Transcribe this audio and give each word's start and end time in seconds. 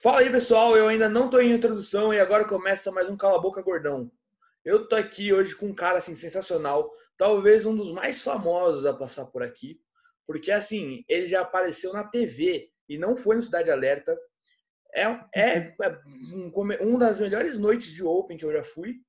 Fala 0.00 0.20
aí, 0.20 0.30
pessoal. 0.30 0.76
Eu 0.76 0.86
ainda 0.86 1.08
não 1.08 1.28
tô 1.28 1.40
em 1.40 1.50
introdução 1.50 2.14
e 2.14 2.20
agora 2.20 2.44
começa 2.44 2.92
mais 2.92 3.08
um 3.08 3.16
Cala 3.16 3.40
Boca 3.40 3.60
Gordão. 3.60 4.08
Eu 4.64 4.86
tô 4.86 4.94
aqui 4.94 5.32
hoje 5.32 5.56
com 5.56 5.66
um 5.66 5.74
cara 5.74 5.98
assim 5.98 6.14
sensacional, 6.14 6.88
talvez 7.16 7.66
um 7.66 7.76
dos 7.76 7.90
mais 7.90 8.22
famosos 8.22 8.86
a 8.86 8.94
passar 8.94 9.24
por 9.24 9.42
aqui, 9.42 9.80
porque 10.24 10.52
assim, 10.52 11.04
ele 11.08 11.26
já 11.26 11.40
apareceu 11.40 11.92
na 11.92 12.04
TV 12.04 12.70
e 12.88 12.96
não 12.96 13.16
foi 13.16 13.34
no 13.34 13.42
Cidade 13.42 13.72
Alerta. 13.72 14.16
É, 14.94 15.02
é, 15.34 15.74
é 15.82 16.00
um, 16.30 16.52
um 16.80 16.96
das 16.96 17.18
melhores 17.18 17.58
noites 17.58 17.90
de 17.90 18.04
Open 18.04 18.38
que 18.38 18.44
eu 18.44 18.52
já 18.52 18.62
fui 18.62 19.00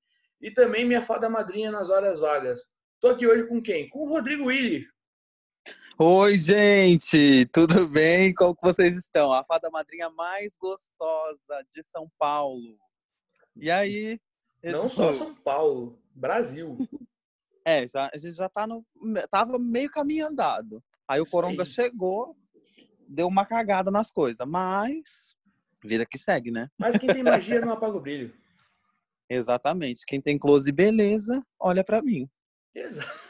e 0.41 0.49
também 0.49 0.85
minha 0.85 1.03
fada 1.03 1.29
madrinha 1.29 1.71
nas 1.71 1.91
horas 1.91 2.19
vagas. 2.19 2.61
Tô 2.99 3.09
aqui 3.09 3.27
hoje 3.27 3.45
com 3.45 3.61
quem? 3.61 3.87
Com 3.89 4.07
o 4.07 4.09
Rodrigo 4.09 4.45
Willi. 4.45 4.87
Oi, 6.01 6.37
gente, 6.37 7.45
tudo 7.47 7.85
bem? 7.89 8.33
Como 8.33 8.55
que 8.55 8.61
vocês 8.61 8.95
estão? 8.95 9.33
A 9.33 9.43
fada 9.43 9.69
madrinha 9.69 10.09
mais 10.09 10.55
gostosa 10.57 11.61
de 11.69 11.83
São 11.83 12.09
Paulo. 12.17 12.79
E 13.53 13.69
aí? 13.69 14.17
Não 14.63 14.87
só 14.87 15.11
São 15.11 15.35
Paulo, 15.35 16.01
Brasil. 16.15 16.77
É, 17.65 17.85
já, 17.85 18.09
a 18.13 18.17
gente 18.17 18.37
já 18.37 18.47
tá 18.47 18.65
no, 18.65 18.81
tava 19.29 19.59
meio 19.59 19.91
caminho 19.91 20.27
andado. 20.27 20.81
Aí 21.05 21.19
o 21.19 21.29
Coronga 21.29 21.65
Sim. 21.65 21.73
chegou, 21.73 22.33
deu 23.05 23.27
uma 23.27 23.45
cagada 23.45 23.91
nas 23.91 24.09
coisas, 24.09 24.47
mas 24.47 25.35
vida 25.83 26.05
que 26.05 26.17
segue, 26.17 26.49
né? 26.49 26.69
Mas 26.79 26.95
quem 26.95 27.09
tem 27.09 27.23
magia 27.23 27.59
não 27.59 27.73
apaga 27.73 27.97
o 27.97 28.01
brilho. 28.01 28.33
Exatamente. 29.29 30.05
Quem 30.07 30.21
tem 30.21 30.39
close 30.39 30.69
e 30.69 30.73
beleza, 30.73 31.41
olha 31.59 31.83
para 31.83 32.01
mim. 32.01 32.25
Exato. 32.73 33.19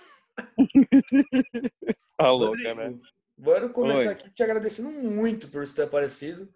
tá 2.18 2.32
louca, 2.32 2.76
né? 2.76 3.00
Vamos 3.38 3.72
começar 3.72 4.00
Oi. 4.00 4.08
aqui 4.08 4.30
te 4.30 4.44
agradecendo 4.44 4.90
muito 4.92 5.50
por 5.50 5.66
você 5.66 5.76
ter 5.76 5.84
aparecido. 5.84 6.54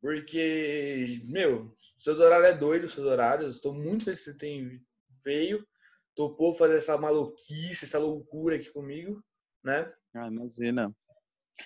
Porque, 0.00 1.20
meu, 1.24 1.74
seus 1.96 2.18
horários 2.18 2.50
é 2.50 2.54
doido, 2.54 2.88
seus 2.88 3.06
horários. 3.06 3.56
Estou 3.56 3.72
muito 3.72 4.04
feliz 4.04 4.18
que 4.18 4.32
você 4.32 4.36
tem 4.36 4.82
veio. 5.24 5.66
Topou 6.14 6.54
fazer 6.54 6.76
essa 6.76 6.98
maluquice, 6.98 7.84
essa 7.84 7.98
loucura 7.98 8.56
aqui 8.56 8.70
comigo, 8.70 9.22
né? 9.64 9.92
Ah, 10.14 10.28
imagina. 10.28 10.94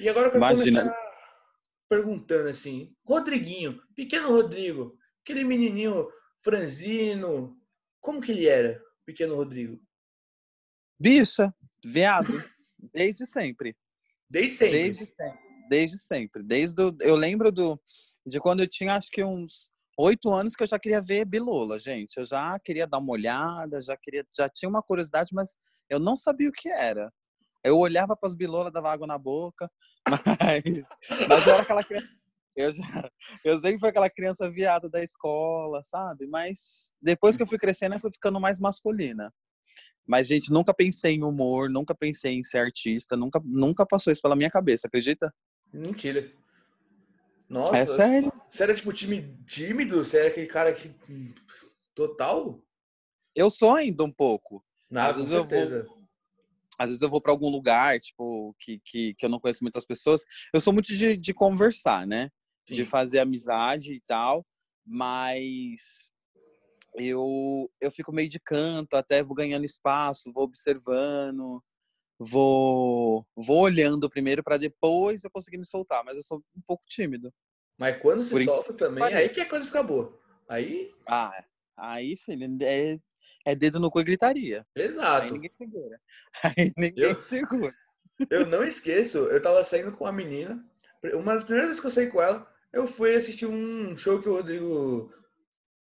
E 0.00 0.08
agora 0.08 0.26
eu 0.26 0.32
quero 0.32 0.44
imagina. 0.44 0.82
começar 0.82 1.08
perguntando 1.88 2.48
assim, 2.48 2.94
Rodriguinho, 3.04 3.82
pequeno 3.94 4.28
Rodrigo, 4.28 4.96
aquele 5.22 5.42
menininho 5.42 6.08
franzino, 6.42 7.58
como 8.00 8.20
que 8.20 8.30
ele 8.30 8.46
era, 8.46 8.82
pequeno 9.04 9.34
Rodrigo? 9.34 9.80
Bicha, 11.00 11.54
veado, 11.84 12.42
desde 12.92 13.26
sempre. 13.26 13.76
Desde 14.30 14.52
sempre? 14.52 14.78
Desde 14.78 15.04
sempre. 15.06 15.38
Desde 15.68 15.98
sempre. 15.98 16.42
Desde 16.42 16.82
o, 16.82 16.96
eu 17.00 17.14
lembro 17.14 17.50
do, 17.50 17.80
de 18.26 18.40
quando 18.40 18.60
eu 18.60 18.68
tinha 18.68 18.94
acho 18.94 19.10
que 19.10 19.24
uns 19.24 19.70
oito 19.98 20.32
anos 20.32 20.54
que 20.54 20.62
eu 20.62 20.66
já 20.66 20.78
queria 20.78 21.02
ver 21.02 21.24
Bilola, 21.24 21.78
gente. 21.78 22.16
Eu 22.16 22.24
já 22.24 22.58
queria 22.60 22.86
dar 22.86 22.98
uma 22.98 23.12
olhada, 23.12 23.82
já 23.82 23.96
queria, 23.96 24.24
já 24.36 24.48
tinha 24.48 24.68
uma 24.68 24.82
curiosidade, 24.82 25.30
mas 25.32 25.56
eu 25.90 25.98
não 25.98 26.14
sabia 26.14 26.48
o 26.48 26.52
que 26.52 26.68
era. 26.68 27.12
Eu 27.64 27.78
olhava 27.78 28.16
para 28.16 28.28
as 28.28 28.34
bilolas, 28.34 28.72
dava 28.72 28.92
água 28.92 29.06
na 29.06 29.18
boca, 29.18 29.68
mas, 30.08 30.62
mas 31.28 31.46
eu 31.46 31.52
era 31.52 31.62
aquela 31.62 31.82
criança. 31.82 32.08
Eu, 32.56 32.72
já, 32.72 33.10
eu 33.44 33.58
sempre 33.58 33.78
fui 33.78 33.88
aquela 33.88 34.10
criança 34.10 34.50
viada 34.50 34.88
da 34.88 35.02
escola, 35.02 35.80
sabe? 35.84 36.26
Mas 36.26 36.92
depois 37.00 37.36
que 37.36 37.42
eu 37.42 37.46
fui 37.46 37.58
crescendo, 37.58 37.94
eu 37.94 38.00
fui 38.00 38.10
ficando 38.10 38.40
mais 38.40 38.58
masculina. 38.58 39.32
Mas, 40.08 40.26
gente, 40.26 40.50
nunca 40.50 40.72
pensei 40.72 41.16
em 41.16 41.22
humor, 41.22 41.68
nunca 41.68 41.94
pensei 41.94 42.32
em 42.32 42.42
ser 42.42 42.58
artista, 42.58 43.14
nunca, 43.14 43.38
nunca 43.44 43.84
passou 43.84 44.10
isso 44.10 44.22
pela 44.22 44.34
minha 44.34 44.48
cabeça, 44.48 44.86
acredita? 44.86 45.32
Mentira. 45.70 46.32
Nossa, 47.46 47.76
é 47.76 47.86
sério? 47.86 48.32
Você 48.48 48.62
era 48.62 48.74
tipo 48.74 48.90
time 48.90 49.36
tímido? 49.46 50.02
Você 50.02 50.16
era 50.18 50.28
aquele 50.28 50.46
cara 50.46 50.72
que. 50.72 50.90
Total? 51.94 52.58
Eu 53.34 53.50
sou 53.50 53.74
ainda 53.74 54.02
um 54.02 54.10
pouco. 54.10 54.64
Nada, 54.90 55.10
às 55.10 55.16
vezes 55.16 55.30
com 55.30 55.40
certeza. 55.40 55.76
Eu 55.76 55.84
vou, 55.84 55.98
às 56.78 56.90
vezes 56.90 57.02
eu 57.02 57.10
vou 57.10 57.20
para 57.20 57.32
algum 57.32 57.50
lugar, 57.50 58.00
tipo, 58.00 58.54
que, 58.58 58.80
que, 58.84 59.14
que 59.14 59.26
eu 59.26 59.28
não 59.28 59.40
conheço 59.40 59.62
muitas 59.62 59.84
pessoas. 59.84 60.22
Eu 60.54 60.60
sou 60.60 60.72
muito 60.72 60.94
de, 60.94 61.18
de 61.18 61.34
conversar, 61.34 62.06
né? 62.06 62.30
Sim. 62.66 62.76
De 62.76 62.84
fazer 62.86 63.18
amizade 63.18 63.92
e 63.92 64.00
tal. 64.06 64.46
Mas 64.86 66.10
eu, 66.98 67.70
eu 67.80 67.90
fico 67.90 68.12
meio 68.12 68.28
de 68.28 68.40
canto, 68.40 68.94
até 68.94 69.22
vou 69.22 69.34
ganhando 69.34 69.64
espaço, 69.64 70.32
vou 70.32 70.44
observando, 70.44 71.62
vou, 72.18 73.26
vou 73.36 73.60
olhando 73.60 74.10
primeiro 74.10 74.42
para 74.42 74.56
depois 74.56 75.22
eu 75.22 75.30
conseguir 75.30 75.58
me 75.58 75.66
soltar, 75.66 76.04
mas 76.04 76.16
eu 76.16 76.22
sou 76.22 76.38
um 76.56 76.60
pouco 76.66 76.84
tímido. 76.86 77.32
Mas 77.78 78.00
quando 78.00 78.22
se 78.22 78.30
Por 78.30 78.42
solta 78.42 78.74
também, 78.74 78.98
parece. 78.98 79.22
aí 79.22 79.28
que 79.34 79.40
a 79.40 79.48
coisa 79.48 79.66
fica 79.66 79.82
boa. 79.82 80.18
Aí. 80.48 80.92
Ah, 81.06 81.44
aí, 81.76 82.16
filho, 82.16 82.58
é, 82.62 82.98
é 83.44 83.54
dedo 83.54 83.78
no 83.78 83.90
cu 83.90 84.00
e 84.00 84.04
gritaria. 84.04 84.66
Exato. 84.74 85.26
Aí 85.26 85.30
ninguém 85.30 85.52
segura. 85.52 86.00
Aí 86.58 86.72
ninguém 86.76 87.04
eu, 87.04 87.20
segura. 87.20 87.74
Eu 88.28 88.46
não 88.46 88.64
esqueço, 88.64 89.18
eu 89.18 89.40
tava 89.40 89.62
saindo 89.62 89.92
com 89.92 90.04
uma 90.04 90.12
menina. 90.12 90.64
Uma 91.14 91.34
das 91.34 91.44
primeiras 91.44 91.68
vezes 91.68 91.80
que 91.80 91.86
eu 91.86 91.90
saí 91.90 92.08
com 92.08 92.20
ela, 92.20 92.50
eu 92.72 92.88
fui 92.88 93.14
assistir 93.14 93.46
um 93.46 93.96
show 93.96 94.20
que 94.20 94.28
o 94.28 94.34
Rodrigo 94.34 95.12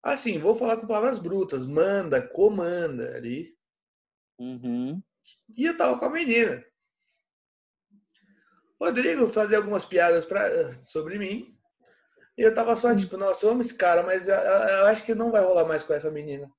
Assim, 0.04 0.40
vou 0.40 0.56
falar 0.56 0.78
com 0.78 0.88
palavras 0.88 1.20
brutas. 1.20 1.66
Manda, 1.66 2.22
comanda 2.22 3.16
ali. 3.16 3.56
Uhum. 4.40 5.02
E 5.56 5.66
eu 5.66 5.76
tava 5.76 5.98
com 5.98 6.06
a 6.06 6.10
menina. 6.10 6.64
Rodrigo 8.80 9.28
fazia 9.28 9.58
algumas 9.58 9.86
piadas 9.86 10.26
pra, 10.26 10.74
sobre 10.84 11.18
mim. 11.18 11.58
E 12.38 12.42
eu 12.44 12.54
tava 12.54 12.78
só 12.78 12.96
tipo, 12.96 13.18
nossa, 13.18 13.46
eu 13.46 13.52
amo 13.52 13.62
esse 13.62 13.74
cara, 13.76 14.04
mas 14.04 14.28
eu, 14.28 14.36
eu 14.36 14.86
acho 14.86 15.04
que 15.04 15.16
não 15.16 15.32
vai 15.32 15.44
rolar 15.44 15.66
mais 15.66 15.82
com 15.82 15.94
essa 15.94 16.12
menina. 16.12 16.50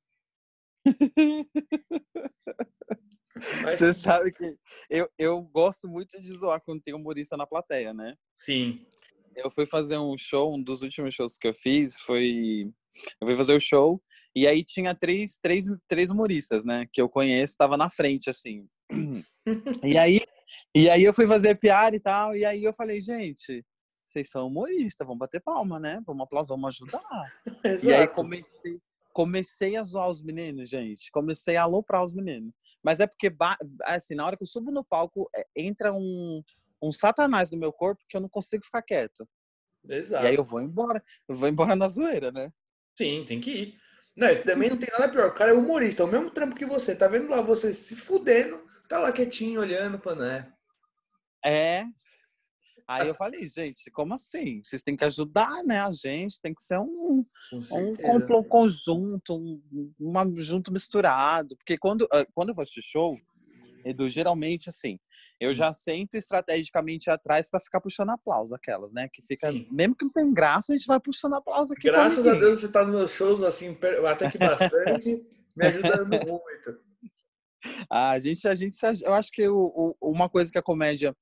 Mas... 3.62 3.78
Você 3.78 3.94
sabe 3.94 4.32
que 4.32 4.56
eu, 4.90 5.08
eu 5.16 5.40
gosto 5.42 5.88
muito 5.88 6.20
de 6.20 6.28
zoar 6.36 6.60
quando 6.60 6.82
tem 6.82 6.92
humorista 6.92 7.36
na 7.36 7.46
plateia, 7.46 7.94
né? 7.94 8.16
Sim. 8.34 8.84
Eu 9.36 9.48
fui 9.48 9.64
fazer 9.64 9.96
um 9.96 10.18
show, 10.18 10.52
um 10.52 10.60
dos 10.60 10.82
últimos 10.82 11.14
shows 11.14 11.38
que 11.38 11.46
eu 11.46 11.54
fiz 11.54 12.00
foi 12.00 12.72
eu 13.20 13.26
fui 13.26 13.36
fazer 13.36 13.54
o 13.54 13.60
show 13.60 14.00
e 14.34 14.46
aí 14.46 14.62
tinha 14.64 14.94
três, 14.94 15.38
três, 15.42 15.66
três 15.88 16.10
humoristas, 16.10 16.64
né? 16.64 16.86
Que 16.92 17.00
eu 17.00 17.08
conheço, 17.08 17.56
tava 17.56 17.76
na 17.76 17.90
frente, 17.90 18.30
assim. 18.30 18.66
e 19.82 19.98
aí, 19.98 20.20
e 20.74 20.88
aí 20.88 21.02
eu 21.02 21.14
fui 21.14 21.26
fazer 21.26 21.56
piada 21.56 21.96
e 21.96 22.00
tal, 22.00 22.34
e 22.36 22.44
aí 22.44 22.62
eu 22.62 22.72
falei, 22.72 23.00
gente, 23.00 23.64
vocês 24.06 24.30
são 24.30 24.46
humoristas, 24.46 25.06
vamos 25.06 25.18
bater 25.18 25.40
palma, 25.40 25.78
né? 25.78 26.00
Vamos 26.06 26.24
aplaudir, 26.24 26.48
vamos 26.48 26.68
ajudar. 26.68 27.40
Exato. 27.64 27.86
E 27.86 27.94
aí 27.94 28.08
comecei, 28.08 28.80
comecei 29.12 29.76
a 29.76 29.84
zoar 29.84 30.08
os 30.08 30.22
meninos, 30.22 30.68
gente. 30.68 31.10
Comecei 31.10 31.56
a 31.56 31.64
aloprar 31.64 32.02
os 32.02 32.14
meninos. 32.14 32.54
Mas 32.82 33.00
é 33.00 33.06
porque, 33.06 33.34
assim, 33.82 34.14
na 34.14 34.24
hora 34.24 34.36
que 34.36 34.44
eu 34.44 34.48
subo 34.48 34.70
no 34.70 34.84
palco, 34.84 35.28
é, 35.34 35.44
entra 35.56 35.92
um, 35.92 36.42
um 36.82 36.92
satanás 36.92 37.50
no 37.50 37.58
meu 37.58 37.72
corpo 37.72 38.02
que 38.08 38.16
eu 38.16 38.20
não 38.20 38.28
consigo 38.28 38.64
ficar 38.64 38.82
quieto. 38.82 39.28
Exato. 39.88 40.24
E 40.24 40.28
aí 40.28 40.34
eu 40.36 40.44
vou 40.44 40.60
embora. 40.60 41.02
Eu 41.28 41.34
vou 41.34 41.48
embora 41.48 41.74
na 41.74 41.88
zoeira, 41.88 42.30
né? 42.32 42.52
Sim, 42.98 43.24
tem 43.24 43.40
que 43.40 43.50
ir. 43.50 43.74
Não, 44.16 44.26
também 44.42 44.68
não 44.68 44.76
tem 44.76 44.88
nada 44.90 45.08
pior. 45.08 45.28
O 45.28 45.34
cara 45.34 45.52
é 45.52 45.54
humorista, 45.54 46.02
é 46.02 46.06
o 46.06 46.08
mesmo 46.08 46.30
trampo 46.30 46.56
que 46.56 46.66
você. 46.66 46.96
Tá 46.96 47.06
vendo 47.06 47.30
lá 47.30 47.40
você 47.40 47.72
se 47.72 47.94
fudendo, 47.94 48.60
tá 48.88 48.98
lá 48.98 49.12
quietinho, 49.12 49.60
olhando, 49.60 50.00
falando, 50.00 50.24
é. 50.24 50.52
É. 51.46 51.84
Aí 52.88 53.06
eu 53.06 53.14
falei, 53.14 53.46
gente, 53.46 53.88
como 53.92 54.14
assim? 54.14 54.60
Vocês 54.64 54.82
têm 54.82 54.96
que 54.96 55.04
ajudar, 55.04 55.62
né? 55.62 55.78
A 55.78 55.92
gente 55.92 56.40
tem 56.40 56.52
que 56.52 56.62
ser 56.62 56.80
um, 56.80 57.24
um 57.52 58.42
conjunto, 58.48 59.36
um, 59.36 59.92
um 60.00 60.40
junto 60.40 60.72
misturado. 60.72 61.56
Porque 61.56 61.78
quando, 61.78 62.08
ah, 62.10 62.26
quando 62.34 62.48
eu 62.48 62.54
vou 62.54 62.62
assistir 62.62 62.82
show, 62.82 63.16
Edu, 63.84 64.08
geralmente 64.08 64.68
assim, 64.68 64.98
eu 65.40 65.50
hum. 65.50 65.54
já 65.54 65.72
sento 65.72 66.16
estrategicamente 66.16 67.10
atrás 67.10 67.48
para 67.48 67.60
ficar 67.60 67.80
puxando 67.80 68.10
aplauso, 68.10 68.54
aquelas, 68.54 68.92
né? 68.92 69.08
Que 69.12 69.22
fica, 69.22 69.50
Sim. 69.50 69.66
mesmo 69.70 69.96
que 69.96 70.04
não 70.04 70.12
tem 70.12 70.32
graça, 70.32 70.72
a 70.72 70.76
gente 70.76 70.86
vai 70.86 71.00
puxando 71.00 71.34
aplauso 71.34 71.72
aqui. 71.72 71.88
Graças 71.88 72.26
a 72.26 72.34
Deus 72.34 72.60
você 72.60 72.70
tá 72.70 72.82
nos 72.84 72.94
meus 72.94 73.10
shows, 73.12 73.42
assim, 73.42 73.76
até 74.06 74.30
que 74.30 74.38
bastante, 74.38 75.24
me 75.56 75.66
ajudando 75.66 76.10
muito. 76.26 76.88
A 77.90 78.18
gente, 78.18 78.46
a 78.46 78.54
gente, 78.54 78.76
eu 79.02 79.14
acho 79.14 79.30
que 79.32 79.48
o, 79.48 79.96
o, 80.00 80.10
uma 80.12 80.28
coisa 80.28 80.50
que 80.50 80.58
a 80.58 80.62
comédia 80.62 81.14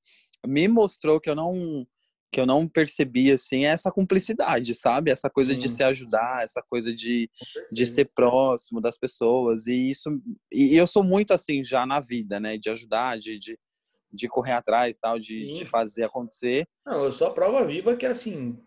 me 0.46 0.68
mostrou 0.68 1.20
que 1.20 1.30
eu 1.30 1.34
não 1.34 1.86
que 2.32 2.40
eu 2.40 2.46
não 2.46 2.68
percebi 2.68 3.30
assim 3.30 3.64
é 3.64 3.68
essa 3.68 3.90
cumplicidade, 3.90 4.74
sabe? 4.74 5.10
Essa 5.10 5.30
coisa 5.30 5.52
hum. 5.52 5.58
de 5.58 5.68
se 5.68 5.82
ajudar, 5.82 6.42
essa 6.42 6.62
coisa 6.68 6.92
de, 6.92 7.30
de 7.72 7.86
ser 7.86 8.10
próximo 8.14 8.80
das 8.80 8.98
pessoas 8.98 9.66
e 9.66 9.90
isso 9.90 10.10
e 10.52 10.76
eu 10.76 10.86
sou 10.86 11.02
muito 11.02 11.32
assim 11.32 11.64
já 11.64 11.86
na 11.86 12.00
vida, 12.00 12.38
né? 12.40 12.58
De 12.58 12.70
ajudar, 12.70 13.18
de, 13.18 13.38
de, 13.38 13.58
de 14.12 14.28
correr 14.28 14.52
atrás, 14.52 14.98
tal, 14.98 15.18
de, 15.18 15.52
de 15.52 15.66
fazer 15.66 16.04
acontecer. 16.04 16.66
Não, 16.84 17.04
eu 17.04 17.12
sou 17.12 17.28
a 17.28 17.32
prova 17.32 17.64
viva 17.64 17.96
que 17.96 18.06
assim 18.06 18.58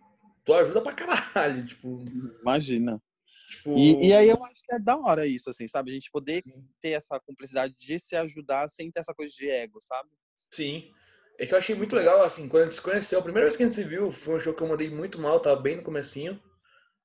tu 0.46 0.54
ajuda 0.54 0.82
pra 0.82 0.94
caralho, 0.94 1.66
tipo. 1.68 2.04
Imagina. 2.42 3.02
Tipo... 3.50 3.78
E, 3.78 4.08
e, 4.08 4.14
aí 4.14 4.30
eu 4.30 4.44
acho 4.44 4.62
que 4.64 4.74
é 4.74 4.80
da 4.80 4.98
hora 4.98 5.26
isso, 5.26 5.50
assim, 5.50 5.68
sabe? 5.68 5.92
A 5.92 5.94
gente 5.94 6.12
poder 6.12 6.44
ter 6.82 6.90
essa 6.90 7.20
cumplicidade 7.20 7.76
de 7.78 8.00
se 8.00 8.16
ajudar 8.16 8.68
sem 8.70 8.92
ter 8.92 9.00
essa 9.00 9.14
coisa 9.14 9.34
de 9.34 9.50
ego, 9.50 9.80
sabe? 9.82 10.10
Sim. 10.52 10.92
É 11.40 11.46
que 11.46 11.54
eu 11.54 11.58
achei 11.58 11.74
muito 11.74 11.96
legal, 11.96 12.22
assim, 12.22 12.50
quando 12.50 12.64
a 12.64 12.66
gente 12.66 12.76
se 12.76 12.82
conheceu, 12.82 13.20
a 13.20 13.24
primeira 13.24 13.48
vez 13.48 13.56
que 13.56 13.64
a 13.64 13.66
gente 13.66 13.76
se 13.76 13.84
viu 13.84 14.12
foi 14.12 14.36
um 14.36 14.40
show 14.40 14.54
que 14.54 14.62
eu 14.62 14.68
mandei 14.68 14.90
muito 14.90 15.20
mal, 15.20 15.40
tava 15.40 15.62
bem 15.62 15.78
no 15.78 15.84
comecinho. 15.84 16.38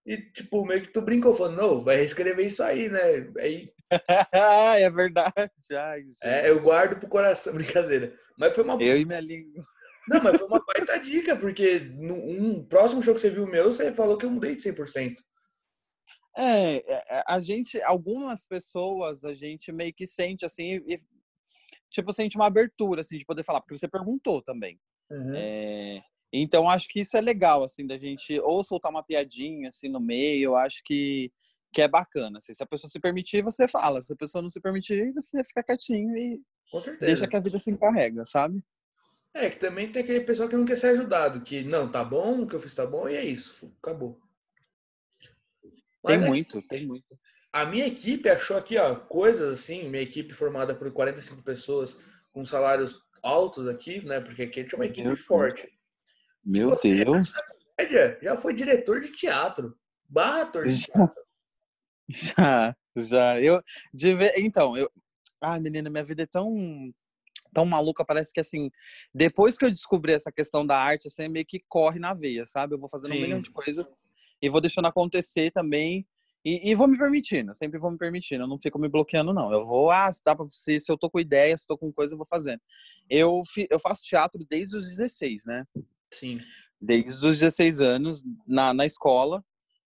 E, 0.05 0.19
tipo, 0.19 0.67
meio 0.67 0.83
que 0.83 0.89
tu 0.89 1.01
brincou, 1.01 1.35
falando, 1.35 1.57
não, 1.57 1.81
vai 1.81 1.97
reescrever 1.97 2.47
isso 2.47 2.63
aí, 2.63 2.89
né? 2.89 3.01
Aí, 3.39 3.73
é 4.83 4.91
verdade. 4.91 5.33
Ai, 5.73 6.03
é, 6.23 6.51
eu 6.51 6.61
guardo 6.61 6.99
pro 6.99 7.09
coração, 7.09 7.55
brincadeira. 7.55 8.13
Mas 8.37 8.55
foi 8.55 8.65
uma. 8.65 8.83
Eu 8.83 8.99
e 8.99 9.05
minha 9.05 9.21
língua. 9.21 9.65
Não, 10.09 10.23
mas 10.23 10.37
foi 10.37 10.47
uma 10.47 10.63
baita 10.65 10.99
dica, 10.99 11.35
porque 11.37 11.79
no 11.79 12.15
um 12.15 12.65
próximo 12.65 13.03
show 13.03 13.15
que 13.15 13.21
você 13.21 13.31
viu 13.31 13.47
meu, 13.47 13.73
você 13.73 13.93
falou 13.93 14.19
que 14.19 14.27
eu 14.27 14.31
mudei 14.31 14.55
de 14.57 14.63
100%. 14.63 15.15
É, 16.37 16.93
é, 16.93 17.23
a 17.27 17.39
gente, 17.41 17.81
algumas 17.83 18.47
pessoas, 18.47 19.25
a 19.25 19.33
gente 19.33 19.71
meio 19.71 19.95
que 19.95 20.07
sente 20.07 20.45
assim, 20.45 20.83
e, 20.87 20.99
tipo, 21.95 22.13
sente 22.13 22.37
uma 22.37 22.47
abertura, 22.47 23.01
assim, 23.01 23.17
de 23.17 23.25
poder 23.25 23.45
falar, 23.45 23.61
porque 23.61 23.77
você 23.77 23.89
perguntou 23.89 24.43
também. 24.43 24.79
Uhum. 25.11 25.33
É, 25.35 26.01
então, 26.33 26.69
acho 26.69 26.89
que 26.89 27.01
isso 27.01 27.17
é 27.17 27.21
legal, 27.21 27.63
assim, 27.63 27.87
da 27.87 27.97
gente 27.97 28.39
ou 28.41 28.65
soltar 28.65 28.91
uma 28.91 29.05
piadinha, 29.05 29.69
assim, 29.69 29.89
no 29.89 30.01
meio, 30.01 30.51
eu 30.51 30.57
acho 30.57 30.83
que, 30.85 31.33
que 31.73 31.81
é 31.81 31.87
bacana. 31.87 32.39
Assim, 32.39 32.53
se 32.53 32.63
a 32.63 32.67
pessoa 32.67 32.91
se 32.91 32.99
permitir, 32.99 33.43
você 33.43 33.69
fala. 33.69 34.01
Se 34.01 34.13
a 34.13 34.17
pessoa 34.17 34.43
não 34.43 34.51
se 34.51 34.61
permitir, 34.61 35.13
você 35.13 35.45
fica 35.45 35.63
quietinho 35.63 36.17
e 36.17 36.43
deixa 36.99 37.29
que 37.29 37.37
a 37.37 37.41
vida 37.41 37.59
se 37.59 37.71
encarrega, 37.71 38.25
sabe? 38.25 38.61
É, 39.33 39.49
que 39.49 39.59
também 39.59 39.91
tem 39.91 40.03
aquele 40.03 40.21
pessoal 40.21 40.49
que 40.49 40.57
não 40.57 40.65
quer 40.65 40.77
ser 40.77 40.89
ajudado, 40.89 41.43
que 41.43 41.63
não, 41.63 41.91
tá 41.91 42.05
bom, 42.05 42.43
o 42.43 42.47
que 42.47 42.55
eu 42.55 42.61
fiz 42.61 42.75
tá 42.75 42.87
bom, 42.87 43.09
e 43.09 43.17
é 43.17 43.25
isso, 43.25 43.73
acabou. 43.83 44.21
Mas, 46.03 46.19
tem 46.19 46.29
muito, 46.29 46.63
tem 46.63 46.87
muito. 46.87 47.19
A 47.55 47.65
minha 47.65 47.87
equipe 47.87 48.29
achou 48.29 48.57
aqui, 48.57 48.77
ó, 48.77 48.97
coisas 48.97 49.61
assim, 49.61 49.89
minha 49.89 50.03
equipe 50.03 50.35
formada 50.35 50.75
por 50.75 50.91
45 50.91 51.41
pessoas 51.45 51.97
com 52.33 52.45
salários 52.45 53.01
altos 53.23 53.69
aqui, 53.69 54.05
né? 54.05 54.19
Porque 54.19 54.43
aqui 54.43 54.59
a 54.59 54.63
gente 54.65 54.75
é 54.75 54.77
uma 54.77 54.87
equipe 54.87 55.07
Meu 55.07 55.17
forte. 55.17 55.69
Meu 56.45 56.71
Você, 56.71 57.05
Deus. 57.05 57.31
Já 58.21 58.37
foi 58.37 58.55
diretor 58.55 59.01
de 59.01 59.13
teatro. 59.13 59.79
Barra 60.09 60.43
ator 60.43 60.67
de 60.67 60.85
teatro. 60.85 61.23
Já, 62.09 62.77
já. 62.97 63.41
Eu, 63.41 63.63
de 63.93 64.17
então, 64.37 64.77
eu. 64.77 64.91
Ah, 65.41 65.59
menina, 65.61 65.89
minha 65.89 66.03
vida 66.03 66.25
é 66.25 66.27
tão 66.27 66.93
tão 67.53 67.65
maluca, 67.65 68.05
parece 68.05 68.33
que 68.33 68.41
assim, 68.41 68.69
depois 69.15 69.57
que 69.57 69.65
eu 69.65 69.71
descobri 69.71 70.13
essa 70.13 70.33
questão 70.33 70.67
da 70.67 70.77
arte, 70.77 71.07
assim, 71.07 71.29
meio 71.29 71.47
que 71.47 71.65
corre 71.69 72.01
na 72.01 72.13
veia, 72.15 72.45
sabe? 72.47 72.75
Eu 72.75 72.81
vou 72.81 72.89
fazendo 72.89 73.13
Sim. 73.13 73.19
um 73.19 73.23
milhão 73.23 73.41
de 73.41 73.53
coisas 73.53 73.97
e 74.43 74.51
vou 74.51 74.61
deixando 74.61 74.89
acontecer 74.89 75.53
também. 75.53 76.05
E, 76.45 76.71
e, 76.71 76.75
vou 76.75 76.87
me 76.87 76.99
permitindo, 76.99 77.55
sempre 77.55 77.79
vou 77.79 77.91
me 77.91 77.97
permitindo, 77.97 78.45
eu 78.45 78.49
não 78.49 78.59
fico 78.59 78.79
me 78.79 78.89
bloqueando, 78.89 79.33
não. 79.33 79.51
Eu 79.51 79.65
vou, 79.65 79.91
ah, 79.91 80.13
se, 80.13 80.23
dá 80.23 80.37
pra, 80.37 80.45
se, 80.51 80.79
se 80.79 80.93
eu 80.93 80.99
tô 80.99 81.09
com 81.09 81.19
ideia, 81.19 81.57
se 81.57 81.67
tô 81.67 81.79
com 81.79 81.91
coisa, 81.91 82.13
eu 82.13 82.19
vou 82.19 82.27
fazendo. 82.27 82.61
Eu, 83.09 83.43
eu 83.71 83.79
faço 83.79 84.03
teatro 84.03 84.45
desde 84.51 84.77
os 84.77 84.87
16, 84.87 85.47
né? 85.47 85.65
Sim. 86.13 86.39
Desde 86.79 87.27
os 87.27 87.39
16 87.39 87.81
anos, 87.81 88.23
na, 88.47 88.75
na 88.75 88.85
escola. 88.85 89.43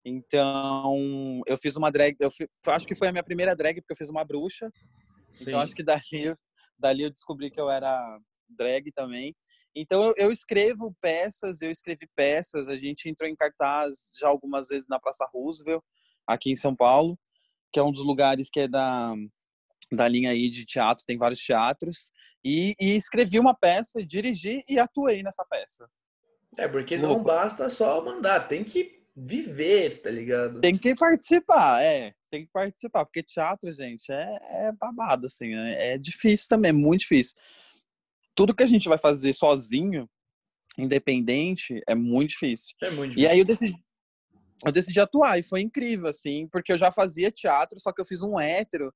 Então, 0.06 1.42
eu 1.46 1.58
fiz 1.58 1.76
uma 1.76 1.92
drag, 1.92 2.16
eu 2.22 2.32
acho 2.68 2.88
que 2.88 2.96
foi 2.96 3.10
a 3.10 3.12
minha 3.12 3.24
primeira 3.24 3.56
drag, 3.56 3.82
porque 3.82 3.92
eu 3.92 3.98
fiz 3.98 4.10
uma 4.10 4.24
bruxa. 4.24 4.72
Então, 5.42 5.60
Sim. 5.60 5.64
acho 5.64 5.76
que 5.76 5.84
dali, 5.84 6.36
dali 6.80 7.04
eu 7.04 7.10
descobri 7.10 7.52
que 7.52 7.60
eu 7.60 7.70
era 7.70 8.18
drag 8.48 8.92
também. 8.94 9.36
Então 9.76 10.06
eu, 10.06 10.14
eu, 10.16 10.32
escrevo 10.32 10.96
peças, 11.02 11.62
eu 11.62 11.70
escrevi 11.70 12.08
peças, 12.16 12.70
a 12.70 12.78
gente 12.78 13.10
entrou 13.10 13.30
em 13.30 13.36
cartaz 13.36 14.14
já 14.18 14.30
algumas 14.30 14.70
vezes 14.70 14.88
na 14.88 15.00
Praça 15.00 15.28
Roosevelt, 15.34 15.84
aqui 16.28 16.52
em 16.52 16.56
São 16.56 16.76
Paulo, 16.76 17.18
que 17.72 17.80
é 17.80 17.84
um 17.84 17.92
dos 17.92 18.06
lugares 18.06 18.50
que 18.50 18.62
é 18.62 18.68
da, 18.68 19.14
da 19.92 20.08
linha 20.08 20.32
aí 20.32 20.50
de 20.50 20.66
teatro, 20.66 21.06
tem 21.06 21.18
vários 21.18 21.40
teatros, 21.40 22.12
e, 22.44 22.76
e 22.80 22.96
escrevi 22.96 23.40
uma 23.40 23.56
peça, 23.56 24.06
dirigi 24.06 24.64
e 24.70 24.78
atuei 24.78 25.24
nessa 25.24 25.44
peça. 25.50 25.90
É, 26.58 26.68
porque 26.68 26.98
Louco. 26.98 27.18
não 27.18 27.24
basta 27.24 27.70
só 27.70 28.04
mandar, 28.04 28.48
tem 28.48 28.64
que 28.64 29.04
viver, 29.16 30.02
tá 30.02 30.10
ligado? 30.10 30.62
Tem 30.62 30.78
que 30.78 30.96
participar, 30.96 31.82
é. 31.84 32.14
Tem 32.30 32.46
que 32.46 32.52
participar, 32.52 33.06
porque 33.06 33.24
teatro, 33.24 33.72
gente, 33.72 34.12
é, 34.12 34.68
é 34.68 34.72
babado, 34.72 35.28
assim, 35.28 35.54
é, 35.56 35.94
é 35.94 35.98
difícil 35.98 36.48
também, 36.50 36.70
é 36.70 36.74
muito 36.74 37.02
difícil 37.02 37.36
tudo 38.36 38.54
que 38.54 38.64
a 38.64 38.68
gente 38.68 38.88
vai 38.90 38.98
fazer 38.98 39.34
sozinho, 39.34 40.08
independente, 40.78 41.82
é 41.88 41.96
muito 41.96 42.32
difícil. 42.32 42.76
É 42.82 42.92
muito 42.92 43.12
difícil. 43.12 43.30
E 43.30 43.32
aí 43.32 43.40
eu 43.40 43.46
decidi, 43.46 43.76
eu 44.64 44.72
decidi 44.72 45.00
atuar 45.00 45.38
e 45.38 45.44
foi 45.44 45.62
incrível, 45.62 46.08
assim, 46.08 46.48
porque 46.50 46.72
eu 46.72 46.78
já 46.78 46.92
fazia 46.92 47.32
teatro, 47.32 47.80
só 47.80 47.92
que 47.92 48.00
eu 48.00 48.06
fiz 48.06 48.22
um 48.22 48.40
hétero. 48.40 48.94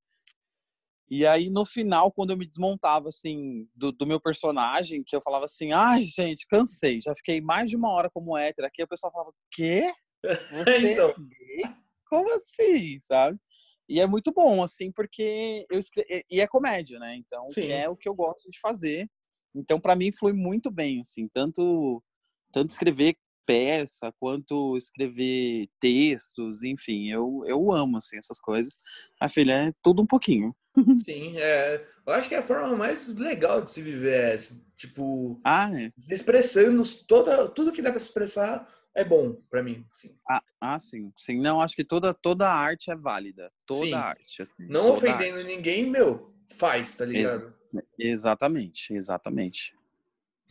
E 1.11 1.25
aí, 1.25 1.49
no 1.49 1.65
final, 1.65 2.11
quando 2.11 2.29
eu 2.29 2.37
me 2.37 2.45
desmontava, 2.45 3.07
assim, 3.07 3.67
do, 3.73 3.91
do 3.91 4.05
meu 4.05 4.21
personagem, 4.21 5.03
que 5.03 5.15
eu 5.15 5.21
falava 5.21 5.45
assim, 5.45 5.71
ai, 5.73 6.03
gente, 6.03 6.45
cansei, 6.47 7.01
já 7.01 7.15
fiquei 7.15 7.41
mais 7.41 7.69
de 7.69 7.75
uma 7.75 7.91
hora 7.91 8.09
como 8.11 8.37
hétero. 8.37 8.67
Aqui 8.67 8.83
o 8.83 8.87
pessoal 8.87 9.11
falava, 9.11 9.33
quê? 9.51 9.91
Você 10.51 10.69
é 10.69 10.91
então... 10.91 11.09
é 11.09 11.73
Como 12.07 12.31
assim, 12.35 12.99
sabe? 12.99 13.39
E 13.87 13.99
é 13.99 14.05
muito 14.05 14.31
bom, 14.31 14.61
assim, 14.61 14.91
porque 14.91 15.65
eu 15.71 15.79
escre... 15.79 16.05
e 16.29 16.39
é 16.39 16.47
comédia, 16.47 16.99
né? 16.99 17.15
Então, 17.15 17.47
é 17.57 17.89
o 17.89 17.97
que 17.97 18.07
eu 18.07 18.13
gosto 18.13 18.49
de 18.51 18.59
fazer. 18.59 19.09
Então, 19.55 19.79
para 19.79 19.95
mim, 19.95 20.11
flui 20.11 20.31
muito 20.31 20.69
bem, 20.69 21.01
assim, 21.01 21.27
tanto, 21.27 22.03
tanto 22.51 22.69
escrever 22.69 23.15
peça, 23.49 24.13
quanto 24.19 24.77
escrever 24.77 25.67
textos, 25.79 26.61
enfim, 26.61 27.09
eu, 27.09 27.43
eu 27.47 27.71
amo, 27.71 27.97
assim, 27.97 28.15
essas 28.15 28.39
coisas. 28.39 28.77
A 29.19 29.27
filha 29.27 29.69
é 29.69 29.73
tudo 29.81 30.03
um 30.03 30.05
pouquinho. 30.05 30.55
Sim, 31.03 31.35
é, 31.35 31.83
eu 32.05 32.13
acho 32.13 32.29
que 32.29 32.35
é 32.35 32.37
a 32.37 32.43
forma 32.43 32.77
mais 32.77 33.07
legal 33.07 33.59
de 33.63 33.71
se 33.71 33.81
viver 33.81 34.35
é, 34.35 34.37
tipo, 34.75 35.41
ah, 35.43 35.67
é. 35.73 35.91
expressando 36.07 36.83
toda, 37.07 37.49
tudo 37.49 37.71
que 37.71 37.81
dá 37.81 37.89
para 37.89 37.97
expressar 37.97 38.69
é 38.95 39.03
bom 39.03 39.41
para 39.49 39.63
mim, 39.63 39.83
assim. 39.91 40.15
Ah, 40.29 40.43
ah, 40.61 40.77
sim, 40.77 41.11
sim, 41.17 41.41
não, 41.41 41.59
acho 41.59 41.75
que 41.75 41.83
toda, 41.83 42.13
toda 42.13 42.53
arte 42.53 42.91
é 42.91 42.95
válida, 42.95 43.51
toda 43.65 43.87
sim. 43.87 43.93
arte, 43.93 44.43
assim. 44.43 44.67
Não 44.67 44.89
ofendendo 44.89 45.37
arte. 45.37 45.47
ninguém, 45.47 45.89
meu, 45.89 46.35
faz, 46.59 46.95
tá 46.95 47.03
ligado? 47.03 47.51
Exatamente, 47.97 48.93
exatamente. 48.93 49.75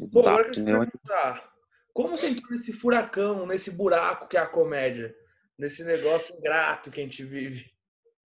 Exato. 0.00 0.24
Bom, 0.24 0.30
agora 0.30 0.48
eu 0.48 0.64
perguntar, 0.64 1.57
como 1.98 2.16
você 2.16 2.28
entrou 2.28 2.52
nesse 2.52 2.72
furacão, 2.72 3.44
nesse 3.44 3.72
buraco 3.72 4.28
que 4.28 4.36
é 4.36 4.40
a 4.40 4.46
comédia? 4.46 5.12
Nesse 5.58 5.82
negócio 5.82 6.32
ingrato 6.36 6.92
que 6.92 7.00
a 7.00 7.02
gente 7.02 7.24
vive? 7.24 7.68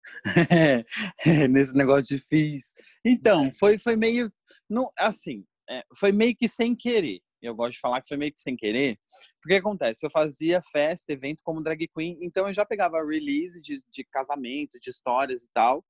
nesse 1.52 1.76
negócio 1.76 2.16
difícil. 2.16 2.74
Então, 3.04 3.52
foi, 3.52 3.78
foi 3.78 3.98
meio. 3.98 4.32
Não, 4.70 4.90
assim, 4.98 5.44
é, 5.70 5.84
foi 6.00 6.14
meio 6.14 6.34
que 6.34 6.48
sem 6.48 6.74
querer. 6.74 7.20
Eu 7.42 7.54
gosto 7.54 7.74
de 7.74 7.82
falar 7.82 8.02
que 8.02 8.08
foi 8.08 8.16
meio 8.16 8.32
que 8.32 8.40
sem 8.40 8.56
querer. 8.56 8.98
Porque 9.42 9.56
acontece? 9.56 10.06
Eu 10.06 10.12
fazia 10.12 10.62
festa, 10.72 11.12
evento 11.12 11.42
como 11.44 11.62
drag 11.62 11.90
queen, 11.94 12.18
então 12.22 12.48
eu 12.48 12.54
já 12.54 12.66
pegava 12.66 13.06
release 13.06 13.60
de, 13.60 13.80
de 13.92 14.06
casamento, 14.06 14.80
de 14.80 14.90
histórias 14.90 15.44
e 15.44 15.50
tal. 15.54 15.84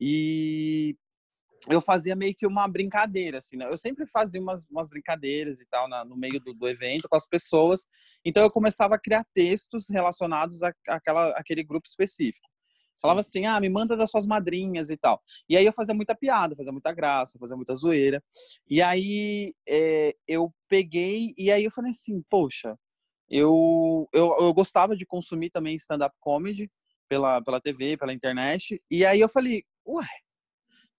E 0.00 0.96
eu 1.66 1.80
fazia 1.80 2.14
meio 2.14 2.34
que 2.34 2.46
uma 2.46 2.68
brincadeira, 2.68 3.38
assim, 3.38 3.56
né? 3.56 3.66
Eu 3.68 3.76
sempre 3.76 4.06
fazia 4.06 4.40
umas, 4.40 4.68
umas 4.68 4.88
brincadeiras 4.88 5.60
e 5.60 5.66
tal 5.66 5.88
na, 5.88 6.04
no 6.04 6.16
meio 6.16 6.38
do, 6.40 6.54
do, 6.54 6.68
evento 6.68 7.08
com 7.08 7.16
as 7.16 7.26
pessoas. 7.26 7.86
Então 8.24 8.42
eu 8.42 8.50
começava 8.50 8.94
a 8.94 8.98
criar 8.98 9.24
textos 9.34 9.88
relacionados 9.90 10.62
a, 10.62 10.72
àquela, 10.88 11.30
àquele 11.30 11.64
grupo 11.64 11.88
específico. 11.88 12.48
Falava 13.00 13.20
assim, 13.20 13.46
ah, 13.46 13.60
me 13.60 13.68
manda 13.68 13.96
das 13.96 14.10
suas 14.10 14.26
madrinhas 14.26 14.90
e 14.90 14.96
tal. 14.96 15.22
E 15.48 15.56
aí 15.56 15.64
eu 15.64 15.72
fazia 15.72 15.94
muita 15.94 16.14
piada, 16.14 16.56
fazia 16.56 16.72
muita 16.72 16.92
graça, 16.92 17.38
fazia 17.38 17.56
muita 17.56 17.74
zoeira. 17.74 18.22
E 18.68 18.82
aí 18.82 19.54
é, 19.68 20.14
eu 20.26 20.52
peguei 20.68 21.32
e 21.36 21.50
aí 21.50 21.64
eu 21.64 21.70
falei 21.70 21.92
assim, 21.92 22.22
poxa, 22.28 22.76
eu, 23.30 24.08
eu, 24.12 24.36
eu 24.40 24.52
gostava 24.52 24.96
de 24.96 25.06
consumir 25.06 25.50
também 25.50 25.76
stand-up 25.76 26.14
comedy 26.18 26.70
pela, 27.08 27.40
pela 27.42 27.60
TV, 27.60 27.96
pela 27.96 28.12
internet. 28.12 28.82
E 28.90 29.04
aí 29.04 29.20
eu 29.20 29.28
falei, 29.28 29.62
ué, 29.86 30.06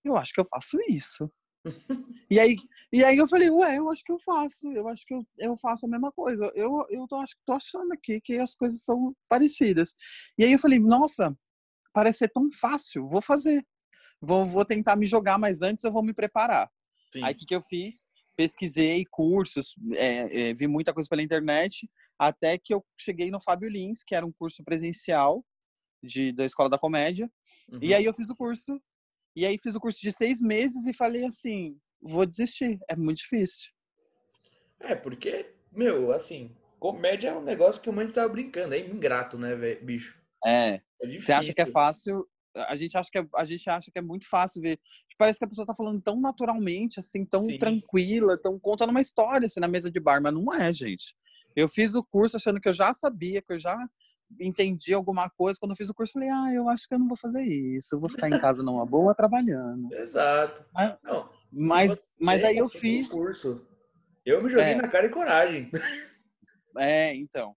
eu 0.03 0.15
acho 0.15 0.33
que 0.33 0.39
eu 0.39 0.45
faço 0.45 0.77
isso. 0.89 1.31
e, 2.31 2.39
aí, 2.39 2.55
e 2.91 3.03
aí 3.03 3.17
eu 3.17 3.27
falei, 3.27 3.49
ué, 3.49 3.77
eu 3.77 3.89
acho 3.89 4.03
que 4.03 4.11
eu 4.11 4.19
faço, 4.19 4.71
eu 4.71 4.87
acho 4.87 5.05
que 5.05 5.13
eu, 5.13 5.25
eu 5.37 5.57
faço 5.57 5.85
a 5.85 5.89
mesma 5.89 6.11
coisa. 6.11 6.51
Eu, 6.55 6.85
eu 6.89 7.05
tô, 7.07 7.21
tô 7.45 7.53
achando 7.53 7.91
aqui 7.93 8.21
que 8.21 8.37
as 8.37 8.55
coisas 8.55 8.83
são 8.83 9.13
parecidas. 9.27 9.93
E 10.37 10.43
aí 10.43 10.51
eu 10.53 10.59
falei, 10.59 10.79
nossa, 10.79 11.35
parece 11.93 12.19
ser 12.19 12.29
tão 12.29 12.49
fácil, 12.51 13.07
vou 13.07 13.21
fazer. 13.21 13.65
Vou, 14.21 14.45
vou 14.45 14.65
tentar 14.65 14.95
me 14.95 15.05
jogar, 15.05 15.37
mas 15.37 15.61
antes 15.61 15.83
eu 15.83 15.91
vou 15.91 16.03
me 16.03 16.13
preparar. 16.13 16.69
Sim. 17.13 17.23
Aí 17.23 17.33
o 17.33 17.37
que, 17.37 17.45
que 17.45 17.55
eu 17.55 17.61
fiz? 17.61 18.07
Pesquisei 18.35 19.05
cursos, 19.09 19.75
é, 19.93 20.49
é, 20.49 20.53
vi 20.53 20.67
muita 20.67 20.93
coisa 20.93 21.09
pela 21.09 21.21
internet, 21.21 21.89
até 22.17 22.57
que 22.57 22.73
eu 22.73 22.85
cheguei 22.99 23.29
no 23.29 23.39
Fábio 23.39 23.69
Lins, 23.69 24.01
que 24.05 24.15
era 24.15 24.25
um 24.25 24.31
curso 24.31 24.63
presencial 24.63 25.43
de, 26.01 26.31
da 26.31 26.45
Escola 26.45 26.69
da 26.69 26.77
Comédia. 26.77 27.29
Uhum. 27.73 27.79
E 27.81 27.93
aí 27.93 28.05
eu 28.05 28.13
fiz 28.13 28.29
o 28.29 28.35
curso 28.35 28.81
e 29.39 29.46
aí 29.46 29.58
fiz 29.58 29.74
o 29.74 29.79
curso 29.79 30.01
de 30.01 30.12
seis 30.12 30.41
meses 30.41 30.86
e 30.86 30.93
falei 30.93 31.24
assim, 31.24 31.77
vou 32.01 32.25
desistir, 32.25 32.77
é 32.89 32.96
muito 32.96 33.19
difícil. 33.19 33.69
É, 34.81 34.93
porque, 34.96 35.53
meu, 35.72 36.12
assim, 36.12 36.53
comédia 36.77 37.29
é 37.29 37.38
um 37.38 37.43
negócio 37.43 37.81
que 37.81 37.89
o 37.89 37.93
mundo 37.93 38.12
tava 38.12 38.27
brincando, 38.27 38.75
é 38.75 38.79
ingrato, 38.79 39.38
né, 39.38 39.55
bicho? 39.75 40.19
É. 40.46 40.81
é 41.01 41.19
Você 41.19 41.31
acha 41.31 41.53
que 41.53 41.62
é 41.62 41.65
fácil? 41.65 42.27
A 42.53 42.75
gente 42.75 42.98
acha 42.98 43.10
que 43.10 43.17
é, 43.17 43.25
a 43.34 43.46
gente 43.46 43.69
acha 43.69 43.89
que 43.89 43.98
é 43.98 44.01
muito 44.01 44.27
fácil 44.27 44.62
ver. 44.62 44.77
Parece 45.17 45.39
que 45.39 45.46
a 45.46 45.48
pessoa 45.48 45.65
tá 45.65 45.74
falando 45.74 46.01
tão 46.01 46.19
naturalmente, 46.19 47.00
assim, 47.00 47.24
tão 47.24 47.43
Sim. 47.43 47.58
tranquila, 47.58 48.38
tão 48.38 48.60
contando 48.60 48.89
uma 48.89 49.00
história 49.00 49.46
assim 49.46 49.62
na 49.62 49.69
mesa 49.69 49.89
de 49.89 50.01
bar, 50.01 50.22
mas 50.22 50.34
não 50.34 50.53
é, 50.53 50.74
gente. 50.74 51.15
Eu 51.55 51.69
fiz 51.69 51.96
o 51.96 52.03
curso 52.03 52.36
achando 52.36 52.60
que 52.60 52.67
eu 52.67 52.74
já 52.74 52.93
sabia, 52.93 53.41
que 53.41 53.53
eu 53.53 53.60
já 53.60 53.88
entendi 54.39 54.93
alguma 54.93 55.29
coisa. 55.29 55.57
Quando 55.59 55.71
eu 55.71 55.77
fiz 55.77 55.89
o 55.89 55.93
curso, 55.93 56.13
falei, 56.13 56.29
ah, 56.29 56.51
eu 56.53 56.69
acho 56.69 56.88
que 56.88 56.93
eu 56.93 57.00
não 57.00 57.07
vou 57.07 57.17
fazer 57.17 57.43
isso. 57.43 57.95
Eu 57.95 58.00
vou 58.00 58.09
ficar 58.09 58.29
em 58.29 58.39
casa 58.39 58.62
numa 58.62 58.86
boa 58.86 59.15
trabalhando. 59.15 59.93
Exato. 59.93 60.65
Mas, 60.74 60.98
não, 61.03 61.29
mas, 61.51 62.07
mas 62.19 62.43
aí 62.43 62.57
eu 62.57 62.67
fiz. 62.67 63.09
Curso. 63.09 63.65
Eu 64.25 64.43
me 64.43 64.50
joguei 64.50 64.74
é. 64.74 64.75
na 64.75 64.88
cara 64.88 65.07
e 65.07 65.09
coragem. 65.09 65.71
É, 66.77 67.15
então. 67.15 67.55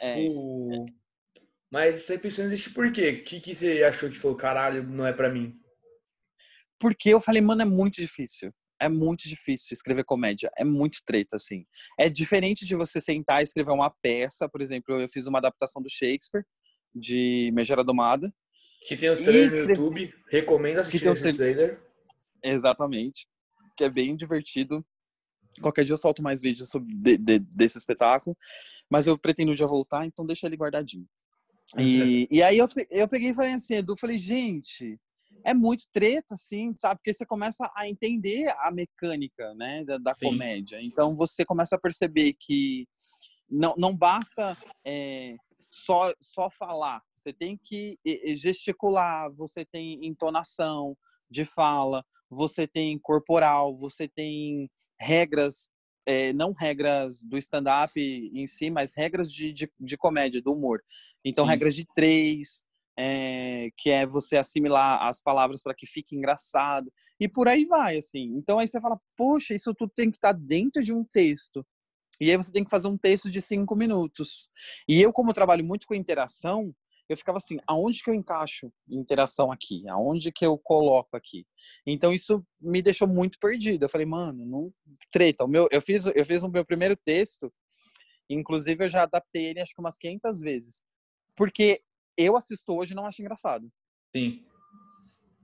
É. 0.00 0.14
Tipo, 0.14 0.70
é. 0.72 1.04
Mas 1.70 2.02
você 2.02 2.16
pensou 2.16 2.44
nisso 2.46 2.72
por 2.72 2.92
quê? 2.92 3.10
O 3.10 3.24
que, 3.24 3.40
que 3.40 3.54
você 3.54 3.82
achou 3.82 4.08
que 4.08 4.18
falou, 4.18 4.36
caralho, 4.36 4.84
não 4.84 5.06
é 5.06 5.12
para 5.12 5.28
mim? 5.28 5.58
Porque 6.78 7.08
eu 7.08 7.20
falei, 7.20 7.42
mano, 7.42 7.62
é 7.62 7.64
muito 7.64 7.96
difícil. 7.96 8.52
É 8.80 8.88
muito 8.88 9.28
difícil 9.28 9.72
escrever 9.72 10.04
comédia. 10.04 10.50
É 10.56 10.64
muito 10.64 10.98
treta, 11.04 11.36
assim. 11.36 11.64
É 11.98 12.08
diferente 12.08 12.66
de 12.66 12.74
você 12.74 13.00
sentar 13.00 13.40
e 13.40 13.44
escrever 13.44 13.70
uma 13.70 13.90
peça. 13.90 14.48
Por 14.48 14.60
exemplo, 14.60 15.00
eu 15.00 15.08
fiz 15.08 15.26
uma 15.26 15.38
adaptação 15.38 15.80
do 15.80 15.90
Shakespeare, 15.90 16.44
de 16.94 17.50
Megera 17.54 17.84
Domada. 17.84 18.32
Que 18.86 18.96
tem 18.96 19.10
o 19.10 19.16
trailer 19.16 19.50
no 19.50 19.70
YouTube. 19.70 20.14
Recomendo 20.30 20.78
assistir 20.78 21.06
esse 21.06 21.32
trailer. 21.32 21.80
Exatamente. 22.42 23.26
Que 23.76 23.84
é 23.84 23.88
bem 23.88 24.14
divertido. 24.16 24.84
Qualquer 25.60 25.84
dia 25.84 25.92
eu 25.92 25.98
solto 25.98 26.22
mais 26.22 26.40
vídeos 26.40 26.68
sobre 26.68 26.92
de, 26.94 27.16
de, 27.16 27.38
desse 27.38 27.78
espetáculo. 27.78 28.36
Mas 28.90 29.06
eu 29.06 29.16
pretendo 29.16 29.54
já 29.54 29.66
voltar, 29.66 30.04
então 30.04 30.26
deixa 30.26 30.46
ele 30.46 30.56
guardadinho. 30.56 31.08
E, 31.78 32.28
e 32.30 32.42
aí 32.42 32.58
eu, 32.58 32.68
eu 32.90 33.08
peguei 33.08 33.30
e 33.30 33.34
falei 33.34 33.52
assim, 33.52 33.76
Edu, 33.76 33.96
falei, 33.96 34.18
gente, 34.18 34.98
é 35.44 35.52
muito 35.52 35.84
treta, 35.92 36.34
assim, 36.34 36.72
sabe? 36.74 36.96
Porque 36.96 37.12
você 37.12 37.26
começa 37.26 37.70
a 37.76 37.88
entender 37.88 38.48
a 38.58 38.70
mecânica, 38.72 39.54
né, 39.54 39.84
da, 39.84 39.98
da 39.98 40.14
comédia. 40.14 40.82
Então 40.82 41.14
você 41.14 41.44
começa 41.44 41.76
a 41.76 41.80
perceber 41.80 42.34
que 42.40 42.88
não, 43.48 43.74
não 43.76 43.94
basta 43.94 44.56
é, 44.84 45.36
só, 45.70 46.12
só 46.20 46.48
falar, 46.48 47.02
você 47.14 47.32
tem 47.32 47.58
que 47.62 47.98
gesticular, 48.36 49.30
você 49.34 49.64
tem 49.64 50.06
entonação 50.06 50.96
de 51.30 51.44
fala, 51.44 52.04
você 52.30 52.66
tem 52.66 52.98
corporal, 52.98 53.76
você 53.76 54.08
tem 54.08 54.70
regras, 54.98 55.68
é, 56.06 56.32
não 56.32 56.52
regras 56.52 57.22
do 57.22 57.36
stand-up 57.38 57.92
em 57.98 58.46
si, 58.46 58.70
mas 58.70 58.94
regras 58.96 59.32
de, 59.32 59.52
de, 59.52 59.70
de 59.78 59.96
comédia, 59.96 60.40
do 60.40 60.52
humor. 60.52 60.82
Então, 61.24 61.44
Sim. 61.44 61.50
regras 61.50 61.74
de 61.74 61.86
três, 61.94 62.64
é, 62.96 63.70
que 63.76 63.90
é 63.90 64.06
você 64.06 64.36
assimilar 64.36 65.02
as 65.02 65.20
palavras 65.20 65.62
para 65.62 65.74
que 65.74 65.86
fique 65.86 66.16
engraçado 66.16 66.92
e 67.18 67.28
por 67.28 67.48
aí 67.48 67.64
vai 67.64 67.96
assim. 67.96 68.32
Então 68.36 68.58
aí 68.58 68.68
você 68.68 68.80
fala 68.80 68.98
poxa 69.16 69.54
isso 69.54 69.74
tudo 69.74 69.92
tem 69.94 70.10
que 70.10 70.16
estar 70.16 70.34
tá 70.34 70.40
dentro 70.40 70.82
de 70.82 70.92
um 70.92 71.04
texto. 71.04 71.64
E 72.20 72.30
aí 72.30 72.36
você 72.36 72.52
tem 72.52 72.64
que 72.64 72.70
fazer 72.70 72.86
um 72.86 72.96
texto 72.96 73.28
de 73.28 73.40
cinco 73.40 73.74
minutos. 73.74 74.48
E 74.88 75.00
eu 75.00 75.12
como 75.12 75.32
trabalho 75.32 75.64
muito 75.64 75.86
com 75.86 75.94
interação 75.94 76.74
eu 77.08 77.16
ficava 77.16 77.36
assim 77.36 77.58
aonde 77.66 78.02
que 78.02 78.08
eu 78.08 78.14
encaixo 78.14 78.72
interação 78.88 79.52
aqui? 79.52 79.86
Aonde 79.88 80.32
que 80.32 80.44
eu 80.46 80.56
coloco 80.56 81.16
aqui? 81.16 81.46
Então 81.86 82.12
isso 82.12 82.44
me 82.60 82.80
deixou 82.80 83.06
muito 83.06 83.38
perdido. 83.38 83.84
Eu 83.84 83.88
falei 83.88 84.06
mano 84.06 84.46
não 84.46 84.72
treta 85.10 85.44
o 85.44 85.48
meu 85.48 85.68
eu 85.70 85.80
fiz 85.80 86.06
eu 86.06 86.24
fiz 86.24 86.42
o 86.42 86.48
meu 86.48 86.64
primeiro 86.64 86.96
texto 86.96 87.52
inclusive 88.30 88.84
eu 88.84 88.88
já 88.88 89.02
adaptei 89.02 89.46
ele 89.46 89.60
acho 89.60 89.74
que 89.74 89.80
umas 89.80 89.98
500 89.98 90.40
vezes 90.40 90.82
porque 91.36 91.82
eu 92.16 92.36
assisto 92.36 92.72
hoje 92.72 92.92
e 92.92 92.96
não 92.96 93.06
acho 93.06 93.20
engraçado. 93.20 93.70
Sim. 94.14 94.44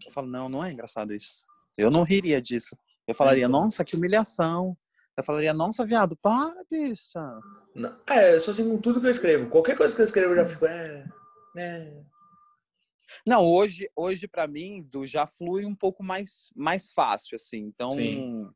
Eu 0.06 0.12
falo, 0.12 0.26
não, 0.26 0.48
não 0.48 0.64
é 0.64 0.72
engraçado 0.72 1.14
isso. 1.14 1.42
Eu 1.76 1.90
não 1.90 2.02
riria 2.02 2.40
disso. 2.40 2.76
Eu 3.06 3.14
falaria, 3.14 3.48
nossa, 3.48 3.84
que 3.84 3.96
humilhação. 3.96 4.76
Eu 5.16 5.24
falaria, 5.24 5.52
nossa, 5.52 5.84
viado, 5.84 6.16
para, 6.16 6.64
bicha. 6.70 7.20
Não, 7.74 7.96
é, 8.08 8.34
eu 8.34 8.40
sou 8.40 8.52
assim 8.52 8.68
com 8.68 8.78
tudo 8.78 9.00
que 9.00 9.06
eu 9.06 9.10
escrevo. 9.10 9.50
Qualquer 9.50 9.76
coisa 9.76 9.94
que 9.94 10.00
eu 10.00 10.04
escrevo 10.04 10.32
eu 10.32 10.36
já 10.36 10.46
fico, 10.46 10.66
é. 10.66 11.04
é. 11.56 12.02
Não, 13.26 13.44
hoje, 13.44 13.90
hoje 13.94 14.28
para 14.28 14.46
mim, 14.46 14.82
do 14.82 15.04
já 15.04 15.26
flui 15.26 15.64
um 15.64 15.74
pouco 15.74 16.02
mais, 16.02 16.50
mais 16.54 16.92
fácil, 16.92 17.36
assim. 17.36 17.58
Então, 17.58 17.92
Sim. 17.92 18.48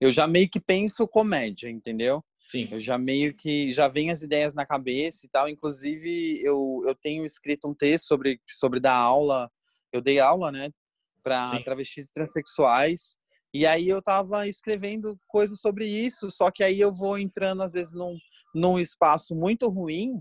eu 0.00 0.10
já 0.10 0.26
meio 0.26 0.48
que 0.48 0.60
penso 0.60 1.06
comédia, 1.06 1.68
entendeu? 1.68 2.24
Sim. 2.48 2.66
Eu 2.70 2.80
já 2.80 2.96
meio 2.96 3.34
que 3.34 3.70
já 3.72 3.88
vem 3.88 4.10
as 4.10 4.22
ideias 4.22 4.54
na 4.54 4.64
cabeça 4.64 5.26
e 5.26 5.28
tal. 5.28 5.48
Inclusive, 5.48 6.40
eu, 6.42 6.82
eu 6.86 6.94
tenho 6.94 7.24
escrito 7.24 7.68
um 7.68 7.74
texto 7.74 8.06
sobre, 8.06 8.40
sobre 8.48 8.80
dar 8.80 8.96
aula. 8.96 9.50
Eu 9.92 10.00
dei 10.00 10.18
aula, 10.18 10.50
né, 10.50 10.70
para 11.22 11.62
travestis 11.62 12.06
e 12.06 12.12
transexuais. 12.12 13.16
E 13.52 13.66
aí 13.66 13.88
eu 13.88 14.02
tava 14.02 14.46
escrevendo 14.46 15.18
coisas 15.26 15.60
sobre 15.60 15.86
isso, 15.86 16.30
só 16.30 16.50
que 16.50 16.62
aí 16.62 16.78
eu 16.80 16.92
vou 16.92 17.18
entrando 17.18 17.62
às 17.62 17.72
vezes 17.72 17.94
num, 17.94 18.16
num 18.54 18.78
espaço 18.78 19.34
muito 19.34 19.68
ruim, 19.70 20.20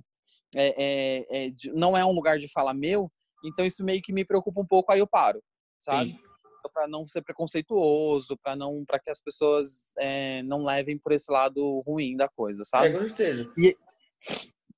é, 0.55 0.67
é, 0.77 1.47
é, 1.47 1.53
não 1.73 1.97
é 1.97 2.05
um 2.05 2.13
lugar 2.13 2.39
de 2.39 2.47
fala 2.47 2.73
meu, 2.73 3.11
então 3.43 3.65
isso 3.65 3.83
meio 3.83 4.01
que 4.01 4.13
me 4.13 4.23
preocupa 4.23 4.61
um 4.61 4.65
pouco, 4.65 4.93
aí 4.93 4.99
eu 4.99 5.07
paro, 5.07 5.43
sabe? 5.77 6.11
Sim 6.11 6.26
para 6.69 6.87
não 6.87 7.05
ser 7.05 7.21
preconceituoso, 7.21 8.37
para 8.37 8.55
não 8.55 8.83
para 8.85 8.99
que 8.99 9.09
as 9.09 9.19
pessoas 9.19 9.91
é, 9.97 10.41
não 10.43 10.63
levem 10.63 10.97
por 10.97 11.11
esse 11.11 11.31
lado 11.31 11.81
ruim 11.85 12.15
da 12.15 12.27
coisa, 12.27 12.63
sabe? 12.63 12.87
É, 12.87 12.91
com 12.91 12.99
certeza. 12.99 13.51
E, 13.57 13.75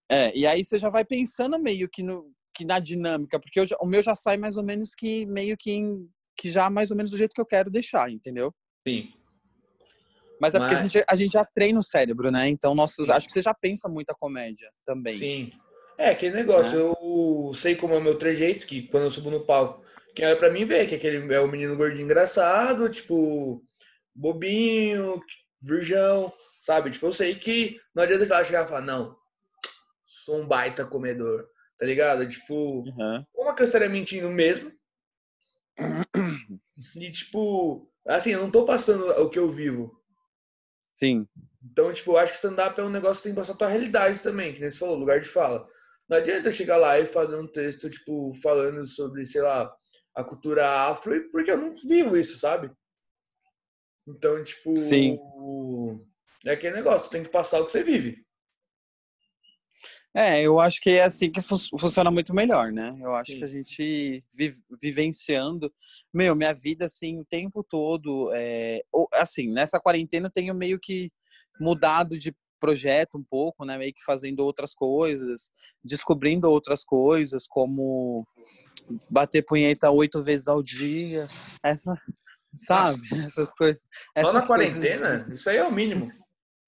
é, 0.09 0.35
e 0.37 0.45
aí 0.45 0.63
você 0.63 0.79
já 0.79 0.89
vai 0.89 1.05
pensando 1.05 1.59
meio 1.59 1.87
que, 1.89 2.01
no, 2.01 2.31
que 2.55 2.65
na 2.65 2.79
dinâmica, 2.79 3.39
porque 3.39 3.65
já, 3.65 3.75
o 3.79 3.85
meu 3.85 4.01
já 4.01 4.15
sai 4.15 4.37
mais 4.37 4.57
ou 4.57 4.63
menos 4.63 4.95
que 4.95 5.25
meio 5.25 5.55
que, 5.57 5.71
em, 5.71 6.09
que 6.37 6.49
já 6.49 6.69
mais 6.69 6.91
ou 6.91 6.97
menos 6.97 7.11
do 7.11 7.17
jeito 7.17 7.33
que 7.33 7.41
eu 7.41 7.45
quero 7.45 7.69
deixar, 7.69 8.09
entendeu? 8.11 8.53
Sim. 8.87 9.13
Mas 10.39 10.55
é 10.55 10.59
Mas... 10.59 10.69
porque 10.69 10.75
a 10.75 10.81
gente, 10.81 11.05
a 11.07 11.15
gente 11.15 11.33
já 11.33 11.45
treina 11.45 11.79
o 11.79 11.83
cérebro, 11.83 12.31
né? 12.31 12.47
Então, 12.47 12.73
nossos, 12.73 13.09
acho 13.09 13.27
que 13.27 13.33
você 13.33 13.41
já 13.41 13.53
pensa 13.53 13.89
muito 13.89 14.09
a 14.09 14.15
comédia 14.15 14.69
também. 14.85 15.15
Sim. 15.15 15.51
É, 15.97 16.11
aquele 16.11 16.35
negócio, 16.35 16.77
é. 16.77 16.81
eu 16.81 17.51
sei 17.53 17.75
como 17.75 17.93
é 17.93 17.97
o 17.97 18.01
meu 18.01 18.17
trejeito, 18.17 18.65
que 18.65 18.83
quando 18.83 19.03
eu 19.03 19.11
subo 19.11 19.29
no 19.29 19.41
palco, 19.41 19.83
quem 20.15 20.25
olha 20.25 20.37
pra 20.37 20.49
mim 20.49 20.65
vê 20.65 20.85
que 20.85 20.95
aquele 20.95 21.33
é 21.33 21.39
o 21.39 21.47
menino 21.47 21.75
gordinho 21.75 22.05
engraçado, 22.05 22.89
tipo, 22.89 23.63
bobinho, 24.13 25.21
virgão, 25.61 26.31
sabe? 26.61 26.91
Tipo, 26.91 27.07
eu 27.07 27.13
sei 27.13 27.35
que 27.35 27.79
não 27.95 28.03
adianta 28.03 28.23
eu 28.23 28.45
chegar 28.45 28.65
e 28.65 28.67
falar, 28.67 28.81
não, 28.81 29.15
sou 30.05 30.41
um 30.41 30.47
baita 30.47 30.85
comedor, 30.85 31.47
tá 31.77 31.85
ligado? 31.85 32.27
Tipo, 32.27 32.83
uhum. 32.83 33.25
uma 33.35 33.55
que 33.55 33.63
eu 33.63 33.65
estaria 33.65 33.89
mentindo 33.89 34.29
mesmo. 34.29 34.71
E, 36.95 37.11
tipo, 37.11 37.89
assim, 38.07 38.31
eu 38.31 38.41
não 38.41 38.51
tô 38.51 38.65
passando 38.65 39.09
o 39.21 39.29
que 39.29 39.39
eu 39.39 39.49
vivo. 39.49 39.99
Sim. 40.97 41.27
Então, 41.63 41.91
tipo, 41.91 42.11
eu 42.11 42.17
acho 42.17 42.31
que 42.33 42.37
stand-up 42.37 42.79
é 42.79 42.83
um 42.83 42.89
negócio 42.89 43.17
que 43.17 43.23
tem 43.23 43.33
que 43.33 43.39
passar 43.39 43.53
a 43.53 43.57
tua 43.57 43.67
realidade 43.67 44.21
também, 44.21 44.53
que 44.53 44.61
nem 44.61 44.69
você 44.69 44.77
falou, 44.77 44.97
lugar 44.97 45.19
de 45.19 45.27
fala. 45.27 45.67
Não 46.07 46.17
adianta 46.17 46.47
eu 46.47 46.51
chegar 46.51 46.77
lá 46.77 46.99
e 46.99 47.05
fazer 47.05 47.35
um 47.35 47.47
texto, 47.47 47.89
tipo, 47.89 48.33
falando 48.41 48.85
sobre, 48.87 49.25
sei 49.25 49.41
lá, 49.41 49.71
a 50.19 50.23
cultura 50.23 50.67
afro, 50.89 51.31
porque 51.31 51.49
eu 51.49 51.57
não 51.57 51.71
vivo 51.71 52.17
isso, 52.17 52.37
sabe? 52.37 52.69
Então, 54.05 54.43
tipo, 54.43 54.75
Sim. 54.75 55.17
é 56.45 56.51
aquele 56.51 56.75
negócio, 56.75 57.07
tu 57.07 57.09
tem 57.09 57.23
que 57.23 57.29
passar 57.29 57.61
o 57.61 57.65
que 57.65 57.71
você 57.71 57.81
vive. 57.81 58.21
É, 60.13 60.41
eu 60.41 60.59
acho 60.59 60.81
que 60.81 60.89
é 60.89 61.03
assim 61.03 61.31
que 61.31 61.39
funciona 61.39 62.11
muito 62.11 62.33
melhor, 62.33 62.69
né? 62.71 62.97
Eu 62.99 63.15
acho 63.15 63.31
Sim. 63.31 63.37
que 63.37 63.43
a 63.45 63.47
gente 63.47 64.25
vive, 64.35 64.61
vivenciando, 64.81 65.71
meu, 66.13 66.35
minha 66.35 66.53
vida 66.53 66.85
assim 66.85 67.19
o 67.19 67.25
tempo 67.25 67.63
todo, 67.63 68.29
é, 68.33 68.81
assim, 69.13 69.49
nessa 69.49 69.79
quarentena 69.79 70.27
eu 70.27 70.31
tenho 70.31 70.53
meio 70.53 70.79
que 70.81 71.09
mudado 71.61 72.19
de 72.19 72.35
projeto 72.59 73.17
um 73.17 73.23
pouco, 73.23 73.63
né? 73.63 73.77
Meio 73.77 73.93
que 73.93 74.03
fazendo 74.03 74.41
outras 74.41 74.73
coisas, 74.73 75.49
descobrindo 75.81 76.51
outras 76.51 76.83
coisas, 76.83 77.47
como 77.47 78.27
bater 79.09 79.43
punheta 79.43 79.91
oito 79.91 80.23
vezes 80.23 80.47
ao 80.47 80.61
dia, 80.61 81.27
essa, 81.63 81.95
sabe? 82.53 83.01
Essas 83.25 83.53
coisas. 83.53 83.79
Só 84.19 84.33
na 84.33 84.45
quarentena? 84.45 85.19
Coisas... 85.19 85.39
Isso 85.39 85.49
aí 85.49 85.57
é 85.57 85.65
o 85.65 85.71
mínimo. 85.71 86.11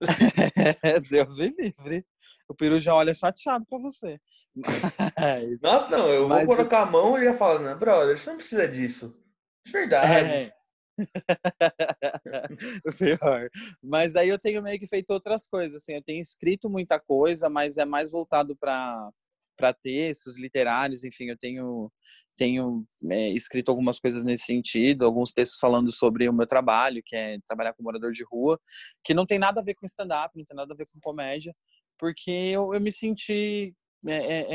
Deus 1.09 1.37
me 1.37 1.53
livre. 1.57 2.05
O 2.47 2.55
peru 2.55 2.79
já 2.79 2.93
olha 2.93 3.13
chateado 3.13 3.65
pra 3.65 3.79
você. 3.79 4.19
Mas... 4.55 4.55
Nossa, 5.61 5.89
não, 5.89 6.09
eu 6.09 6.27
Mas... 6.27 6.45
vou 6.45 6.55
colocar 6.55 6.81
a 6.81 6.85
mão 6.85 7.17
e 7.17 7.23
já 7.23 7.37
falo, 7.37 7.59
não, 7.59 7.77
brother, 7.77 8.17
você 8.17 8.29
não 8.29 8.37
precisa 8.37 8.67
disso. 8.67 9.17
De 9.65 9.71
verdade. 9.71 10.27
É. 10.27 10.53
Pior. 12.97 13.49
Mas 13.81 14.15
aí 14.15 14.29
eu 14.29 14.37
tenho 14.37 14.61
meio 14.61 14.79
que 14.79 14.87
feito 14.87 15.11
outras 15.11 15.47
coisas, 15.47 15.81
assim, 15.81 15.93
eu 15.93 16.03
tenho 16.03 16.21
escrito 16.21 16.69
muita 16.69 16.99
coisa, 16.99 17.49
mas 17.49 17.77
é 17.77 17.85
mais 17.85 18.11
voltado 18.11 18.55
para 18.55 19.09
para 19.57 19.73
textos 19.73 20.37
literários, 20.37 21.03
enfim, 21.03 21.25
eu 21.25 21.37
tenho 21.37 21.91
tenho 22.37 22.85
é, 23.09 23.29
escrito 23.29 23.69
algumas 23.69 23.99
coisas 23.99 24.23
nesse 24.23 24.45
sentido, 24.45 25.05
alguns 25.05 25.31
textos 25.33 25.59
falando 25.59 25.91
sobre 25.91 26.27
o 26.27 26.33
meu 26.33 26.47
trabalho, 26.47 27.01
que 27.05 27.15
é 27.15 27.37
trabalhar 27.45 27.73
com 27.73 27.83
morador 27.83 28.11
de 28.11 28.23
rua, 28.23 28.59
que 29.03 29.13
não 29.13 29.25
tem 29.25 29.37
nada 29.37 29.61
a 29.61 29.63
ver 29.63 29.75
com 29.75 29.85
stand-up, 29.85 30.35
não 30.35 30.45
tem 30.45 30.55
nada 30.55 30.73
a 30.73 30.77
ver 30.77 30.87
com 30.87 30.99
comédia, 30.99 31.53
porque 31.99 32.31
eu, 32.31 32.73
eu 32.73 32.81
me 32.81 32.91
senti 32.91 33.75
é, 34.07 34.15
é, 34.15 34.45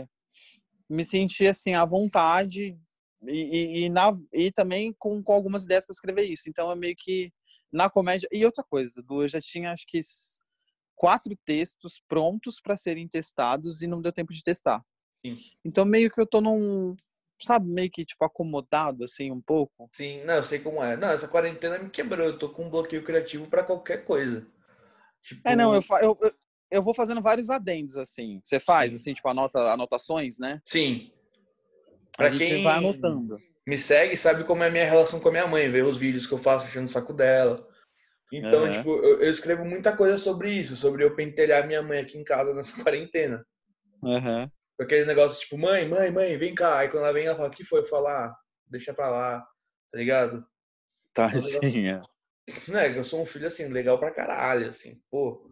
é 0.00 0.06
me 0.90 1.04
senti 1.04 1.46
assim 1.46 1.74
à 1.74 1.84
vontade 1.86 2.76
e, 3.22 3.84
e, 3.84 3.88
na, 3.88 4.12
e 4.32 4.50
também 4.52 4.94
com, 4.98 5.22
com 5.22 5.32
algumas 5.32 5.64
ideias 5.64 5.84
para 5.84 5.94
escrever 5.94 6.24
isso. 6.24 6.48
Então 6.48 6.70
é 6.70 6.74
meio 6.74 6.94
que 6.96 7.32
na 7.72 7.88
comédia. 7.88 8.28
E 8.30 8.44
outra 8.44 8.62
coisa, 8.62 9.02
eu 9.08 9.28
já 9.28 9.40
tinha 9.40 9.72
acho 9.72 9.84
que 9.86 10.00
quatro 10.94 11.36
textos 11.44 12.02
prontos 12.08 12.60
para 12.60 12.76
serem 12.76 13.08
testados 13.08 13.82
e 13.82 13.86
não 13.86 14.00
deu 14.00 14.12
tempo 14.12 14.32
de 14.32 14.42
testar. 14.42 14.84
Sim. 15.16 15.34
Então 15.64 15.84
meio 15.84 16.10
que 16.10 16.20
eu 16.20 16.26
tô 16.26 16.40
num, 16.40 16.94
sabe, 17.40 17.68
meio 17.68 17.90
que 17.90 18.04
tipo 18.04 18.24
acomodado 18.24 19.04
assim 19.04 19.30
um 19.30 19.40
pouco. 19.40 19.88
Sim, 19.92 20.24
não, 20.24 20.34
eu 20.34 20.42
sei 20.42 20.58
como 20.58 20.82
é. 20.82 20.96
Não, 20.96 21.10
essa 21.10 21.28
quarentena 21.28 21.78
me 21.78 21.90
quebrou. 21.90 22.26
Eu 22.26 22.38
tô 22.38 22.48
com 22.50 22.64
um 22.66 22.70
bloqueio 22.70 23.04
criativo 23.04 23.48
para 23.48 23.64
qualquer 23.64 24.04
coisa. 24.04 24.46
Tipo, 25.22 25.40
É, 25.44 25.54
não, 25.54 25.74
eu, 25.74 25.82
fa- 25.82 26.00
eu, 26.02 26.18
eu, 26.20 26.32
eu 26.70 26.82
vou 26.82 26.94
fazendo 26.94 27.22
vários 27.22 27.50
adendos 27.50 27.96
assim. 27.96 28.40
Você 28.42 28.58
faz 28.58 28.90
Sim. 28.90 28.96
assim, 28.96 29.14
tipo 29.14 29.28
anota 29.28 29.58
anotações, 29.72 30.38
né? 30.38 30.60
Sim. 30.66 31.12
A 32.14 32.16
Pra 32.16 32.30
gente 32.30 32.38
quem 32.38 32.62
vai 32.62 32.76
anotando. 32.76 33.40
me 33.66 33.78
segue 33.78 34.16
sabe 34.16 34.44
como 34.44 34.62
é 34.62 34.68
a 34.68 34.70
minha 34.70 34.84
relação 34.84 35.18
com 35.20 35.28
a 35.28 35.32
minha 35.32 35.46
mãe, 35.46 35.70
ver 35.70 35.84
os 35.84 35.96
vídeos 35.96 36.26
que 36.26 36.34
eu 36.34 36.38
faço 36.38 36.66
achando 36.66 36.86
o 36.86 36.90
saco 36.90 37.12
dela. 37.12 37.68
Então, 38.32 38.64
Aham. 38.64 38.72
tipo, 38.72 38.96
eu, 38.96 39.20
eu 39.20 39.30
escrevo 39.30 39.64
muita 39.64 39.94
coisa 39.94 40.16
sobre 40.16 40.50
isso, 40.50 40.74
sobre 40.74 41.04
eu 41.04 41.14
pentelhar 41.14 41.66
minha 41.66 41.82
mãe 41.82 42.00
aqui 42.00 42.16
em 42.16 42.24
casa 42.24 42.54
nessa 42.54 42.72
quarentena. 42.82 43.44
Aham. 44.02 44.50
Aqueles 44.80 45.06
negócios 45.06 45.40
tipo, 45.40 45.58
mãe, 45.58 45.86
mãe, 45.86 46.10
mãe, 46.10 46.36
vem 46.38 46.54
cá. 46.54 46.78
Aí 46.78 46.88
quando 46.88 47.04
ela 47.04 47.12
vem, 47.12 47.26
ela 47.26 47.36
fala, 47.36 47.48
o 47.48 47.52
que 47.52 47.62
foi? 47.62 47.80
Eu 47.80 47.86
falo, 47.86 48.08
ah, 48.08 48.34
deixa 48.66 48.94
pra 48.94 49.10
lá, 49.10 49.40
tá 49.92 49.98
ligado? 49.98 50.44
Tadinha. 51.14 52.02
Né, 52.68 52.92
que 52.92 52.98
eu 52.98 53.04
sou 53.04 53.22
um 53.22 53.26
filho, 53.26 53.46
assim, 53.46 53.68
legal 53.68 53.98
pra 54.00 54.10
caralho, 54.10 54.68
assim. 54.68 55.00
Pô, 55.10 55.48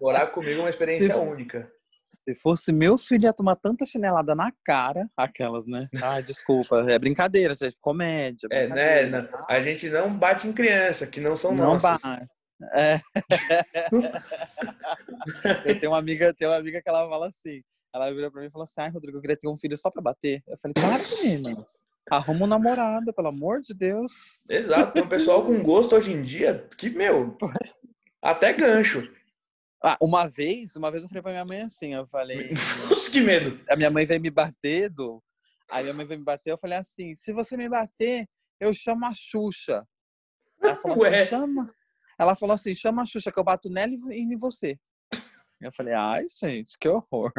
morar 0.00 0.28
comigo 0.28 0.60
é 0.60 0.62
uma 0.64 0.70
experiência 0.70 1.16
única. 1.16 1.72
Se 2.12 2.34
fosse 2.34 2.72
meu 2.72 2.98
filho, 2.98 3.24
ia 3.24 3.32
tomar 3.32 3.56
tanta 3.56 3.86
chinelada 3.86 4.34
na 4.34 4.52
cara, 4.64 5.08
aquelas, 5.16 5.66
né? 5.66 5.88
Ah, 6.02 6.20
desculpa, 6.20 6.84
é 6.90 6.98
brincadeira, 6.98 7.54
gente, 7.54 7.76
comédia. 7.80 8.46
É, 8.50 8.66
né? 8.68 9.06
não- 9.06 9.28
A 9.48 9.60
gente 9.60 9.88
não 9.88 10.12
bate 10.14 10.46
em 10.46 10.52
criança, 10.52 11.06
que 11.06 11.20
não 11.20 11.36
são 11.36 11.54
Não 11.54 11.74
nossas. 11.74 12.00
vai. 12.02 12.26
É. 12.74 13.00
eu 15.64 15.78
tenho 15.78 15.92
uma 15.92 15.98
amiga, 15.98 16.34
tenho 16.34 16.50
uma 16.50 16.56
amiga 16.58 16.82
que 16.82 16.88
ela 16.88 17.08
fala 17.08 17.28
assim. 17.28 17.62
Ela 17.94 18.10
virou 18.12 18.30
pra 18.30 18.40
mim 18.40 18.48
e 18.48 18.50
falou 18.50 18.64
assim: 18.64 18.80
Ai, 18.80 18.90
Rodrigo, 18.90 19.18
eu 19.18 19.20
queria 19.20 19.36
ter 19.36 19.48
um 19.48 19.56
filho 19.56 19.76
só 19.76 19.90
pra 19.90 20.02
bater. 20.02 20.42
Eu 20.46 20.56
falei, 20.58 20.74
para, 20.74 21.02
menino. 21.24 21.66
Arruma 22.10 22.44
um 22.44 22.48
namorado, 22.48 23.12
pelo 23.12 23.28
amor 23.28 23.60
de 23.60 23.74
Deus. 23.74 24.44
Exato, 24.50 24.92
tem 24.92 25.02
um 25.02 25.08
pessoal 25.08 25.44
com 25.44 25.62
gosto 25.62 25.94
hoje 25.96 26.12
em 26.12 26.22
dia 26.22 26.66
que, 26.76 26.90
meu, 26.90 27.36
até 28.22 28.52
gancho. 28.52 29.10
Ah, 29.84 29.96
uma 30.00 30.28
vez, 30.28 30.76
uma 30.76 30.90
vez 30.90 31.02
eu 31.02 31.08
falei 31.08 31.22
pra 31.22 31.32
minha 31.32 31.44
mãe 31.44 31.62
assim, 31.62 31.92
eu 31.94 32.06
falei, 32.06 32.50
que 33.10 33.20
medo. 33.20 33.58
a 33.68 33.74
minha 33.76 33.90
mãe 33.90 34.06
veio 34.06 34.20
me 34.20 34.30
bater, 34.30 34.88
do. 34.88 35.22
Aí 35.68 35.82
minha 35.82 35.94
mãe 35.94 36.06
veio 36.06 36.20
me 36.20 36.24
bater, 36.24 36.52
eu 36.52 36.58
falei 36.58 36.78
assim, 36.78 37.14
se 37.16 37.32
você 37.32 37.56
me 37.56 37.68
bater, 37.68 38.28
eu 38.60 38.72
chamo 38.72 39.04
a 39.06 39.12
Xuxa. 39.14 39.84
Ela 40.62 40.76
falou 40.76 41.04
assim, 41.04 41.24
chama. 41.26 41.74
Ela 42.18 42.34
falou 42.36 42.54
assim, 42.54 42.74
chama 42.74 43.02
a 43.02 43.06
Xuxa, 43.06 43.32
que 43.32 43.40
eu 43.40 43.44
bato 43.44 43.68
nela 43.68 43.92
e 43.92 44.18
em 44.20 44.36
você. 44.36 44.78
Eu 45.60 45.72
falei, 45.72 45.94
ai, 45.94 46.24
gente, 46.28 46.76
que 46.78 46.88
horror. 46.88 47.32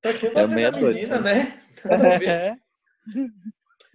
Pra 0.00 0.12
que 0.14 0.26
É 0.26 0.30
bater 0.30 0.48
meia 0.54 0.70
na 0.70 0.78
doida. 0.78 0.94
menina, 0.94 1.18
né? 1.20 1.62
Ver. 2.18 2.28
É. 2.28 2.56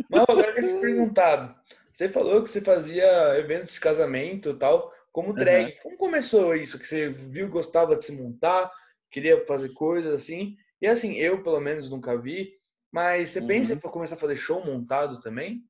Mas 0.10 0.22
agora 0.28 0.48
eu 0.50 0.54
queria 0.56 0.76
te 0.76 0.82
perguntar. 0.82 1.64
Você 1.94 2.10
falou 2.10 2.44
que 2.44 2.50
você 2.50 2.62
fazia 2.62 3.06
eventos 3.40 3.76
de 3.76 3.80
casamento 3.80 4.50
e 4.50 4.54
tal, 4.56 4.92
como 5.16 5.34
drag. 5.34 5.72
Como 5.82 5.96
começou 5.98 6.54
isso? 6.58 6.78
Que 6.78 6.86
você 6.86 7.08
viu, 7.10 7.50
gostava 7.50 7.96
de 7.96 8.04
se 8.04 8.12
montar, 8.12 8.70
queria 9.10 9.46
fazer 9.46 9.70
coisas 9.70 10.14
assim. 10.14 10.58
E 10.82 10.88
assim, 10.88 11.14
eu 11.14 11.42
pelo 11.42 11.62
menos 11.62 11.90
nunca 11.90 12.18
vi. 12.20 12.52
Mas 12.92 13.30
você 13.30 13.42
pensa 13.42 13.72
Uhum. 13.72 13.78
em 13.78 13.82
começar 13.82 14.16
a 14.16 14.20
fazer 14.20 14.36
show 14.36 14.64
montado 14.66 15.22
também? 15.22 15.64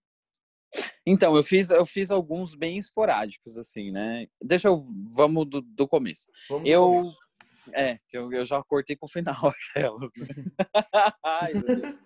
Então, 1.05 1.35
eu 1.35 1.43
fiz, 1.43 1.69
eu 1.69 1.85
fiz 1.85 2.09
alguns 2.09 2.55
bem 2.55 2.77
esporádicos, 2.79 3.55
assim, 3.59 3.91
né? 3.91 4.25
Deixa 4.43 4.67
eu. 4.67 4.83
Vamos 5.11 5.47
do, 5.47 5.61
do 5.61 5.87
começo. 5.87 6.27
Vamos 6.49 6.67
Eu. 6.67 6.81
começo. 6.83 7.17
É, 7.73 7.99
eu, 8.11 8.31
eu 8.33 8.45
já 8.45 8.61
cortei 8.63 8.95
pro 8.95 9.07
final 9.07 9.35
aquelas. 9.45 10.09
Né? 10.17 10.27
Ai, 11.23 11.53
meu 11.53 11.65
Deus. 11.81 11.99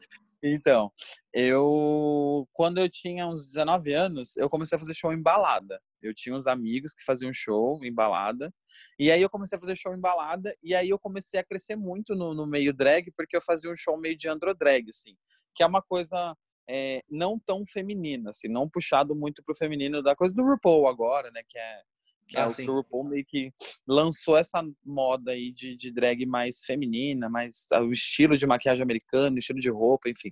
Então, 0.44 0.92
eu. 1.34 2.48
Quando 2.52 2.80
eu 2.80 2.90
tinha 2.90 3.26
uns 3.28 3.46
19 3.48 3.94
anos, 3.94 4.36
eu 4.38 4.50
comecei 4.50 4.76
a 4.76 4.80
fazer 4.80 4.94
show 4.94 5.14
em 5.14 5.22
balada. 5.22 5.82
Eu 6.02 6.14
tinha 6.14 6.36
uns 6.36 6.48
amigos 6.48 6.94
que 6.94 7.04
faziam 7.04 7.32
show 7.34 7.84
em 7.84 7.94
balada. 7.94 8.54
E 8.98 9.12
aí 9.12 9.22
eu 9.22 9.30
comecei 9.30 9.58
a 9.58 9.60
fazer 9.60 9.76
show 9.76 9.94
em 9.94 10.00
balada. 10.00 10.56
E 10.64 10.74
aí 10.74 10.90
eu 10.90 11.00
comecei 11.00 11.40
a 11.40 11.44
crescer 11.44 11.76
muito 11.76 12.16
no, 12.16 12.34
no 12.34 12.46
meio 12.46 12.74
drag, 12.74 13.12
porque 13.16 13.36
eu 13.36 13.42
fazia 13.42 13.72
um 13.72 13.76
show 13.76 13.98
meio 13.98 14.18
de 14.18 14.28
androdrag, 14.28 14.90
assim. 14.90 15.16
Que 15.54 15.64
é 15.64 15.66
uma 15.66 15.82
coisa 15.82 16.36
é, 16.70 17.02
não 17.10 17.40
tão 17.40 17.66
feminina, 17.66 18.30
assim, 18.30 18.48
não 18.48 18.70
puxado 18.70 19.16
muito 19.16 19.44
pro 19.44 19.56
feminino 19.56 20.04
da 20.04 20.16
coisa 20.16 20.34
do 20.34 20.44
RuPaul 20.44 20.88
agora, 20.88 21.32
né? 21.32 21.42
Que 21.50 21.58
é, 21.58 21.82
que 22.30 22.38
é 22.38 22.42
Ah, 22.42 22.48
o 22.48 22.52
sim. 22.54 22.64
que 22.64 22.70
o 22.70 22.76
RuPaul 22.76 23.04
meio 23.10 23.26
que 23.28 23.52
lançou 23.88 24.38
essa 24.38 24.64
moda 24.86 25.32
aí 25.32 25.52
de, 25.52 25.76
de 25.76 25.92
drag 25.92 26.26
mais 26.26 26.60
feminina, 26.64 27.28
mais 27.30 27.66
ah, 27.74 27.82
o 27.82 27.92
estilo 27.92 28.38
de 28.38 28.46
maquiagem 28.46 28.84
americano, 28.84 29.36
o 29.36 29.40
estilo 29.40 29.60
de 29.60 29.70
roupa, 29.70 30.10
enfim. 30.10 30.32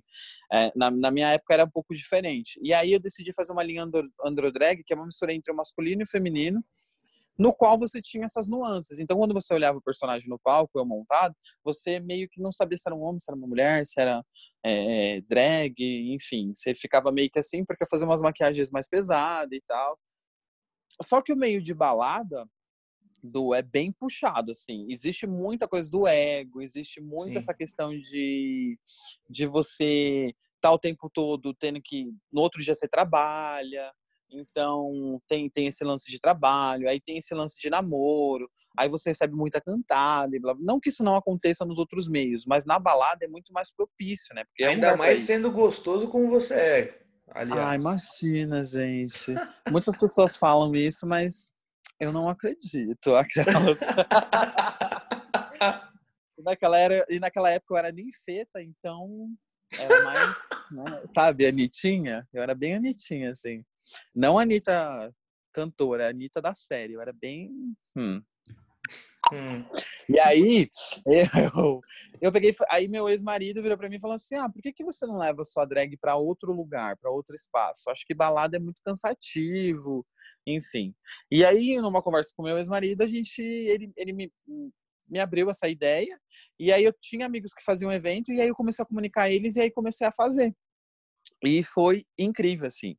É, 0.52 0.72
na, 0.76 0.90
na 0.90 1.10
minha 1.10 1.30
época 1.32 1.54
era 1.54 1.64
um 1.64 1.70
pouco 1.70 1.94
diferente. 1.94 2.58
E 2.62 2.72
aí 2.72 2.92
eu 2.92 3.00
decidi 3.00 3.32
fazer 3.34 3.52
uma 3.52 3.62
linha 3.62 3.82
andro, 3.82 4.08
androdrag, 4.24 4.82
que 4.84 4.92
é 4.92 4.96
uma 4.96 5.06
mistura 5.06 5.34
entre 5.34 5.52
o 5.52 5.56
masculino 5.56 6.02
e 6.02 6.04
o 6.04 6.08
feminino, 6.08 6.64
no 7.38 7.54
qual 7.54 7.78
você 7.78 8.02
tinha 8.02 8.24
essas 8.24 8.48
nuances. 8.48 8.98
Então, 8.98 9.16
quando 9.16 9.32
você 9.32 9.54
olhava 9.54 9.78
o 9.78 9.82
personagem 9.82 10.28
no 10.28 10.38
palco, 10.40 10.76
eu 10.78 10.84
montado, 10.84 11.34
você 11.62 12.00
meio 12.00 12.28
que 12.28 12.40
não 12.40 12.50
sabia 12.50 12.76
se 12.76 12.82
era 12.86 12.96
um 12.96 13.02
homem, 13.02 13.20
se 13.20 13.30
era 13.30 13.36
uma 13.38 13.46
mulher, 13.46 13.86
se 13.86 14.00
era 14.00 14.24
é, 14.64 15.20
drag, 15.20 15.74
enfim. 16.12 16.52
Você 16.54 16.74
ficava 16.74 17.12
meio 17.12 17.30
que 17.30 17.38
assim, 17.38 17.64
porque 17.64 17.86
fazia 17.86 18.06
umas 18.06 18.22
maquiagens 18.22 18.70
mais 18.72 18.88
pesadas 18.88 19.56
e 19.56 19.62
tal. 19.66 19.96
Só 21.02 21.22
que 21.22 21.32
o 21.32 21.36
meio 21.36 21.62
de 21.62 21.74
balada 21.74 22.48
do 23.22 23.54
é 23.54 23.62
bem 23.62 23.92
puxado, 23.92 24.52
assim. 24.52 24.86
Existe 24.90 25.26
muita 25.26 25.68
coisa 25.68 25.90
do 25.90 26.06
ego, 26.06 26.60
existe 26.60 27.00
muito 27.00 27.32
Sim. 27.32 27.38
essa 27.38 27.54
questão 27.54 27.96
de, 27.96 28.78
de 29.28 29.46
você 29.46 30.34
estar 30.56 30.72
o 30.72 30.78
tempo 30.78 31.10
todo 31.12 31.54
tendo 31.54 31.80
que. 31.82 32.06
No 32.32 32.40
outro 32.40 32.62
dia 32.62 32.74
você 32.74 32.88
trabalha, 32.88 33.92
então 34.30 35.20
tem, 35.26 35.48
tem 35.48 35.66
esse 35.66 35.84
lance 35.84 36.10
de 36.10 36.20
trabalho, 36.20 36.88
aí 36.88 37.00
tem 37.00 37.18
esse 37.18 37.34
lance 37.34 37.58
de 37.58 37.70
namoro, 37.70 38.48
aí 38.76 38.88
você 38.88 39.10
recebe 39.10 39.34
muita 39.34 39.60
cantada 39.60 40.36
e 40.36 40.40
blá, 40.40 40.54
blá. 40.54 40.64
Não 40.64 40.80
que 40.80 40.88
isso 40.88 41.02
não 41.02 41.16
aconteça 41.16 41.64
nos 41.64 41.78
outros 41.78 42.08
meios, 42.08 42.44
mas 42.46 42.64
na 42.64 42.78
balada 42.78 43.24
é 43.24 43.28
muito 43.28 43.52
mais 43.52 43.70
propício, 43.72 44.34
né? 44.34 44.44
Porque 44.44 44.64
é 44.64 44.68
um 44.68 44.70
Ainda 44.72 44.86
lugar 44.86 44.96
pra 44.98 45.06
mais 45.06 45.20
sendo 45.20 45.50
gostoso 45.50 46.08
como 46.08 46.28
você 46.28 46.54
é. 46.54 47.07
Aliás. 47.30 47.70
Ah, 47.70 47.74
imagina, 47.74 48.64
gente. 48.64 49.34
Muitas 49.70 49.98
pessoas 49.98 50.36
falam 50.36 50.74
isso, 50.74 51.06
mas 51.06 51.50
eu 52.00 52.12
não 52.12 52.28
acredito. 52.28 53.14
Aquelas. 53.14 53.80
E 56.38 56.42
naquela, 56.42 56.78
era, 56.78 57.04
e 57.10 57.18
naquela 57.18 57.50
época 57.50 57.74
eu 57.74 57.78
era 57.78 57.90
ninfeta, 57.90 58.62
então 58.62 59.28
era 59.76 60.04
mais, 60.04 60.38
né, 60.70 61.02
sabe, 61.06 61.44
Anitinha? 61.44 62.26
Eu 62.32 62.44
era 62.44 62.54
bem 62.54 62.76
Anitinha, 62.76 63.32
assim. 63.32 63.64
Não 64.14 64.38
a 64.38 64.42
Anitta 64.42 65.12
cantora, 65.52 66.06
a 66.06 66.10
Anitta 66.10 66.40
da 66.40 66.54
série. 66.54 66.92
Eu 66.92 67.00
era 67.00 67.12
bem. 67.12 67.50
hum. 67.96 68.22
Hum. 69.32 69.64
E 70.08 70.18
aí, 70.18 70.70
eu, 71.54 71.80
eu 72.20 72.32
peguei. 72.32 72.54
Aí 72.70 72.88
meu 72.88 73.08
ex-marido 73.08 73.62
virou 73.62 73.76
pra 73.76 73.88
mim 73.88 73.96
e 73.96 74.00
falou 74.00 74.14
assim: 74.14 74.36
Ah, 74.36 74.48
por 74.48 74.62
que, 74.62 74.72
que 74.72 74.84
você 74.84 75.06
não 75.06 75.18
leva 75.18 75.44
sua 75.44 75.64
drag 75.64 75.96
pra 75.98 76.16
outro 76.16 76.52
lugar, 76.52 76.96
pra 76.96 77.10
outro 77.10 77.34
espaço? 77.34 77.90
Acho 77.90 78.04
que 78.06 78.14
balada 78.14 78.56
é 78.56 78.60
muito 78.60 78.80
cansativo, 78.84 80.06
enfim. 80.46 80.94
E 81.30 81.44
aí, 81.44 81.76
numa 81.76 82.02
conversa 82.02 82.32
com 82.36 82.42
meu 82.42 82.56
ex-marido, 82.56 83.02
a 83.02 83.06
gente. 83.06 83.42
Ele, 83.42 83.92
ele 83.96 84.12
me, 84.12 84.32
me 85.08 85.18
abriu 85.18 85.50
essa 85.50 85.68
ideia. 85.68 86.18
E 86.58 86.72
aí 86.72 86.84
eu 86.84 86.94
tinha 87.00 87.26
amigos 87.26 87.52
que 87.52 87.64
faziam 87.64 87.92
evento, 87.92 88.32
e 88.32 88.40
aí 88.40 88.48
eu 88.48 88.54
comecei 88.54 88.82
a 88.82 88.86
comunicar 88.86 89.30
eles, 89.30 89.56
e 89.56 89.60
aí 89.60 89.70
comecei 89.70 90.06
a 90.06 90.12
fazer. 90.12 90.54
E 91.44 91.62
foi 91.62 92.04
incrível, 92.18 92.66
assim. 92.66 92.96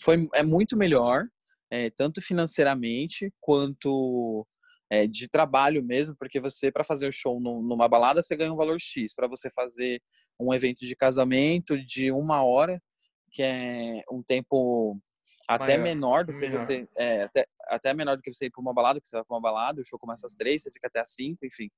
Foi, 0.00 0.28
é 0.34 0.42
muito 0.42 0.76
melhor, 0.76 1.24
é, 1.70 1.90
tanto 1.90 2.20
financeiramente 2.20 3.32
quanto 3.40 4.46
é, 4.90 5.06
de 5.06 5.28
trabalho 5.28 5.82
mesmo, 5.82 6.16
porque 6.16 6.40
você, 6.40 6.70
para 6.72 6.84
fazer 6.84 7.08
o 7.08 7.12
show 7.12 7.40
num- 7.40 7.62
numa 7.62 7.88
balada, 7.88 8.22
você 8.22 8.34
ganha 8.36 8.52
um 8.52 8.56
valor 8.56 8.80
X. 8.80 9.14
Para 9.14 9.26
você 9.28 9.50
fazer 9.50 10.00
um 10.40 10.52
evento 10.54 10.86
de 10.86 10.96
casamento 10.96 11.76
de 11.84 12.10
uma 12.10 12.44
hora, 12.44 12.80
que 13.30 13.42
é 13.42 14.02
um 14.10 14.22
tempo 14.22 14.98
até 15.46 15.76
Maior, 15.76 15.82
menor 15.82 16.24
do 16.24 16.38
que 16.38 16.48
você. 16.48 16.86
É, 16.96 17.22
até, 17.22 17.46
até 17.68 17.94
menor 17.94 18.16
do 18.16 18.22
que 18.22 18.32
você 18.32 18.46
ir 18.46 18.50
para 18.50 18.60
uma 18.60 18.74
balada, 18.74 18.98
porque 19.00 19.08
você 19.08 19.16
vai 19.16 19.24
para 19.24 19.34
uma 19.34 19.40
balada, 19.40 19.80
o 19.80 19.84
show 19.84 19.98
começa 19.98 20.26
às 20.26 20.34
três, 20.34 20.62
você 20.62 20.70
fica 20.70 20.86
até 20.88 21.00
às 21.00 21.10
cinco, 21.10 21.44
enfim. 21.44 21.70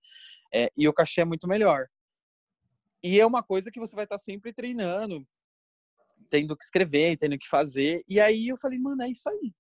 É, 0.53 0.71
e 0.77 0.89
o 0.89 0.93
cachê 0.93 1.21
é 1.21 1.25
muito 1.25 1.47
melhor. 1.49 1.87
E 3.03 3.19
é 3.19 3.25
uma 3.25 3.43
coisa 3.43 3.71
que 3.71 3.81
você 3.81 3.95
vai 3.95 4.05
estar 4.05 4.19
sempre 4.19 4.53
treinando, 4.53 5.27
tendo 6.29 6.57
que 6.57 6.65
escrever, 6.65 7.17
tendo 7.17 7.39
que 7.39 7.49
fazer. 7.49 8.03
E 8.09 8.21
aí 8.21 8.49
eu 8.49 8.59
falei, 8.59 8.79
mano, 8.79 9.03
é 9.03 9.09
isso 9.09 9.29
aí. 9.29 9.53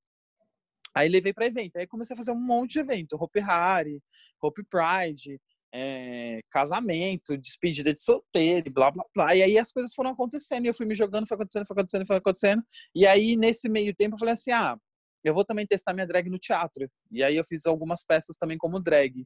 Aí 0.94 1.08
levei 1.08 1.32
para 1.32 1.46
evento. 1.46 1.76
Aí 1.76 1.86
comecei 1.86 2.14
a 2.14 2.16
fazer 2.16 2.32
um 2.32 2.40
monte 2.40 2.72
de 2.72 2.78
evento. 2.80 3.16
Hope 3.16 3.40
Harry, 3.40 4.02
Hope 4.42 4.62
Pride, 4.64 5.40
é, 5.72 6.40
casamento, 6.50 7.36
despedida 7.38 7.94
de 7.94 8.02
solteiro, 8.02 8.70
blá, 8.72 8.90
blá, 8.90 9.04
blá. 9.14 9.34
E 9.34 9.42
aí 9.42 9.58
as 9.58 9.70
coisas 9.70 9.94
foram 9.94 10.10
acontecendo. 10.10 10.64
E 10.64 10.68
eu 10.68 10.74
fui 10.74 10.86
me 10.86 10.94
jogando, 10.94 11.26
foi 11.26 11.36
acontecendo, 11.36 11.66
foi 11.66 11.74
acontecendo, 11.74 12.06
foi 12.06 12.16
acontecendo. 12.16 12.62
E 12.94 13.06
aí, 13.06 13.36
nesse 13.36 13.68
meio 13.68 13.94
tempo, 13.94 14.14
eu 14.14 14.18
falei 14.18 14.34
assim, 14.34 14.50
ah, 14.50 14.76
eu 15.22 15.34
vou 15.34 15.44
também 15.44 15.66
testar 15.66 15.92
minha 15.92 16.06
drag 16.06 16.28
no 16.28 16.38
teatro. 16.38 16.90
E 17.10 17.22
aí 17.22 17.36
eu 17.36 17.44
fiz 17.44 17.66
algumas 17.66 18.04
peças 18.04 18.36
também 18.36 18.58
como 18.58 18.80
drag. 18.80 19.24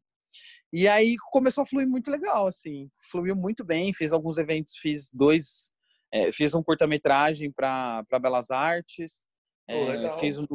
E 0.73 0.89
aí 0.89 1.15
começou 1.31 1.63
a 1.63 1.67
fluir 1.67 1.89
muito 1.89 2.11
legal, 2.11 2.49
assim, 2.49 2.91
fluiu 3.11 3.37
muito 3.37 3.65
bem. 3.65 3.93
Fiz 3.93 4.13
alguns 4.13 4.37
eventos, 4.37 4.77
fiz 4.77 5.11
dois, 5.13 5.73
é, 6.13 6.33
fiz 6.33 6.55
um 6.55 6.63
curta-metragem 6.63 7.53
para 7.53 8.05
Belas 8.21 8.51
Artes, 8.51 9.25
é, 9.69 10.11
fiz, 10.19 10.39
um, 10.39 10.47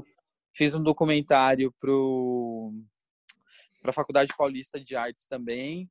fiz 0.54 0.76
um 0.76 0.84
documentário 0.84 1.74
para 1.80 1.92
a 3.86 3.94
Faculdade 3.94 4.34
Paulista 4.38 4.80
de 4.80 4.96
Artes 4.96 5.28
também. 5.28 5.90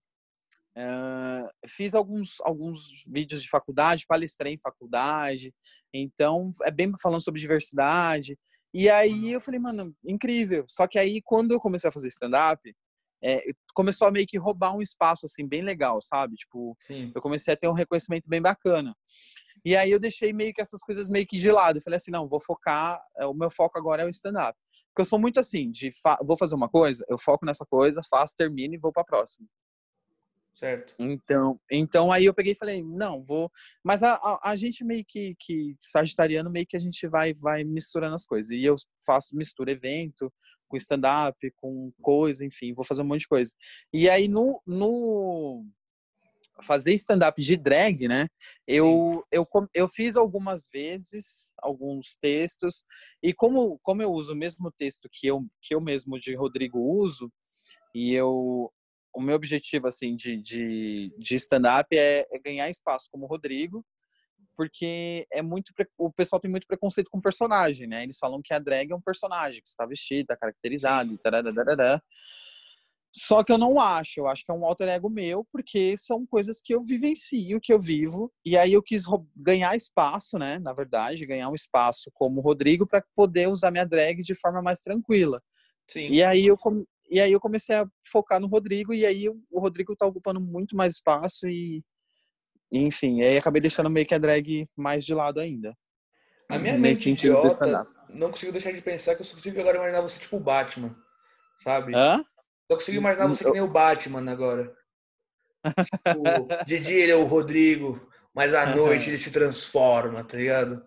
Uh, 0.76 1.48
fiz 1.66 1.94
alguns, 1.94 2.40
alguns 2.42 3.04
vídeos 3.08 3.42
de 3.42 3.48
faculdade, 3.48 4.06
palestrei 4.06 4.54
em 4.54 4.60
faculdade, 4.60 5.52
então 5.92 6.52
é 6.62 6.70
bem 6.70 6.92
falando 7.02 7.20
sobre 7.20 7.40
diversidade. 7.40 8.38
E 8.72 8.88
aí 8.88 9.10
uhum. 9.10 9.30
eu 9.30 9.40
falei, 9.40 9.58
mano, 9.58 9.92
incrível. 10.04 10.64
Só 10.68 10.86
que 10.86 10.98
aí 10.98 11.20
quando 11.22 11.52
eu 11.52 11.60
comecei 11.60 11.88
a 11.88 11.92
fazer 11.92 12.08
stand-up, 12.08 12.72
é, 13.22 13.42
começou 13.74 14.06
a 14.06 14.10
meio 14.10 14.26
que 14.26 14.38
roubar 14.38 14.76
um 14.76 14.82
espaço 14.82 15.26
assim 15.26 15.46
bem 15.46 15.62
legal, 15.62 16.00
sabe? 16.00 16.36
Tipo, 16.36 16.76
Sim. 16.80 17.10
eu 17.14 17.20
comecei 17.20 17.52
a 17.52 17.56
ter 17.56 17.68
um 17.68 17.72
reconhecimento 17.72 18.28
bem 18.28 18.40
bacana. 18.40 18.94
E 19.64 19.76
aí 19.76 19.90
eu 19.90 19.98
deixei 19.98 20.32
meio 20.32 20.52
que 20.52 20.60
essas 20.60 20.80
coisas 20.80 21.08
meio 21.08 21.26
que 21.26 21.38
de 21.38 21.50
lado. 21.50 21.78
Eu 21.78 21.82
falei 21.82 21.96
assim, 21.96 22.10
não, 22.10 22.28
vou 22.28 22.40
focar, 22.40 23.00
é, 23.16 23.26
o 23.26 23.34
meu 23.34 23.50
foco 23.50 23.78
agora 23.78 24.02
é 24.02 24.06
o 24.06 24.10
stand-up. 24.10 24.58
Porque 24.88 25.02
eu 25.02 25.06
sou 25.06 25.18
muito 25.18 25.38
assim, 25.38 25.70
de 25.70 25.90
fa 25.92 26.18
vou 26.24 26.36
fazer 26.36 26.54
uma 26.54 26.68
coisa, 26.68 27.04
eu 27.08 27.18
foco 27.18 27.46
nessa 27.46 27.64
coisa, 27.64 28.00
faço, 28.08 28.34
termino 28.36 28.74
e 28.74 28.78
vou 28.78 28.92
para 28.92 29.04
próxima. 29.04 29.46
Certo. 30.58 30.92
Então, 30.98 31.60
então 31.70 32.10
aí 32.10 32.24
eu 32.24 32.34
peguei 32.34 32.52
e 32.52 32.56
falei, 32.56 32.82
não, 32.82 33.22
vou. 33.22 33.48
Mas 33.84 34.02
a, 34.02 34.14
a, 34.14 34.50
a, 34.50 34.56
gente 34.56 34.84
meio 34.84 35.04
que, 35.06 35.36
que, 35.38 35.76
sagitariano, 35.78 36.50
meio 36.50 36.66
que 36.66 36.76
a 36.76 36.80
gente 36.80 37.06
vai, 37.06 37.32
vai 37.32 37.62
misturando 37.62 38.16
as 38.16 38.26
coisas. 38.26 38.50
E 38.50 38.64
eu 38.64 38.74
faço 39.06 39.36
mistura 39.36 39.70
evento, 39.70 40.32
com 40.68 40.76
stand-up, 40.76 41.36
com 41.56 41.92
coisa, 42.02 42.44
enfim, 42.44 42.74
vou 42.74 42.84
fazer 42.84 43.02
um 43.02 43.04
monte 43.04 43.20
de 43.20 43.28
coisa. 43.28 43.52
E 43.92 44.08
aí 44.10 44.28
no, 44.28 44.60
no 44.66 45.64
fazer 46.62 46.94
stand-up 46.94 47.40
de 47.40 47.56
drag, 47.56 48.08
né? 48.08 48.26
Eu, 48.66 49.24
eu, 49.30 49.46
eu 49.74 49.88
fiz 49.88 50.16
algumas 50.16 50.68
vezes 50.72 51.52
alguns 51.58 52.16
textos 52.20 52.84
e 53.22 53.32
como, 53.32 53.78
como 53.82 54.02
eu 54.02 54.12
uso 54.12 54.32
o 54.32 54.36
mesmo 54.36 54.70
texto 54.72 55.08
que 55.10 55.26
eu, 55.26 55.46
que 55.62 55.74
eu 55.74 55.80
mesmo 55.80 56.18
de 56.18 56.34
Rodrigo 56.34 56.78
uso, 56.78 57.30
e 57.94 58.14
eu 58.14 58.72
o 59.14 59.20
meu 59.20 59.34
objetivo 59.34 59.88
assim 59.88 60.14
de, 60.14 60.36
de, 60.36 61.12
de 61.18 61.34
stand-up 61.36 61.88
é, 61.96 62.26
é, 62.30 62.38
ganhar 62.38 62.70
espaço 62.70 63.08
como 63.10 63.26
Rodrigo, 63.26 63.84
porque 64.56 65.26
é 65.32 65.42
muito 65.42 65.72
o 65.96 66.12
pessoal 66.12 66.40
tem 66.40 66.50
muito 66.50 66.66
preconceito 66.66 67.08
com 67.10 67.20
personagem, 67.20 67.86
né? 67.86 68.02
Eles 68.02 68.18
falam 68.18 68.40
que 68.42 68.52
a 68.52 68.58
drag 68.58 68.92
é 68.92 68.94
um 68.94 69.00
personagem 69.00 69.60
que 69.62 69.68
está 69.68 69.86
vestido, 69.86 70.22
está 70.22 70.36
caracterizado, 70.36 71.12
e 71.12 71.18
tararara. 71.18 72.02
Só 73.12 73.42
que 73.42 73.50
eu 73.50 73.58
não 73.58 73.80
acho, 73.80 74.20
eu 74.20 74.28
acho 74.28 74.44
que 74.44 74.50
é 74.50 74.54
um 74.54 74.64
alter 74.64 74.88
ego 74.88 75.08
meu, 75.08 75.46
porque 75.50 75.96
são 75.96 76.26
coisas 76.26 76.60
que 76.62 76.74
eu 76.74 76.82
vivencio, 76.82 77.60
que 77.60 77.72
eu 77.72 77.80
vivo, 77.80 78.30
e 78.44 78.56
aí 78.56 78.74
eu 78.74 78.82
quis 78.82 79.04
ganhar 79.34 79.74
espaço, 79.74 80.38
né, 80.38 80.58
na 80.58 80.72
verdade, 80.72 81.26
ganhar 81.26 81.48
um 81.48 81.54
espaço 81.54 82.10
como 82.12 82.40
Rodrigo 82.40 82.86
para 82.86 83.02
poder 83.16 83.48
usar 83.48 83.70
minha 83.70 83.86
drag 83.86 84.22
de 84.22 84.34
forma 84.34 84.60
mais 84.62 84.80
tranquila. 84.80 85.42
Sim. 85.88 86.08
E 86.10 86.22
aí 86.22 86.46
eu 86.46 86.56
e 87.10 87.20
aí 87.20 87.32
eu 87.32 87.40
comecei 87.40 87.74
a 87.74 87.88
focar 88.06 88.38
no 88.38 88.46
Rodrigo 88.46 88.92
e 88.92 89.06
aí 89.06 89.28
o 89.28 89.58
Rodrigo 89.58 89.96
tá 89.96 90.04
ocupando 90.04 90.38
muito 90.38 90.76
mais 90.76 90.94
espaço 90.94 91.48
e 91.48 91.82
enfim, 92.70 93.22
aí 93.22 93.38
acabei 93.38 93.62
deixando 93.62 93.88
meio 93.88 94.06
que 94.06 94.14
a 94.14 94.18
drag 94.18 94.68
mais 94.76 95.06
de 95.06 95.14
lado 95.14 95.40
ainda. 95.40 95.74
A 96.50 96.58
minha 96.58 96.76
mente 96.76 97.08
idiota 97.08 97.86
não 98.10 98.30
consigo 98.30 98.52
deixar 98.52 98.72
de 98.72 98.82
pensar 98.82 99.14
que 99.14 99.22
eu 99.22 99.24
só 99.24 99.34
consigo 99.34 99.58
agora 99.58 99.78
imaginar 99.78 100.02
você 100.02 100.20
tipo 100.20 100.36
o 100.36 100.40
Batman, 100.40 100.94
sabe? 101.56 101.94
Hã? 101.94 102.22
Só 102.70 102.76
consigo 102.76 102.98
imaginar 102.98 103.26
você 103.26 103.44
que 103.44 103.50
nem 103.50 103.62
o 103.62 103.68
Batman 103.68 104.30
agora. 104.30 104.76
Tipo, 105.66 106.48
de 106.66 106.78
dia 106.78 107.02
ele 107.02 107.12
é 107.12 107.16
o 107.16 107.24
Rodrigo, 107.24 108.08
mas 108.34 108.54
à 108.54 108.66
noite 108.66 109.08
ele 109.08 109.18
se 109.18 109.30
transforma, 109.30 110.22
tá 110.22 110.36
ligado? 110.36 110.86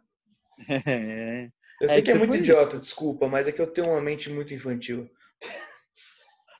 É. 0.69 1.49
Eu 1.81 1.89
sei 1.89 1.97
é, 1.97 2.01
que 2.03 2.11
é 2.11 2.15
muito 2.15 2.35
isso. 2.35 2.43
idiota, 2.43 2.77
desculpa, 2.77 3.27
mas 3.27 3.47
é 3.47 3.51
que 3.51 3.59
eu 3.59 3.65
tenho 3.65 3.89
uma 3.89 4.01
mente 4.01 4.29
muito 4.29 4.53
infantil. 4.53 5.09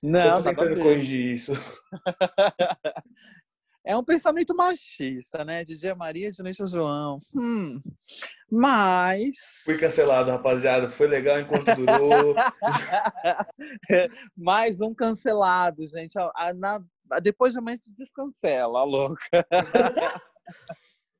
Não, 0.01 0.37
eu 0.37 0.43
tô 0.43 0.43
tentando 0.43 0.81
corrigir 0.81 1.35
isso. 1.35 1.53
É 3.83 3.97
um 3.97 4.03
pensamento 4.03 4.55
machista, 4.55 5.43
né? 5.43 5.63
De 5.63 5.77
dia 5.77 5.95
Maria, 5.95 6.29
de 6.31 6.43
noite 6.43 6.65
João. 6.67 7.19
Hum. 7.35 7.81
Mas. 8.49 9.63
Fui 9.65 9.77
cancelado, 9.77 10.29
rapaziada. 10.29 10.89
Foi 10.89 11.07
legal 11.07 11.39
enquanto 11.39 11.75
durou. 11.75 12.35
Mais 14.37 14.81
um 14.81 14.93
cancelado, 14.93 15.83
gente. 15.87 16.13
A, 16.35 16.53
na, 16.53 16.83
depois 17.23 17.53
de 17.53 17.59
amanhã 17.59 17.77
descancela, 17.97 18.79
a 18.79 18.83
louca. 18.83 19.47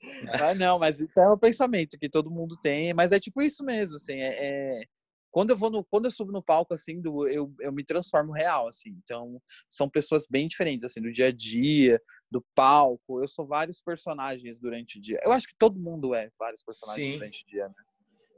não, 0.58 0.78
mas 0.78 1.00
isso 1.00 1.20
é 1.20 1.28
um 1.32 1.38
pensamento 1.38 1.98
que 1.98 2.10
todo 2.10 2.30
mundo 2.30 2.56
tem. 2.62 2.94
Mas 2.94 3.12
é 3.12 3.20
tipo 3.20 3.42
isso 3.42 3.64
mesmo, 3.64 3.96
assim. 3.96 4.20
é... 4.20 4.82
é 4.82 4.84
quando 5.32 5.52
eu 5.52 5.56
vou 5.56 5.70
no, 5.70 5.84
quando 5.86 6.06
eu 6.06 6.12
subo 6.12 6.32
no 6.32 6.44
palco 6.44 6.74
assim, 6.74 7.02
do, 7.02 7.28
eu, 7.28 7.52
eu 7.62 7.72
me 7.72 7.84
transformo 7.86 8.34
real 8.34 8.68
assim. 8.68 8.90
Então, 9.04 9.42
são 9.68 9.90
pessoas 9.90 10.28
bem 10.30 10.48
diferentes 10.48 10.84
assim, 10.84 11.02
do 11.02 11.12
dia 11.12 11.28
a 11.28 11.32
dia, 11.32 12.00
do 12.32 12.42
palco. 12.56 13.22
Eu 13.22 13.28
sou 13.28 13.46
vários 13.46 13.82
personagens 13.82 14.58
durante 14.58 14.98
o 14.98 15.02
dia. 15.02 15.20
Eu 15.24 15.34
acho 15.34 15.48
que 15.48 15.56
todo 15.60 15.80
mundo 15.80 16.16
é 16.16 16.32
vários 16.40 16.64
personagens 16.64 17.06
Sim. 17.06 17.14
durante 17.14 17.44
o 17.44 17.48
dia, 17.48 17.68
né? 17.68 17.76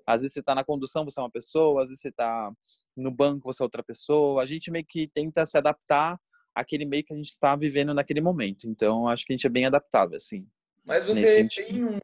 Às 0.06 0.22
vezes 0.22 0.34
você 0.34 0.44
tá 0.44 0.54
na 0.54 0.66
condução, 0.66 1.06
você 1.06 1.20
é 1.20 1.24
uma 1.24 1.32
pessoa, 1.32 1.84
às 1.84 1.90
vezes 1.90 2.02
você 2.02 2.12
tá 2.12 2.52
no 2.98 3.10
banco, 3.10 3.52
você 3.52 3.62
é 3.62 3.66
outra 3.66 3.84
pessoa. 3.84 4.42
A 4.42 4.46
gente 4.46 4.70
meio 4.70 4.86
que 4.86 5.08
tenta 5.08 5.46
se 5.46 5.58
adaptar 5.58 6.20
àquele 6.54 6.86
meio 6.86 7.04
que 7.04 7.14
a 7.14 7.16
gente 7.16 7.30
está 7.30 7.56
vivendo 7.56 7.94
naquele 7.94 8.20
momento. 8.20 8.68
Então, 8.68 9.08
acho 9.08 9.26
que 9.26 9.32
a 9.32 9.36
gente 9.36 9.48
é 9.48 9.50
bem 9.50 9.66
adaptável, 9.66 10.18
assim. 10.18 10.46
Mas 10.84 11.06
você 11.06 11.48
tem 11.48 11.86
um 11.86 12.00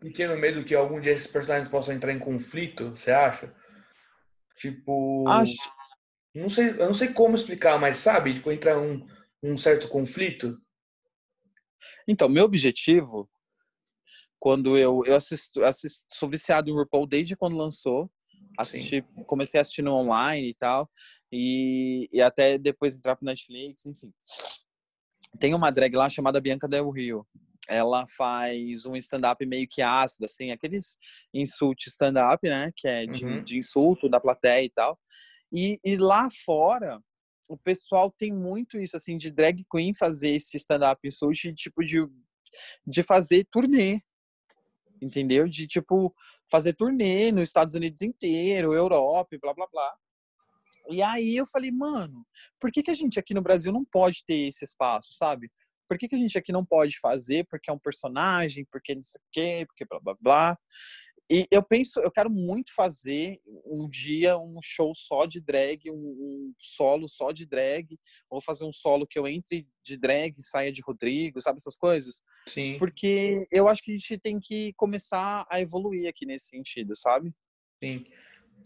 pequeno 0.00 0.36
medo 0.36 0.64
que 0.64 0.74
algum 0.74 0.98
dia 0.98 1.12
esses 1.12 1.26
personagens 1.26 1.68
possam 1.68 1.94
entrar 1.94 2.12
em 2.12 2.18
conflito, 2.18 2.90
você 2.90 3.10
acha? 3.10 3.52
Tipo. 4.56 5.28
Acho. 5.28 5.70
Não 6.34 6.48
sei, 6.48 6.70
eu 6.70 6.86
não 6.86 6.94
sei 6.94 7.08
como 7.08 7.36
explicar, 7.36 7.78
mas 7.78 7.98
sabe, 7.98 8.32
tipo, 8.32 8.50
entrar 8.50 8.78
um, 8.78 9.06
um 9.42 9.58
certo 9.58 9.86
conflito. 9.88 10.58
Então, 12.06 12.28
meu 12.28 12.44
objetivo, 12.44 13.28
quando 14.38 14.76
eu, 14.76 15.04
eu 15.06 15.14
assisto, 15.14 15.62
assisto, 15.62 16.06
sou 16.12 16.28
viciado 16.28 16.68
em 16.68 16.74
RuPaul 16.74 17.06
desde 17.06 17.36
quando 17.36 17.56
lançou. 17.56 18.10
Assisti, 18.58 19.02
comecei 19.26 19.58
a 19.58 19.62
assistir 19.62 19.82
no 19.82 19.94
online 19.94 20.50
e 20.50 20.54
tal. 20.54 20.90
E, 21.30 22.08
e 22.12 22.20
até 22.20 22.58
depois 22.58 22.96
entrar 22.96 23.16
pro 23.16 23.24
Netflix, 23.24 23.86
enfim. 23.86 24.12
Tem 25.38 25.54
uma 25.54 25.70
drag 25.70 25.94
lá 25.96 26.08
chamada 26.08 26.40
Bianca 26.40 26.68
Del 26.68 26.90
Rio 26.90 27.26
ela 27.68 28.04
faz 28.16 28.86
um 28.86 28.96
stand-up 28.96 29.44
meio 29.46 29.66
que 29.68 29.82
ácido, 29.82 30.24
assim, 30.24 30.50
aqueles 30.50 30.98
insultos 31.32 31.86
stand-up, 31.86 32.46
né? 32.48 32.70
Que 32.76 32.88
é 32.88 33.06
de, 33.06 33.24
uhum. 33.24 33.42
de, 33.42 33.58
insulto 33.58 34.08
da 34.08 34.20
plateia 34.20 34.64
e 34.64 34.70
tal. 34.70 34.98
E, 35.52 35.78
e, 35.84 35.96
lá 35.96 36.28
fora, 36.44 37.00
o 37.54 37.58
pessoal 37.58 38.10
tem 38.10 38.32
muito 38.32 38.78
isso, 38.78 38.96
assim, 38.96 39.16
de 39.16 39.30
drag 39.30 39.64
queen 39.70 39.94
fazer 39.94 40.34
esse 40.34 40.56
stand-up 40.56 41.06
insult, 41.06 41.52
tipo, 41.54 41.84
de, 41.84 41.98
de 42.86 43.02
fazer 43.02 43.46
turnê. 43.50 44.00
Entendeu? 45.00 45.48
De, 45.48 45.66
tipo, 45.66 46.14
fazer 46.50 46.74
turnê 46.74 47.32
nos 47.32 47.48
Estados 47.48 47.74
Unidos 47.74 48.02
inteiro, 48.02 48.72
Europa, 48.72 49.36
blá, 49.40 49.52
blá, 49.52 49.66
blá. 49.70 49.96
E 50.90 51.02
aí 51.02 51.36
eu 51.36 51.46
falei, 51.46 51.70
mano, 51.70 52.26
por 52.60 52.70
que, 52.70 52.82
que 52.82 52.90
a 52.90 52.94
gente 52.94 53.18
aqui 53.18 53.34
no 53.34 53.42
Brasil 53.42 53.72
não 53.72 53.84
pode 53.84 54.24
ter 54.24 54.48
esse 54.48 54.64
espaço, 54.64 55.12
sabe? 55.12 55.50
por 55.92 55.98
que, 55.98 56.08
que 56.08 56.14
a 56.14 56.18
gente 56.18 56.38
aqui 56.38 56.52
não 56.52 56.64
pode 56.64 56.98
fazer? 56.98 57.44
Porque 57.50 57.68
é 57.68 57.72
um 57.72 57.78
personagem, 57.78 58.66
porque 58.72 58.94
não 58.94 59.02
sei 59.02 59.20
o 59.20 59.24
quê, 59.30 59.66
porque 59.66 59.84
blá 59.84 60.00
blá 60.00 60.16
blá. 60.18 60.58
E 61.30 61.46
eu 61.50 61.62
penso, 61.62 62.00
eu 62.00 62.10
quero 62.10 62.28
muito 62.28 62.74
fazer 62.74 63.40
um 63.64 63.88
dia 63.88 64.36
um 64.36 64.58
show 64.62 64.92
só 64.94 65.24
de 65.24 65.40
drag, 65.40 65.90
um, 65.90 65.94
um 65.94 66.54
solo 66.58 67.08
só 67.08 67.32
de 67.32 67.46
drag, 67.46 67.98
ou 68.28 68.40
fazer 68.40 68.64
um 68.64 68.72
solo 68.72 69.06
que 69.06 69.18
eu 69.18 69.26
entre 69.26 69.66
de 69.82 69.96
drag 69.96 70.34
e 70.36 70.42
saia 70.42 70.70
de 70.70 70.82
Rodrigo, 70.82 71.40
sabe 71.40 71.56
essas 71.56 71.76
coisas? 71.76 72.22
Sim. 72.46 72.76
Porque 72.78 73.46
eu 73.50 73.66
acho 73.66 73.82
que 73.82 73.92
a 73.92 73.94
gente 73.94 74.18
tem 74.18 74.38
que 74.38 74.72
começar 74.74 75.46
a 75.50 75.60
evoluir 75.60 76.08
aqui 76.08 76.26
nesse 76.26 76.46
sentido, 76.46 76.94
sabe? 76.96 77.32
Sim. 77.82 78.04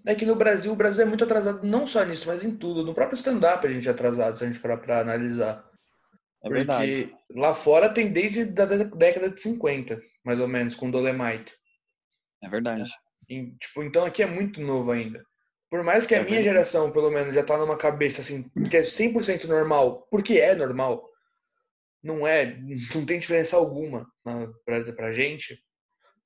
É 0.04 0.14
que 0.14 0.26
no 0.26 0.36
Brasil, 0.36 0.72
o 0.72 0.76
Brasil 0.76 1.02
é 1.02 1.06
muito 1.06 1.24
atrasado 1.24 1.66
não 1.66 1.86
só 1.86 2.04
nisso, 2.04 2.26
mas 2.26 2.44
em 2.44 2.54
tudo. 2.54 2.84
No 2.84 2.94
próprio 2.94 3.16
stand-up 3.16 3.66
a 3.66 3.70
gente 3.70 3.88
é 3.88 3.90
atrasado, 3.90 4.38
se 4.38 4.44
a 4.44 4.46
gente 4.46 4.60
parar 4.60 4.78
pra 4.78 5.00
analisar. 5.00 5.64
É 6.44 6.48
Porque 6.48 6.54
verdade. 6.54 7.16
lá 7.34 7.54
fora 7.54 7.88
tem 7.88 8.12
desde 8.12 8.42
a 8.42 8.66
década 8.66 9.30
de 9.30 9.40
50, 9.40 10.00
mais 10.24 10.38
ou 10.38 10.48
menos, 10.48 10.76
com 10.76 10.90
Dolemite. 10.90 11.54
É 12.46 12.48
verdade. 12.48 12.90
E, 13.28 13.50
tipo, 13.60 13.82
então 13.82 14.04
aqui 14.04 14.22
é 14.22 14.26
muito 14.26 14.60
novo 14.62 14.92
ainda. 14.92 15.24
Por 15.68 15.82
mais 15.82 16.06
que 16.06 16.14
a 16.14 16.18
é 16.18 16.20
minha 16.20 16.36
verdade. 16.36 16.54
geração, 16.54 16.92
pelo 16.92 17.10
menos, 17.10 17.34
já 17.34 17.42
tá 17.42 17.58
numa 17.58 17.76
cabeça 17.76 18.20
assim, 18.20 18.48
que 18.70 18.76
é 18.76 18.82
100% 18.82 19.44
normal, 19.46 20.06
porque 20.10 20.34
é 20.34 20.54
normal, 20.54 21.04
não 22.02 22.24
é, 22.24 22.56
não 22.94 23.04
tem 23.04 23.18
diferença 23.18 23.56
alguma 23.56 24.08
pra, 24.64 24.92
pra 24.92 25.12
gente. 25.12 25.60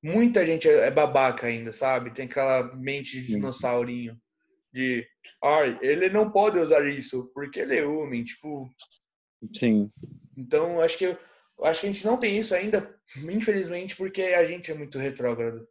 Muita 0.03 0.45
gente 0.45 0.69
é, 0.69 0.87
é 0.87 0.91
babaca 0.91 1.47
ainda, 1.47 1.73
sabe? 1.73 2.13
Tem 2.13 2.27
aquela 2.27 2.75
mente 2.77 3.21
de 3.21 3.29
dinossaurinho. 3.29 4.17
De, 4.73 5.07
ai, 5.43 5.79
ele 5.81 6.11
não 6.11 6.31
pode 6.31 6.59
usar 6.59 6.87
isso, 6.87 7.31
porque 7.35 7.61
ele 7.61 7.79
é 7.79 7.85
homem. 7.85 8.23
Tipo, 8.25 8.71
Sim. 9.57 9.91
Então, 10.37 10.81
acho 10.81 10.99
que 10.99 11.17
acho 11.63 11.81
que 11.81 11.87
a 11.87 11.93
gente 11.93 12.07
não 12.07 12.17
tem 12.17 12.39
isso 12.39 12.55
ainda, 12.55 12.95
infelizmente, 13.17 13.97
porque 13.97 14.23
a 14.23 14.45
gente 14.45 14.71
é 14.71 14.75
muito 14.75 14.99
retrógrado. 14.99 15.67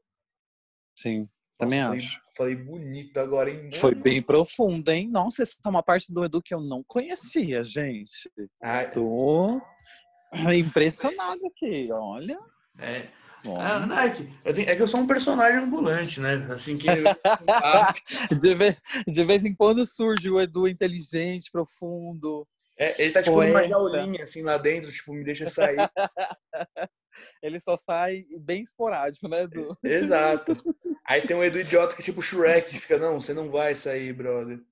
Sim, 1.01 1.29
também 1.57 1.81
Nossa, 1.81 1.95
acho. 1.97 2.21
Falei, 2.35 2.55
falei 2.55 2.65
bonito 2.65 3.17
agora, 3.21 3.49
hein? 3.49 3.69
Foi 3.73 3.95
bem 3.95 4.21
profundo, 4.21 4.89
hein? 4.89 5.07
Nossa, 5.09 5.43
essa 5.43 5.55
é 5.63 5.69
uma 5.69 5.81
parte 5.81 6.11
do 6.11 6.25
Edu 6.25 6.41
que 6.41 6.53
eu 6.53 6.59
não 6.59 6.83
conhecia, 6.83 7.63
gente. 7.63 8.29
Ah, 8.61 8.83
Tô 8.83 9.61
impressionado 10.53 11.39
aqui, 11.47 11.89
olha. 11.89 12.37
é. 12.79 13.07
Ah, 13.45 13.85
não, 13.85 13.97
é, 13.97 14.09
que, 14.09 14.29
eu 14.43 14.53
tenho- 14.53 14.69
é 14.69 14.75
que 14.75 14.81
eu 14.81 14.87
sou 14.87 14.99
um 14.99 15.07
personagem 15.07 15.59
ambulante, 15.59 16.19
né? 16.19 16.45
Assim 16.51 16.77
que. 16.77 16.87
De, 18.37 18.53
vez, 18.53 18.75
de 19.07 19.23
vez 19.23 19.45
em 19.45 19.55
quando 19.55 19.85
surge 19.85 20.29
o 20.29 20.37
Edu 20.37 20.67
inteligente, 20.67 21.49
profundo. 21.49 22.45
É, 22.79 22.95
ele 23.01 23.11
tá 23.11 23.21
tipo 23.21 23.35
numa 23.35 23.51
Poeta. 23.51 23.67
jaulinha, 23.67 24.23
assim, 24.23 24.41
lá 24.41 24.57
dentro, 24.57 24.89
tipo, 24.89 25.13
me 25.13 25.25
deixa 25.25 25.49
sair. 25.49 25.77
Ele 27.43 27.59
só 27.59 27.75
sai 27.75 28.25
bem 28.39 28.61
esporádico, 28.61 29.27
né, 29.27 29.41
Edu? 29.43 29.77
Exato. 29.83 30.55
Aí 31.05 31.27
tem 31.27 31.35
um 31.35 31.43
Edu 31.43 31.59
idiota 31.59 31.93
que 31.93 32.01
é 32.01 32.05
tipo 32.05 32.21
Shrek, 32.21 32.69
que 32.69 32.79
fica, 32.79 32.97
não, 32.97 33.19
você 33.19 33.33
não 33.33 33.51
vai 33.51 33.75
sair, 33.75 34.13
brother. 34.13 34.63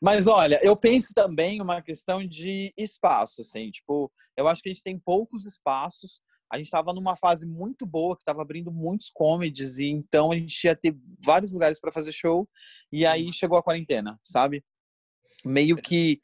Mas 0.01 0.27
olha, 0.27 0.59
eu 0.61 0.75
penso 0.75 1.13
também 1.13 1.61
uma 1.61 1.81
questão 1.81 2.25
de 2.25 2.73
espaço, 2.75 3.39
assim, 3.39 3.71
tipo, 3.71 4.11
eu 4.35 4.47
acho 4.47 4.61
que 4.61 4.69
a 4.69 4.73
gente 4.73 4.83
tem 4.83 4.99
poucos 4.99 5.45
espaços. 5.45 6.21
A 6.51 6.57
gente 6.57 6.65
estava 6.65 6.93
numa 6.93 7.15
fase 7.15 7.45
muito 7.45 7.85
boa, 7.85 8.15
que 8.15 8.21
estava 8.21 8.41
abrindo 8.41 8.71
muitos 8.71 9.09
comedies, 9.09 9.77
e 9.77 9.85
então 9.85 10.31
a 10.31 10.39
gente 10.39 10.63
ia 10.63 10.75
ter 10.75 10.97
vários 11.23 11.51
lugares 11.51 11.79
para 11.79 11.91
fazer 11.91 12.11
show, 12.11 12.49
e 12.91 13.05
aí 13.05 13.31
chegou 13.31 13.57
a 13.57 13.63
quarentena, 13.63 14.19
sabe? 14.23 14.63
Meio 15.45 15.77
que 15.77 16.19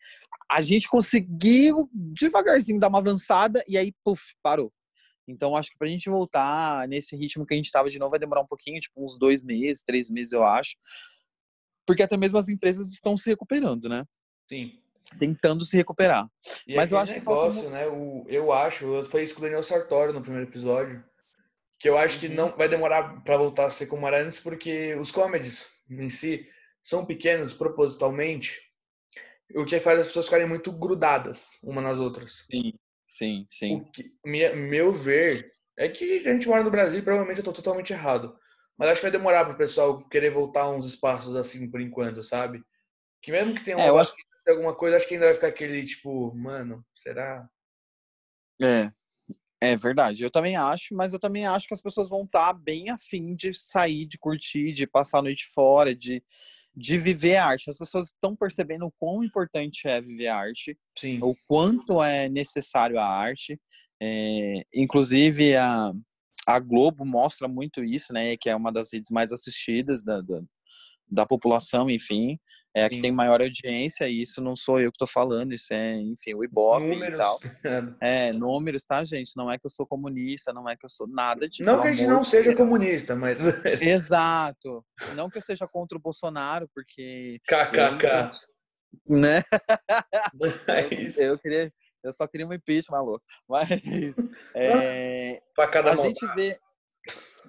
a 0.51 0.61
gente 0.61 0.87
conseguiu 0.87 1.89
devagarzinho 1.93 2.79
dar 2.79 2.87
uma 2.87 2.99
avançada, 2.99 3.63
e 3.67 3.77
aí, 3.77 3.93
puf, 4.03 4.33
parou. 4.41 4.73
Então, 5.27 5.55
acho 5.55 5.71
que 5.71 5.77
pra 5.77 5.87
gente 5.87 6.09
voltar 6.09 6.87
nesse 6.87 7.15
ritmo 7.15 7.45
que 7.45 7.53
a 7.53 7.57
gente 7.57 7.65
estava 7.65 7.89
de 7.89 7.97
novo, 7.97 8.11
vai 8.11 8.19
demorar 8.19 8.41
um 8.41 8.47
pouquinho, 8.47 8.79
tipo 8.79 9.03
uns 9.03 9.17
dois 9.17 9.41
meses, 9.41 9.83
três 9.83 10.09
meses, 10.09 10.33
eu 10.33 10.43
acho. 10.43 10.75
Porque 11.85 12.03
até 12.03 12.15
mesmo 12.17 12.37
as 12.37 12.49
empresas 12.49 12.91
estão 12.91 13.17
se 13.17 13.29
recuperando, 13.29 13.89
né? 13.89 14.05
Sim. 14.47 14.79
Tentando 15.19 15.63
se 15.65 15.77
recuperar. 15.77 16.29
E 16.67 16.75
Mas 16.75 16.91
eu 16.91 16.97
aquele 16.97 17.11
acho 17.11 17.13
que 17.13 17.25
falta 17.25 17.47
negócio, 17.47 17.61
muito- 17.69 17.73
né? 17.75 17.87
O, 17.87 18.25
eu 18.27 18.51
acho, 18.51 18.85
eu 18.85 19.05
falei 19.05 19.23
isso 19.23 19.33
com 19.35 19.39
o 19.41 19.43
Daniel 19.43 19.63
Sartori 19.63 20.11
no 20.13 20.21
primeiro 20.21 20.47
episódio, 20.49 21.03
que 21.79 21.87
eu 21.87 21.97
acho 21.97 22.19
que 22.19 22.27
Uhum. 22.27 22.33
não 22.35 22.49
vai 22.57 22.67
demorar 22.67 23.21
pra 23.23 23.37
voltar 23.37 23.65
a 23.65 23.69
ser 23.69 23.85
como 23.87 24.07
era 24.07 24.21
antes, 24.21 24.39
porque 24.39 24.95
os 24.95 25.11
comedies 25.11 25.67
em 25.89 26.09
si 26.09 26.47
são 26.81 27.05
pequenos 27.05 27.53
propositalmente, 27.53 28.59
o 29.55 29.63
que 29.65 29.79
faz 29.79 29.99
as 29.99 30.07
pessoas 30.07 30.25
ficarem 30.25 30.47
muito 30.47 30.71
grudadas 30.71 31.51
uma 31.63 31.81
nas 31.81 31.97
outras. 31.99 32.45
Sim, 32.51 32.73
sim, 33.05 33.45
sim. 33.47 33.73
O 33.75 33.91
que, 33.91 34.11
minha- 34.25 34.55
meu 34.55 34.91
ver 34.91 35.49
é 35.77 35.87
que 35.87 36.27
a 36.27 36.31
gente 36.33 36.47
mora 36.47 36.63
no 36.63 36.71
Brasil 36.71 36.99
e 36.99 37.03
provavelmente 37.03 37.37
eu 37.39 37.43
tô 37.45 37.53
totalmente 37.53 37.93
errado. 37.93 38.35
Mas 38.77 38.89
acho 38.89 38.99
que 39.01 39.05
vai 39.05 39.11
demorar 39.11 39.45
pro 39.45 39.55
pessoal 39.55 40.03
querer 40.09 40.31
voltar 40.31 40.63
a 40.63 40.69
uns 40.69 40.85
espaços 40.87 41.35
assim 41.35 41.69
por 41.69 41.79
enquanto, 41.79 42.21
sabe? 42.23 42.61
Que 43.21 43.31
mesmo 43.31 43.53
que 43.55 43.63
tenha 43.63 43.77
É, 43.77 43.91
uma 43.91 43.99
vacina, 44.03 44.24
alguma 44.51 44.75
coisa, 44.75 44.97
acho 44.97 45.07
que 45.07 45.15
ainda 45.15 45.27
vai 45.27 45.35
ficar 45.35 45.47
aquele 45.47 45.85
tipo, 45.85 46.33
mano, 46.35 46.85
será? 46.95 47.47
É. 48.61 48.91
É 49.61 49.75
verdade, 49.75 50.21
eu 50.21 50.29
também 50.29 50.55
acho, 50.55 50.93
mas 50.93 51.13
eu 51.13 51.19
também 51.19 51.47
acho 51.47 51.67
que 51.67 51.73
as 51.73 51.81
pessoas 51.81 52.09
vão 52.09 52.23
estar 52.23 52.53
bem 52.53 52.89
afim 52.89 53.33
de 53.33 53.53
sair, 53.53 54.05
de 54.05 54.17
curtir, 54.17 54.73
de 54.73 54.85
passar 54.85 55.19
a 55.19 55.21
noite 55.23 55.45
fora, 55.53 55.95
de, 55.95 56.21
de 56.75 56.97
viver 56.99 57.37
a 57.37 57.47
arte. 57.47 57.69
As 57.69 57.77
pessoas 57.77 58.07
estão 58.07 58.35
percebendo 58.35 58.85
o 58.85 58.91
quão 58.99 59.23
importante 59.23 59.87
é 59.87 59.99
viver 60.01 60.27
a 60.27 60.37
arte, 60.37 60.77
Sim. 60.97 61.19
o 61.23 61.35
quanto 61.47 62.03
é 62.03 62.27
necessário 62.29 62.99
a 62.99 63.05
arte. 63.07 63.59
É, 63.99 64.65
inclusive, 64.73 65.55
a, 65.55 65.91
a 66.45 66.59
Globo 66.59 67.05
mostra 67.05 67.47
muito 67.47 67.83
isso, 67.83 68.11
né? 68.11 68.35
Que 68.37 68.49
é 68.49 68.55
uma 68.55 68.71
das 68.71 68.91
redes 68.93 69.09
mais 69.09 69.31
assistidas 69.31 70.03
da, 70.03 70.21
da, 70.21 70.41
da 71.09 71.25
população, 71.25 71.89
enfim. 71.89 72.37
É 72.75 72.83
a 72.83 72.89
que 72.89 72.95
Sim. 72.95 73.01
tem 73.03 73.11
maior 73.11 73.41
audiência, 73.41 74.09
e 74.09 74.21
isso 74.21 74.41
não 74.41 74.53
sou 74.53 74.81
eu 74.81 74.91
que 74.91 74.95
estou 74.95 75.07
falando, 75.07 75.53
isso 75.53 75.73
é, 75.73 75.95
enfim, 75.95 76.33
o 76.33 76.43
Ibope 76.43 76.85
e 76.85 76.89
Números. 76.89 77.17
tal. 77.17 77.39
É, 78.01 78.33
números, 78.33 78.83
tá, 78.85 79.01
gente? 79.05 79.31
Não 79.37 79.49
é 79.49 79.57
que 79.57 79.65
eu 79.65 79.69
sou 79.69 79.87
comunista, 79.87 80.51
não 80.51 80.67
é 80.69 80.75
que 80.75 80.85
eu 80.85 80.89
sou 80.89 81.07
nada 81.07 81.47
de. 81.47 81.63
Não 81.63 81.81
que 81.81 81.87
a 81.87 81.93
gente 81.93 82.07
não 82.07 82.23
seja 82.23 82.49
Deus. 82.49 82.57
comunista, 82.57 83.15
mas 83.15 83.39
Exato. 83.81 84.83
Não 85.15 85.29
que 85.29 85.37
eu 85.37 85.41
seja 85.41 85.65
contra 85.67 85.97
o 85.97 86.01
Bolsonaro, 86.01 86.69
porque. 86.75 87.39
kkk. 87.47 88.45
Né? 89.07 89.41
Mas, 90.33 91.17
Eu 91.17 91.37
queria. 91.39 91.71
Eu 92.03 92.13
só 92.13 92.27
queria 92.27 92.47
um 92.47 92.53
impeachment, 92.53 93.01
louco. 93.01 93.23
Mas. 93.49 94.15
é, 94.53 95.41
pra 95.55 95.67
cada 95.67 95.93
a 95.93 95.95
gente 95.95 96.25
vê 96.35 96.57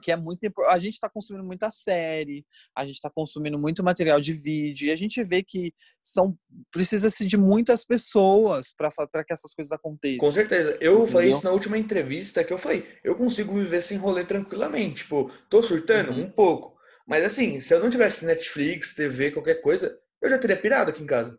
que 0.03 0.13
é 0.13 0.17
muito 0.17 0.41
a 0.69 0.79
gente 0.79 0.95
está 0.95 1.09
consumindo 1.09 1.45
muita 1.45 1.71
série, 1.71 2.45
a 2.77 2.85
gente 2.85 2.97
está 2.97 3.11
consumindo 3.11 3.59
muito 3.59 3.83
material 3.83 4.21
de 4.21 4.33
vídeo 4.33 4.89
e 4.89 4.91
a 4.93 4.97
gente 4.97 5.23
vê 5.25 5.43
que 5.43 5.73
são 6.03 6.37
precisa-se 6.71 7.27
de 7.27 7.37
muitas 7.37 7.85
pessoas 7.85 8.73
para 8.77 9.25
que 9.25 9.33
essas 9.33 9.53
coisas 9.55 9.73
aconteçam. 9.73 10.19
Com 10.19 10.33
certeza. 10.33 10.77
Eu 10.81 11.07
falei 11.07 11.29
Entendeu? 11.29 11.39
isso 11.39 11.45
na 11.45 11.53
última 11.53 11.79
entrevista 11.79 12.45
que 12.45 12.53
eu 12.53 12.59
falei, 12.59 12.87
eu 13.03 13.17
consigo 13.17 13.55
viver 13.55 13.81
sem 13.83 13.99
rolê 13.99 14.25
tranquilamente. 14.25 15.03
Tipo, 15.03 15.31
tô 15.49 15.63
surtando 15.63 16.11
Uhum. 16.13 16.23
um 16.25 16.31
pouco. 16.31 16.77
Mas 17.07 17.25
assim, 17.25 17.61
se 17.61 17.73
eu 17.75 17.81
não 17.81 17.91
tivesse 17.91 18.25
Netflix, 18.25 18.95
TV, 18.95 19.31
qualquer 19.31 19.61
coisa, 19.63 19.97
eu 20.21 20.29
já 20.29 20.39
teria 20.39 20.61
pirado 20.61 20.91
aqui 20.91 21.03
em 21.03 21.07
casa. 21.07 21.39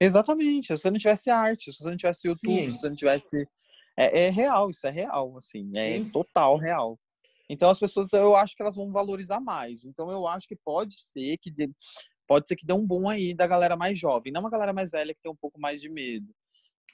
Exatamente. 0.00 0.66
Se 0.66 0.76
você 0.76 0.90
não 0.90 0.98
tivesse 0.98 1.30
arte, 1.30 1.72
se 1.72 1.78
você 1.78 1.88
não 1.90 1.96
tivesse 1.96 2.26
YouTube, 2.28 2.64
Sim. 2.64 2.70
se 2.70 2.78
você 2.78 2.88
não 2.88 2.96
tivesse 2.96 3.46
é, 3.96 4.24
é 4.26 4.28
real, 4.30 4.70
isso 4.70 4.86
é 4.86 4.90
real, 4.90 5.36
assim, 5.36 5.70
é 5.76 5.98
Sim. 5.98 6.10
total 6.10 6.56
real. 6.56 6.98
Então 7.52 7.68
as 7.70 7.78
pessoas, 7.78 8.12
eu 8.12 8.34
acho 8.34 8.56
que 8.56 8.62
elas 8.62 8.74
vão 8.76 8.90
valorizar 8.90 9.40
mais. 9.40 9.84
Então 9.84 10.10
eu 10.10 10.26
acho 10.26 10.48
que 10.48 10.56
pode 10.64 10.94
ser 10.98 11.36
que 11.38 11.50
dê, 11.50 11.70
pode 12.26 12.48
ser 12.48 12.56
que 12.56 12.66
dê 12.66 12.72
um 12.72 12.86
boom 12.86 13.08
aí 13.08 13.34
da 13.34 13.46
galera 13.46 13.76
mais 13.76 13.98
jovem, 13.98 14.32
não 14.32 14.40
uma 14.40 14.50
galera 14.50 14.72
mais 14.72 14.90
velha 14.90 15.14
que 15.14 15.20
tem 15.22 15.30
um 15.30 15.36
pouco 15.36 15.60
mais 15.60 15.80
de 15.80 15.88
medo, 15.90 16.26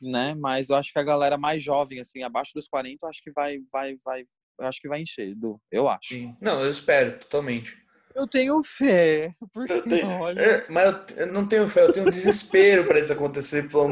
né? 0.02 0.34
Mas 0.34 0.68
eu 0.68 0.76
acho 0.76 0.92
que 0.92 0.98
a 0.98 1.02
galera 1.04 1.38
mais 1.38 1.62
jovem, 1.62 2.00
assim, 2.00 2.22
abaixo 2.22 2.52
dos 2.54 2.66
40, 2.68 3.04
eu 3.06 3.08
acho 3.08 3.22
que 3.22 3.30
vai, 3.30 3.58
vai, 3.72 3.96
vai, 4.04 4.22
eu 4.60 4.66
acho 4.66 4.80
que 4.80 4.88
vai 4.88 5.00
encher, 5.00 5.28
Edu, 5.30 5.60
eu 5.70 5.88
acho. 5.88 6.14
Sim. 6.14 6.36
Não, 6.40 6.60
eu 6.60 6.70
espero, 6.70 7.18
totalmente. 7.20 7.76
Eu 8.14 8.26
tenho 8.26 8.60
fé, 8.64 9.32
porque 9.54 9.72
Eu 9.72 9.82
tenho- 9.82 10.08
olha, 10.08 10.40
É, 10.40 10.66
mas 10.68 10.86
eu 11.16 11.16
eu 11.26 11.32
não 11.32 11.46
tenho 11.46 11.68
fé, 11.68 11.84
eu 11.84 11.92
tenho 11.92 12.10
desespero 12.10 12.84
pra 12.86 12.98
isso 12.98 13.12
acontecer. 13.12 13.68
Pelo 13.68 13.90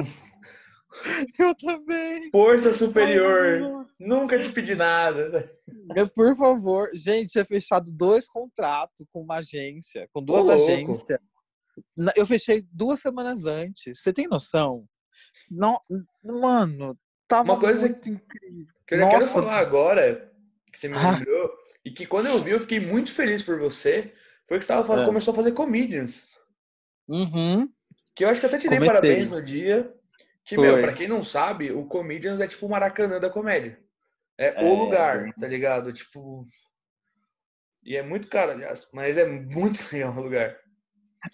eu 1.38 1.54
também. 1.54 2.30
força 2.30 2.72
superior. 2.74 3.86
Nunca 3.98 4.38
te 4.38 4.50
pedi 4.50 4.74
nada. 4.74 5.48
Eu, 5.94 6.08
Por 6.08 6.36
favor, 6.36 6.90
gente, 6.94 7.30
tinha 7.32 7.44
fechado 7.44 7.90
dois 7.90 8.28
contratos 8.28 9.06
com 9.12 9.22
uma 9.22 9.36
agência, 9.36 10.08
com 10.12 10.22
duas 10.22 10.44
Ô, 10.46 10.50
agências. 10.50 11.18
Eu 12.16 12.26
fechei 12.26 12.66
duas 12.72 13.00
semanas 13.00 13.44
antes. 13.46 14.00
Você 14.00 14.12
tem 14.12 14.26
noção? 14.28 14.86
Não, 15.50 15.80
mano, 16.22 16.98
tava 17.28 17.52
Uma 17.52 17.60
coisa 17.60 17.86
muito 17.88 18.08
incrível. 18.10 18.66
Que 18.86 18.94
eu 18.94 19.00
já 19.00 19.08
quero 19.10 19.26
falar 19.28 19.58
agora, 19.58 20.32
que 20.72 20.78
você 20.78 20.88
me 20.88 20.96
Ah. 20.96 21.12
lembrou, 21.12 21.50
e 21.84 21.90
que 21.90 22.06
quando 22.06 22.26
eu 22.26 22.38
vi, 22.38 22.50
eu 22.50 22.60
fiquei 22.60 22.80
muito 22.80 23.12
feliz 23.12 23.42
por 23.42 23.58
você, 23.58 24.12
foi 24.48 24.58
que 24.58 24.64
você 24.64 24.68
tava 24.68 25.02
É. 25.02 25.06
começou 25.06 25.32
a 25.32 25.36
fazer 25.36 25.52
comedians. 25.52 26.28
Uhum. 27.08 27.68
Que 28.14 28.24
eu 28.24 28.28
acho 28.28 28.40
que 28.40 28.46
até 28.46 28.58
te 28.58 28.68
dei 28.68 28.78
Comecei. 28.78 28.94
parabéns 29.00 29.28
no 29.30 29.42
dia. 29.42 29.94
Que, 30.46 30.56
meu, 30.56 30.74
Foi. 30.74 30.82
pra 30.82 30.92
quem 30.92 31.08
não 31.08 31.24
sabe, 31.24 31.72
o 31.72 31.84
Comedians 31.86 32.40
é 32.40 32.46
tipo 32.46 32.66
o 32.66 32.70
Maracanã 32.70 33.18
da 33.18 33.28
comédia. 33.28 33.78
É, 34.38 34.62
É. 34.64 34.68
o 34.68 34.74
lugar, 34.74 35.32
tá 35.40 35.46
ligado? 35.48 35.92
Tipo. 35.92 36.46
E 37.82 37.96
é 37.96 38.02
muito 38.02 38.28
caro, 38.28 38.52
aliás, 38.52 38.86
mas 38.92 39.16
é 39.16 39.26
muito 39.26 39.78
legal 39.92 40.16
o 40.16 40.22
lugar. 40.22 40.56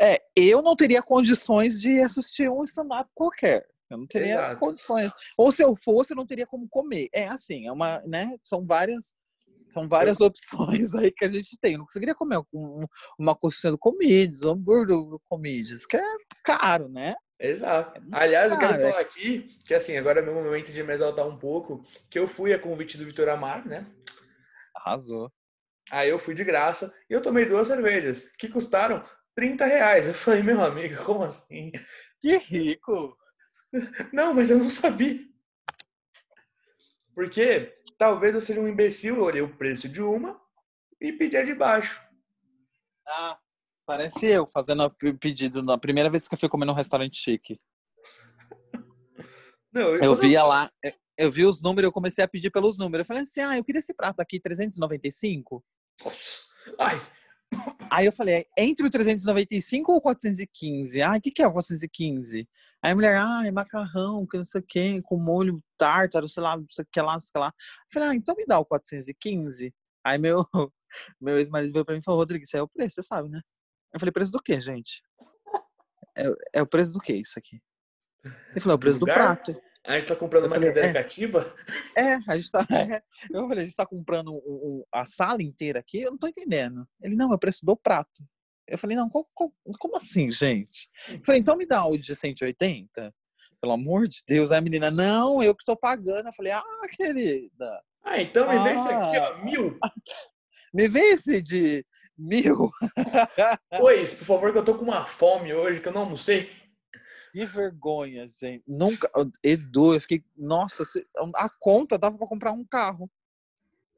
É, 0.00 0.22
eu 0.34 0.62
não 0.62 0.74
teria 0.74 1.02
condições 1.02 1.80
de 1.80 2.00
assistir 2.00 2.48
um 2.50 2.62
stand-up 2.64 3.10
qualquer. 3.14 3.66
Eu 3.90 3.98
não 3.98 4.06
teria 4.06 4.34
Exato. 4.34 4.60
condições. 4.60 5.12
Ou 5.36 5.52
se 5.52 5.62
eu 5.62 5.76
fosse, 5.76 6.12
eu 6.12 6.16
não 6.16 6.26
teria 6.26 6.46
como 6.46 6.66
comer. 6.68 7.08
É 7.12 7.26
assim, 7.28 7.66
é 7.66 7.72
uma, 7.72 8.00
né? 8.06 8.34
São 8.42 8.64
várias, 8.64 9.12
são 9.68 9.86
várias 9.86 10.18
opções 10.20 10.94
aí 10.96 11.12
que 11.12 11.24
a 11.26 11.28
gente 11.28 11.58
tem. 11.60 11.72
Eu 11.72 11.78
não 11.80 11.84
conseguiria 11.84 12.14
comer 12.14 12.38
um- 12.54 12.86
uma 13.18 13.34
coxinha 13.36 13.70
do 13.72 13.78
Comedies, 13.78 14.42
um 14.42 14.52
hambúrguer 14.52 14.96
do 14.96 15.20
Comedies, 15.28 15.84
que 15.84 15.98
é 15.98 16.04
caro, 16.42 16.88
né? 16.88 17.14
Exato. 17.42 17.96
É 17.96 18.00
muito 18.00 18.14
Aliás, 18.14 18.52
eu 18.52 18.58
quero 18.58 18.74
é. 18.74 18.90
falar 18.90 19.00
aqui 19.00 19.58
que, 19.66 19.74
assim, 19.74 19.96
agora 19.96 20.20
é 20.20 20.22
meu 20.22 20.32
momento 20.32 20.70
de 20.70 20.82
me 20.82 20.94
exaltar 20.94 21.26
um 21.26 21.36
pouco, 21.36 21.84
que 22.08 22.16
eu 22.16 22.28
fui 22.28 22.54
a 22.54 22.58
convite 22.58 22.96
do 22.96 23.04
Vitor 23.04 23.28
Amar, 23.28 23.66
né? 23.66 23.84
Arrasou. 24.76 25.30
Aí 25.90 26.08
eu 26.08 26.20
fui 26.20 26.34
de 26.34 26.44
graça 26.44 26.94
e 27.10 27.12
eu 27.12 27.20
tomei 27.20 27.44
duas 27.44 27.66
cervejas, 27.66 28.30
que 28.38 28.48
custaram 28.48 29.04
30 29.34 29.66
reais. 29.66 30.06
Eu 30.06 30.14
falei, 30.14 30.40
meu 30.44 30.62
amigo, 30.62 31.02
como 31.04 31.24
assim? 31.24 31.72
Que 32.20 32.36
rico! 32.36 33.18
Não, 34.12 34.32
mas 34.32 34.48
eu 34.50 34.58
não 34.58 34.68
sabia. 34.68 35.18
Porque 37.14 37.74
talvez 37.98 38.34
eu 38.34 38.40
seja 38.40 38.60
um 38.60 38.68
imbecil, 38.68 39.16
eu 39.16 39.24
olhei 39.24 39.42
o 39.42 39.56
preço 39.56 39.88
de 39.88 40.00
uma 40.00 40.40
e 41.00 41.10
pedi 41.12 41.36
a 41.36 41.42
de 41.42 41.54
baixo. 41.54 42.00
Ah, 43.08 43.38
Parece 43.86 44.26
eu 44.26 44.46
fazendo 44.46 44.84
o 44.84 45.18
pedido 45.18 45.62
na 45.62 45.76
primeira 45.76 46.08
vez 46.08 46.28
que 46.28 46.34
eu 46.34 46.38
fui 46.38 46.48
comer 46.48 46.66
num 46.66 46.72
restaurante 46.72 47.16
chique. 47.16 47.58
Não, 49.72 49.82
eu, 49.82 50.02
eu 50.02 50.16
via 50.16 50.42
lá, 50.42 50.70
eu 51.16 51.30
vi 51.30 51.44
os 51.44 51.60
números, 51.60 51.88
eu 51.88 51.92
comecei 51.92 52.22
a 52.22 52.28
pedir 52.28 52.50
pelos 52.50 52.76
números. 52.76 53.04
Eu 53.04 53.08
falei 53.08 53.22
assim, 53.22 53.40
ah, 53.40 53.56
eu 53.56 53.64
queria 53.64 53.78
esse 53.78 53.94
prato 53.94 54.20
aqui, 54.20 54.40
395. 54.40 55.64
Nossa, 56.04 56.42
ai. 56.78 57.00
Aí 57.90 58.06
eu 58.06 58.12
falei, 58.12 58.46
entre 58.56 58.86
o 58.86 58.90
395 58.90 59.92
ou 59.92 59.98
o 59.98 60.00
415? 60.00 61.02
Ah, 61.02 61.16
o 61.16 61.20
que, 61.20 61.30
que 61.30 61.42
é 61.42 61.46
o 61.46 61.52
415? 61.52 62.48
Aí 62.82 62.92
a 62.92 62.94
mulher, 62.94 63.18
ah, 63.18 63.42
é 63.46 63.50
macarrão, 63.50 64.26
que 64.26 64.36
não 64.36 64.44
sei 64.44 64.60
o 64.60 64.64
quê, 64.66 65.02
com 65.02 65.18
molho 65.18 65.62
tártaro, 65.78 66.28
sei 66.28 66.42
lá, 66.42 66.56
não 66.56 66.66
sei 66.70 66.84
o 66.84 66.88
que 66.90 67.00
lá, 67.00 67.20
sei 67.20 67.40
lá. 67.40 67.48
Eu 67.48 67.92
falei, 67.92 68.08
ah, 68.08 68.14
então 68.14 68.34
me 68.34 68.46
dá 68.46 68.58
o 68.58 68.64
415. 68.64 69.72
Aí 70.04 70.18
meu, 70.18 70.44
meu 71.20 71.38
ex-marido 71.38 71.72
veio 71.72 71.84
pra 71.84 71.94
mim 71.94 72.00
e 72.00 72.04
falou, 72.04 72.20
Rodrigo, 72.20 72.44
isso 72.44 72.56
é 72.56 72.62
o 72.62 72.68
preço, 72.68 72.96
você 72.96 73.02
sabe, 73.02 73.28
né? 73.28 73.40
Eu 73.92 74.00
falei, 74.00 74.12
preço 74.12 74.32
do 74.32 74.42
quê, 74.42 74.60
gente? 74.60 75.02
É, 76.16 76.24
é 76.54 76.62
o 76.62 76.66
preço 76.66 76.92
do 76.92 77.00
quê 77.00 77.14
isso 77.14 77.38
aqui? 77.38 77.60
Ele 78.24 78.60
falou, 78.60 78.72
é 78.72 78.76
o 78.76 78.78
preço 78.78 78.98
do 78.98 79.06
prato. 79.06 79.54
A 79.84 79.98
gente 79.98 80.08
tá 80.08 80.16
comprando 80.16 80.44
eu 80.44 80.48
uma 80.48 80.54
falei, 80.54 80.68
cadeira 80.68 80.88
é, 80.88 80.92
cativa? 80.92 81.54
É, 81.96 82.14
a 82.28 82.36
gente 82.36 82.50
tá. 82.50 82.60
É. 82.70 83.02
Eu 83.34 83.48
falei, 83.48 83.64
a 83.64 83.66
gente 83.66 83.76
tá 83.76 83.84
comprando 83.84 84.32
um, 84.32 84.36
um, 84.36 84.84
a 84.92 85.04
sala 85.04 85.42
inteira 85.42 85.80
aqui? 85.80 86.00
Eu 86.02 86.12
não 86.12 86.18
tô 86.18 86.28
entendendo. 86.28 86.86
Ele, 87.00 87.16
não, 87.16 87.32
é 87.32 87.34
o 87.34 87.38
preço 87.38 87.66
do 87.66 87.76
prato. 87.76 88.22
Eu 88.66 88.78
falei, 88.78 88.96
não, 88.96 89.08
como, 89.10 89.26
como 89.34 89.96
assim, 89.96 90.30
gente? 90.30 90.88
Eu 91.08 91.20
falei, 91.26 91.40
então 91.40 91.56
me 91.56 91.66
dá 91.66 91.84
o 91.84 91.98
de 91.98 92.14
180? 92.14 93.12
Pelo 93.60 93.72
amor 93.72 94.06
de 94.06 94.22
Deus. 94.26 94.52
Aí 94.52 94.58
a 94.58 94.62
menina, 94.62 94.90
não, 94.90 95.42
eu 95.42 95.54
que 95.54 95.64
tô 95.64 95.76
pagando. 95.76 96.28
Eu 96.28 96.32
falei, 96.32 96.52
ah, 96.52 96.62
querida. 96.96 97.82
Ah, 98.04 98.22
então 98.22 98.48
me 98.48 98.56
ah, 98.56 98.62
vê 98.62 98.70
esse 98.70 98.88
aqui, 98.88 99.18
ó, 99.18 99.24
ah. 99.24 99.44
mil. 99.44 99.78
Me 100.74 100.88
vê 100.88 101.00
esse 101.10 101.42
de 101.42 101.84
mil. 102.16 102.70
Pois, 103.78 104.14
por 104.14 104.24
favor, 104.24 104.52
que 104.52 104.58
eu 104.58 104.64
tô 104.64 104.76
com 104.76 104.84
uma 104.84 105.04
fome 105.04 105.52
hoje 105.52 105.80
que 105.80 105.88
eu 105.88 105.92
não 105.92 106.02
almocei. 106.02 106.48
Que 107.32 107.46
vergonha, 107.46 108.26
gente. 108.28 108.62
Nunca. 108.66 109.10
Edu, 109.42 109.94
eu 109.94 110.00
fiquei. 110.00 110.22
Nossa, 110.36 110.84
a 111.34 111.48
conta 111.58 111.98
dava 111.98 112.18
pra 112.18 112.26
comprar 112.26 112.52
um 112.52 112.64
carro. 112.64 113.10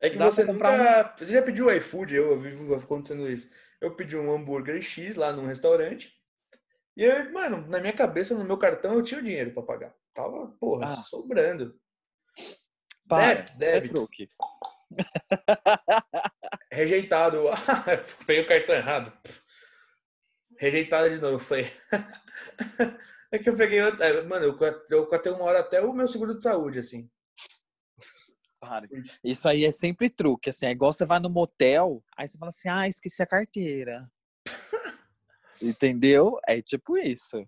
É 0.00 0.08
que 0.08 0.18
você 0.18 0.44
nunca. 0.44 0.70
Um... 0.70 1.18
Você 1.18 1.32
já 1.32 1.42
pediu 1.42 1.74
iFood? 1.74 2.14
Eu 2.14 2.40
vivo 2.40 2.74
acontecendo 2.74 3.28
isso. 3.28 3.50
Eu 3.80 3.96
pedi 3.96 4.16
um 4.16 4.32
hambúrguer 4.32 4.80
X 4.80 5.16
lá 5.16 5.32
num 5.32 5.46
restaurante. 5.46 6.12
E 6.96 7.02
eu, 7.02 7.32
mano, 7.32 7.66
na 7.66 7.80
minha 7.80 7.92
cabeça, 7.92 8.34
no 8.34 8.44
meu 8.44 8.56
cartão, 8.56 8.94
eu 8.94 9.02
tinha 9.02 9.20
o 9.20 9.24
dinheiro 9.24 9.52
pra 9.52 9.62
pagar. 9.62 9.94
Tava, 10.14 10.48
porra, 10.60 10.92
ah. 10.92 10.96
sobrando. 10.96 11.74
Para, 13.08 13.42
débito, 13.56 14.08
débito. 14.08 14.34
Rejeitado. 16.74 17.44
Peguei 18.26 18.42
o 18.42 18.46
cartão 18.46 18.74
errado. 18.74 19.12
Rejeitado 20.58 21.10
de 21.10 21.20
novo. 21.20 21.38
Foi. 21.38 21.70
É 23.32 23.38
que 23.38 23.50
eu 23.50 23.56
peguei. 23.56 23.80
É, 23.80 24.22
mano, 24.22 24.44
eu, 24.44 24.56
eu 24.90 25.08
catei 25.08 25.32
uma 25.32 25.42
hora 25.42 25.58
até 25.58 25.80
o 25.80 25.92
meu 25.92 26.06
seguro 26.06 26.36
de 26.36 26.42
saúde, 26.44 26.78
assim. 26.78 27.10
Para. 28.60 28.86
Isso 29.24 29.48
aí 29.48 29.64
é 29.64 29.72
sempre 29.72 30.08
truque, 30.08 30.50
assim. 30.50 30.66
É 30.66 30.70
igual 30.70 30.92
você 30.92 31.04
vai 31.04 31.18
no 31.18 31.28
motel, 31.28 32.00
aí 32.16 32.28
você 32.28 32.38
fala 32.38 32.50
assim, 32.50 32.68
ah, 32.68 32.86
esqueci 32.86 33.20
a 33.20 33.26
carteira. 33.26 34.08
Entendeu? 35.60 36.38
É 36.46 36.62
tipo 36.62 36.96
isso. 36.96 37.44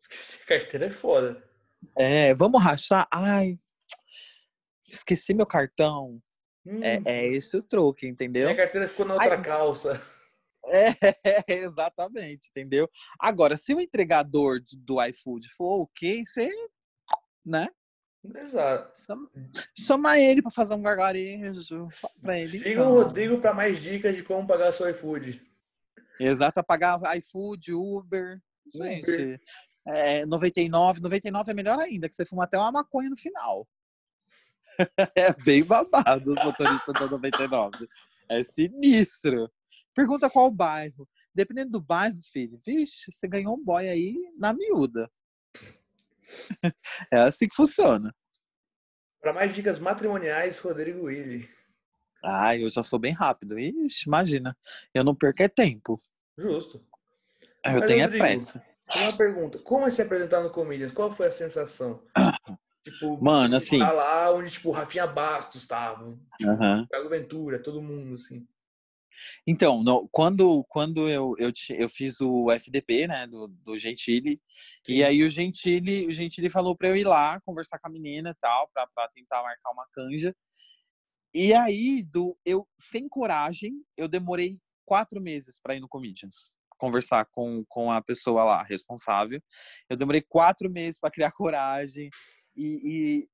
Esqueci 0.00 0.42
a 0.42 0.46
carteira 0.46 0.86
é 0.86 0.90
foda. 0.90 1.46
É, 1.94 2.32
vamos 2.32 2.62
rachar? 2.62 3.06
Ai, 3.12 3.58
esqueci 4.88 5.34
meu 5.34 5.46
cartão. 5.46 6.22
Hum. 6.66 6.82
É, 6.82 7.00
é 7.04 7.26
esse 7.26 7.56
o 7.56 7.62
truque, 7.62 8.06
entendeu? 8.06 8.44
Minha 8.44 8.56
carteira 8.56 8.88
ficou 8.88 9.04
na 9.04 9.14
outra 9.14 9.36
Ai, 9.36 9.42
calça. 9.42 10.00
É, 10.66 10.94
exatamente, 11.46 12.48
entendeu? 12.48 12.88
Agora, 13.20 13.54
se 13.54 13.74
o 13.74 13.80
entregador 13.82 14.60
do 14.78 15.02
iFood 15.04 15.46
for 15.50 15.82
ok, 15.82 16.24
você, 16.24 16.50
né? 17.44 17.68
Exato. 18.34 18.98
Chama, 19.78 20.18
ele 20.18 20.40
para 20.40 20.50
fazer 20.50 20.74
um 20.74 20.80
gargarejo 20.80 21.88
para 22.22 22.38
ele. 22.38 22.48
Siga 22.48 22.70
então. 22.70 22.92
o 22.92 23.02
Rodrigo 23.02 23.38
para 23.42 23.52
mais 23.52 23.78
dicas 23.78 24.16
de 24.16 24.22
como 24.22 24.46
pagar 24.46 24.72
seu 24.72 24.88
iFood. 24.88 25.42
Exato, 26.18 26.64
pagar 26.64 26.98
iFood, 27.18 27.74
Uber. 27.74 28.40
Gente, 28.72 29.10
Uber. 29.10 29.40
É, 29.86 30.24
99, 30.24 31.00
99 31.00 31.50
é 31.50 31.54
melhor 31.54 31.78
ainda, 31.78 32.08
que 32.08 32.14
você 32.14 32.24
fuma 32.24 32.44
até 32.44 32.56
uma 32.56 32.72
maconha 32.72 33.10
no 33.10 33.16
final. 33.16 33.68
é 35.14 35.32
bem 35.42 35.64
babado 35.64 36.32
os 36.32 36.44
motoristas 36.44 36.94
da 36.94 37.06
99. 37.06 37.88
É 38.28 38.42
sinistro. 38.42 39.50
Pergunta 39.94 40.30
qual 40.30 40.50
bairro. 40.50 41.08
Dependendo 41.34 41.72
do 41.72 41.80
bairro, 41.80 42.16
filho, 42.32 42.60
vixe, 42.64 43.10
você 43.10 43.26
ganhou 43.26 43.54
um 43.56 43.62
boy 43.62 43.88
aí 43.88 44.16
na 44.38 44.52
miúda. 44.52 45.10
é 47.12 47.18
assim 47.20 47.48
que 47.48 47.56
funciona. 47.56 48.14
Para 49.20 49.32
mais 49.32 49.54
dicas 49.54 49.78
matrimoniais, 49.78 50.58
Rodrigo 50.58 51.06
Willi. 51.06 51.48
Ah, 52.22 52.56
eu 52.56 52.68
já 52.68 52.82
sou 52.82 52.98
bem 52.98 53.12
rápido. 53.12 53.58
Ixi, 53.58 54.06
imagina. 54.06 54.56
Eu 54.92 55.04
não 55.04 55.14
perco 55.14 55.42
é 55.42 55.48
tempo. 55.48 56.00
Justo. 56.38 56.78
Eu 57.64 57.80
Mas, 57.80 57.86
tenho 57.86 58.02
Rodrigo, 58.02 58.24
é 58.24 58.28
pressa. 58.28 58.64
Uma 58.96 59.16
pergunta. 59.16 59.58
Como 59.58 59.86
é 59.86 59.90
se 59.90 60.02
apresentar 60.02 60.42
no 60.42 60.50
Comedians? 60.50 60.92
Qual 60.92 61.14
foi 61.14 61.28
a 61.28 61.32
sensação? 61.32 62.02
tipo, 62.84 63.22
Mano, 63.22 63.56
assim. 63.56 63.78
Tá 63.78 63.92
lá 63.92 64.32
onde, 64.32 64.50
tipo, 64.50 64.70
Rafinha 64.70 65.06
Bastos 65.06 65.62
estava. 65.62 66.16
Tipo, 66.38 66.52
uhum. 66.52 67.08
Ventura, 67.08 67.62
todo 67.62 67.82
mundo, 67.82 68.14
assim. 68.14 68.46
Então, 69.46 69.82
no, 69.82 70.08
quando, 70.10 70.64
quando 70.68 71.08
eu, 71.08 71.34
eu, 71.38 71.52
eu 71.70 71.88
fiz 71.88 72.20
o 72.20 72.50
FDP, 72.50 73.06
né, 73.06 73.26
do, 73.26 73.48
do 73.48 73.78
Gentili, 73.78 74.40
Sim. 74.84 74.94
e 74.94 75.04
aí 75.04 75.22
o 75.22 75.30
Gentili, 75.30 76.06
o 76.06 76.12
Gentili 76.12 76.50
falou 76.50 76.76
para 76.76 76.88
eu 76.88 76.96
ir 76.96 77.04
lá 77.04 77.40
conversar 77.42 77.78
com 77.78 77.86
a 77.86 77.90
menina 77.90 78.30
e 78.30 78.34
tal, 78.34 78.68
para 78.72 79.08
tentar 79.08 79.42
marcar 79.42 79.70
uma 79.70 79.86
canja. 79.92 80.34
E 81.32 81.52
aí, 81.52 82.02
do, 82.02 82.36
eu, 82.44 82.66
sem 82.78 83.08
coragem, 83.08 83.72
eu 83.96 84.08
demorei 84.08 84.58
quatro 84.84 85.20
meses 85.20 85.60
para 85.60 85.74
ir 85.74 85.80
no 85.80 85.88
Comedians 85.88 86.54
conversar 86.76 87.24
com, 87.26 87.64
com 87.68 87.90
a 87.90 88.02
pessoa 88.02 88.44
lá 88.44 88.62
responsável. 88.62 89.40
Eu 89.88 89.96
demorei 89.96 90.20
quatro 90.20 90.68
meses 90.68 90.98
para 90.98 91.10
criar 91.10 91.32
coragem 91.32 92.10
e, 92.56 92.66
e, 92.84 93.28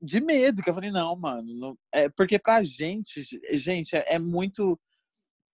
de 0.00 0.20
medo, 0.20 0.62
que 0.62 0.70
eu 0.70 0.74
falei, 0.74 0.90
não, 0.90 1.16
mano, 1.16 1.54
não, 1.54 1.78
é 1.92 2.08
porque 2.08 2.38
pra 2.38 2.62
gente, 2.62 3.20
gente, 3.52 3.96
é, 3.96 4.14
é 4.14 4.18
muito 4.18 4.78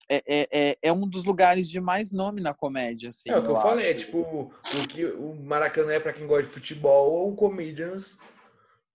é, 0.10 0.24
é, 0.28 0.48
é, 0.52 0.78
é 0.82 0.92
um 0.92 1.08
dos 1.08 1.24
lugares 1.24 1.70
de 1.70 1.80
mais 1.80 2.12
nome 2.12 2.42
na 2.42 2.54
comédia, 2.54 3.10
assim. 3.10 3.30
É 3.30 3.38
o 3.38 3.44
que 3.44 3.50
eu, 3.50 3.56
eu 3.56 3.62
falei, 3.62 3.92
é 3.92 3.94
tipo, 3.94 4.22
o, 4.22 4.88
que, 4.88 5.06
o 5.06 5.36
Maracanã 5.36 5.94
é 5.94 6.00
pra 6.00 6.14
quem 6.14 6.26
gosta 6.26 6.48
de 6.48 6.50
futebol 6.50 7.12
ou 7.12 7.36
Comedians. 7.36 8.18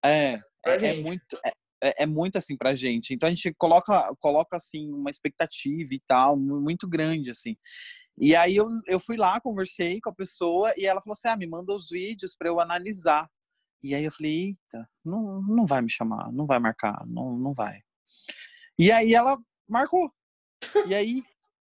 É, 0.05 0.41
é, 0.67 0.87
é, 0.87 0.95
muito. 1.01 1.39
É, 1.45 1.53
é, 1.85 2.03
é, 2.03 2.07
muito 2.07 2.37
assim 2.37 2.57
pra 2.57 2.75
gente. 2.75 3.15
Então 3.15 3.29
a 3.29 3.33
gente 3.33 3.55
coloca, 3.55 4.13
coloca 4.19 4.57
assim, 4.57 4.91
uma 4.91 5.11
expectativa 5.11 5.95
e 5.95 6.01
tal, 6.07 6.37
muito 6.37 6.89
grande, 6.89 7.31
assim. 7.31 7.57
E 8.19 8.35
aí 8.35 8.57
eu, 8.57 8.67
eu 8.87 8.99
fui 8.99 9.17
lá, 9.17 9.41
conversei 9.41 10.01
com 10.01 10.11
a 10.11 10.15
pessoa 10.15 10.73
e 10.77 10.87
ela 10.87 11.01
falou 11.01 11.13
assim: 11.13 11.29
ah, 11.29 11.37
me 11.37 11.47
manda 11.47 11.73
os 11.73 11.91
vídeos 11.91 12.35
para 12.37 12.49
eu 12.49 12.59
analisar. 12.59 13.29
E 13.85 13.94
aí 13.94 14.03
eu 14.03 14.11
falei, 14.11 14.33
eita, 14.33 14.90
não, 15.05 15.42
não 15.42 15.66
vai 15.66 15.83
me 15.83 15.90
chamar, 15.90 16.33
não 16.33 16.47
vai 16.47 16.59
marcar, 16.59 17.07
não, 17.07 17.37
não 17.37 17.53
vai. 17.53 17.83
E 18.79 18.90
aí 18.90 19.12
ela 19.12 19.38
marcou. 19.68 20.11
E 20.88 20.94
aí 20.94 21.23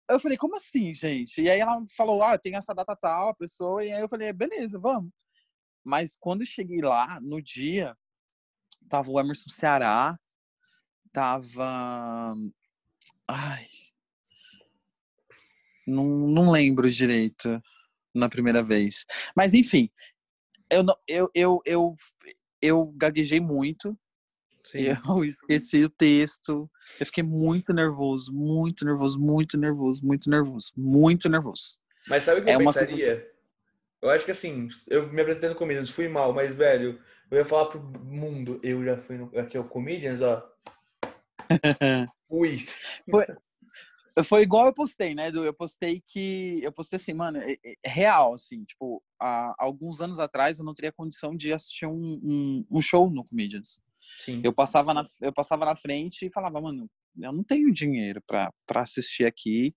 eu 0.10 0.20
falei, 0.20 0.36
como 0.36 0.56
assim, 0.56 0.92
gente? 0.92 1.40
E 1.40 1.48
aí 1.48 1.60
ela 1.60 1.86
falou, 1.96 2.24
ah, 2.24 2.36
tem 2.36 2.56
essa 2.56 2.74
data 2.74 2.96
tal, 2.96 3.30
a 3.30 3.36
pessoa, 3.36 3.86
e 3.86 3.92
aí 3.92 4.02
eu 4.02 4.10
falei, 4.10 4.34
beleza, 4.34 4.80
vamos. 4.80 5.12
Mas 5.86 6.18
quando 6.20 6.42
eu 6.42 6.48
cheguei 6.48 6.82
lá, 6.82 7.20
no 7.22 7.40
dia, 7.40 7.96
tava 8.90 9.12
o 9.12 9.20
Emerson 9.20 9.50
Ceará, 9.50 10.18
tava. 11.14 12.34
Ai. 13.28 13.68
Não, 15.86 16.06
não 16.06 16.50
lembro 16.50 16.90
direito 16.90 17.62
na 18.16 18.28
primeira 18.28 18.64
vez. 18.64 19.06
Mas 19.36 19.54
enfim, 19.54 19.92
eu, 20.70 20.86
eu, 21.08 21.32
eu, 21.34 21.62
eu, 21.66 21.94
eu 22.62 22.94
gaguejei 22.96 23.40
muito, 23.40 23.98
Sim. 24.72 24.80
Eu 24.80 25.24
esqueci 25.26 25.84
o 25.84 25.90
texto. 25.90 26.70
Eu 27.00 27.06
fiquei 27.06 27.24
muito 27.24 27.74
nervoso, 27.74 28.32
muito 28.34 28.86
nervoso, 28.86 29.20
muito 29.20 29.58
nervoso, 29.58 30.06
muito 30.06 30.30
nervoso, 30.30 30.72
muito 30.78 31.30
nervoso. 31.30 31.78
Mas 32.08 32.24
sabe 32.24 32.42
o 32.42 32.44
que 32.44 32.52
é 32.52 32.56
eu 32.56 32.60
pensaria? 32.60 33.04
Sensação... 33.04 33.30
Eu 34.02 34.10
acho 34.12 34.26
que 34.26 34.32
assim, 34.32 34.70
eu 34.88 35.12
me 35.12 35.22
apresentei 35.22 35.50
no 35.50 35.56
Comedians, 35.56 35.90
fui 35.90 36.08
mal, 36.08 36.32
mas, 36.32 36.56
velho, 36.56 37.02
eu 37.30 37.38
ia 37.38 37.44
falar 37.44 37.66
pro 37.66 37.82
mundo, 37.82 38.58
eu 38.64 38.84
já 38.86 38.96
fui 38.96 39.18
no, 39.18 39.38
aqui 39.38 39.58
é 39.58 39.60
o 39.60 39.68
Comedians, 39.68 40.22
ó. 40.22 40.50
fui. 42.30 42.66
Foi, 44.24 44.42
igual 44.42 44.66
eu 44.66 44.74
postei, 44.74 45.14
né, 45.14 45.28
Edu? 45.28 45.44
Eu 45.44 45.54
postei 45.54 46.02
que. 46.06 46.60
Eu 46.64 46.72
postei 46.72 46.98
assim, 46.98 47.14
mano, 47.14 47.38
é, 47.40 47.54
é, 47.64 47.74
é 47.84 47.90
real, 47.90 48.34
assim, 48.34 48.64
tipo, 48.64 49.04
há 49.20 49.54
alguns 49.58 50.02
anos 50.02 50.20
atrás 50.20 50.60
eu 50.60 50.66
não 50.66 50.74
teria 50.74 50.92
condição 50.92 51.36
de 51.36 51.54
assistir 51.54 51.86
um, 51.86 52.20
um, 52.24 52.66
um 52.72 52.82
show 52.82 53.10
no 53.10 53.24
Comedians. 53.24 53.82
Sim. 54.24 54.42
Eu 54.44 54.54
passava 54.54 54.94
na, 54.94 55.04
eu 55.22 55.34
passava 55.34 55.66
na 55.66 55.76
frente 55.76 56.26
e 56.26 56.32
falava, 56.32 56.60
mano, 56.62 56.90
eu 57.18 57.34
não 57.34 57.44
tenho 57.44 57.72
dinheiro 57.72 58.22
para 58.26 58.52
assistir 58.76 59.26
aqui. 59.26 59.76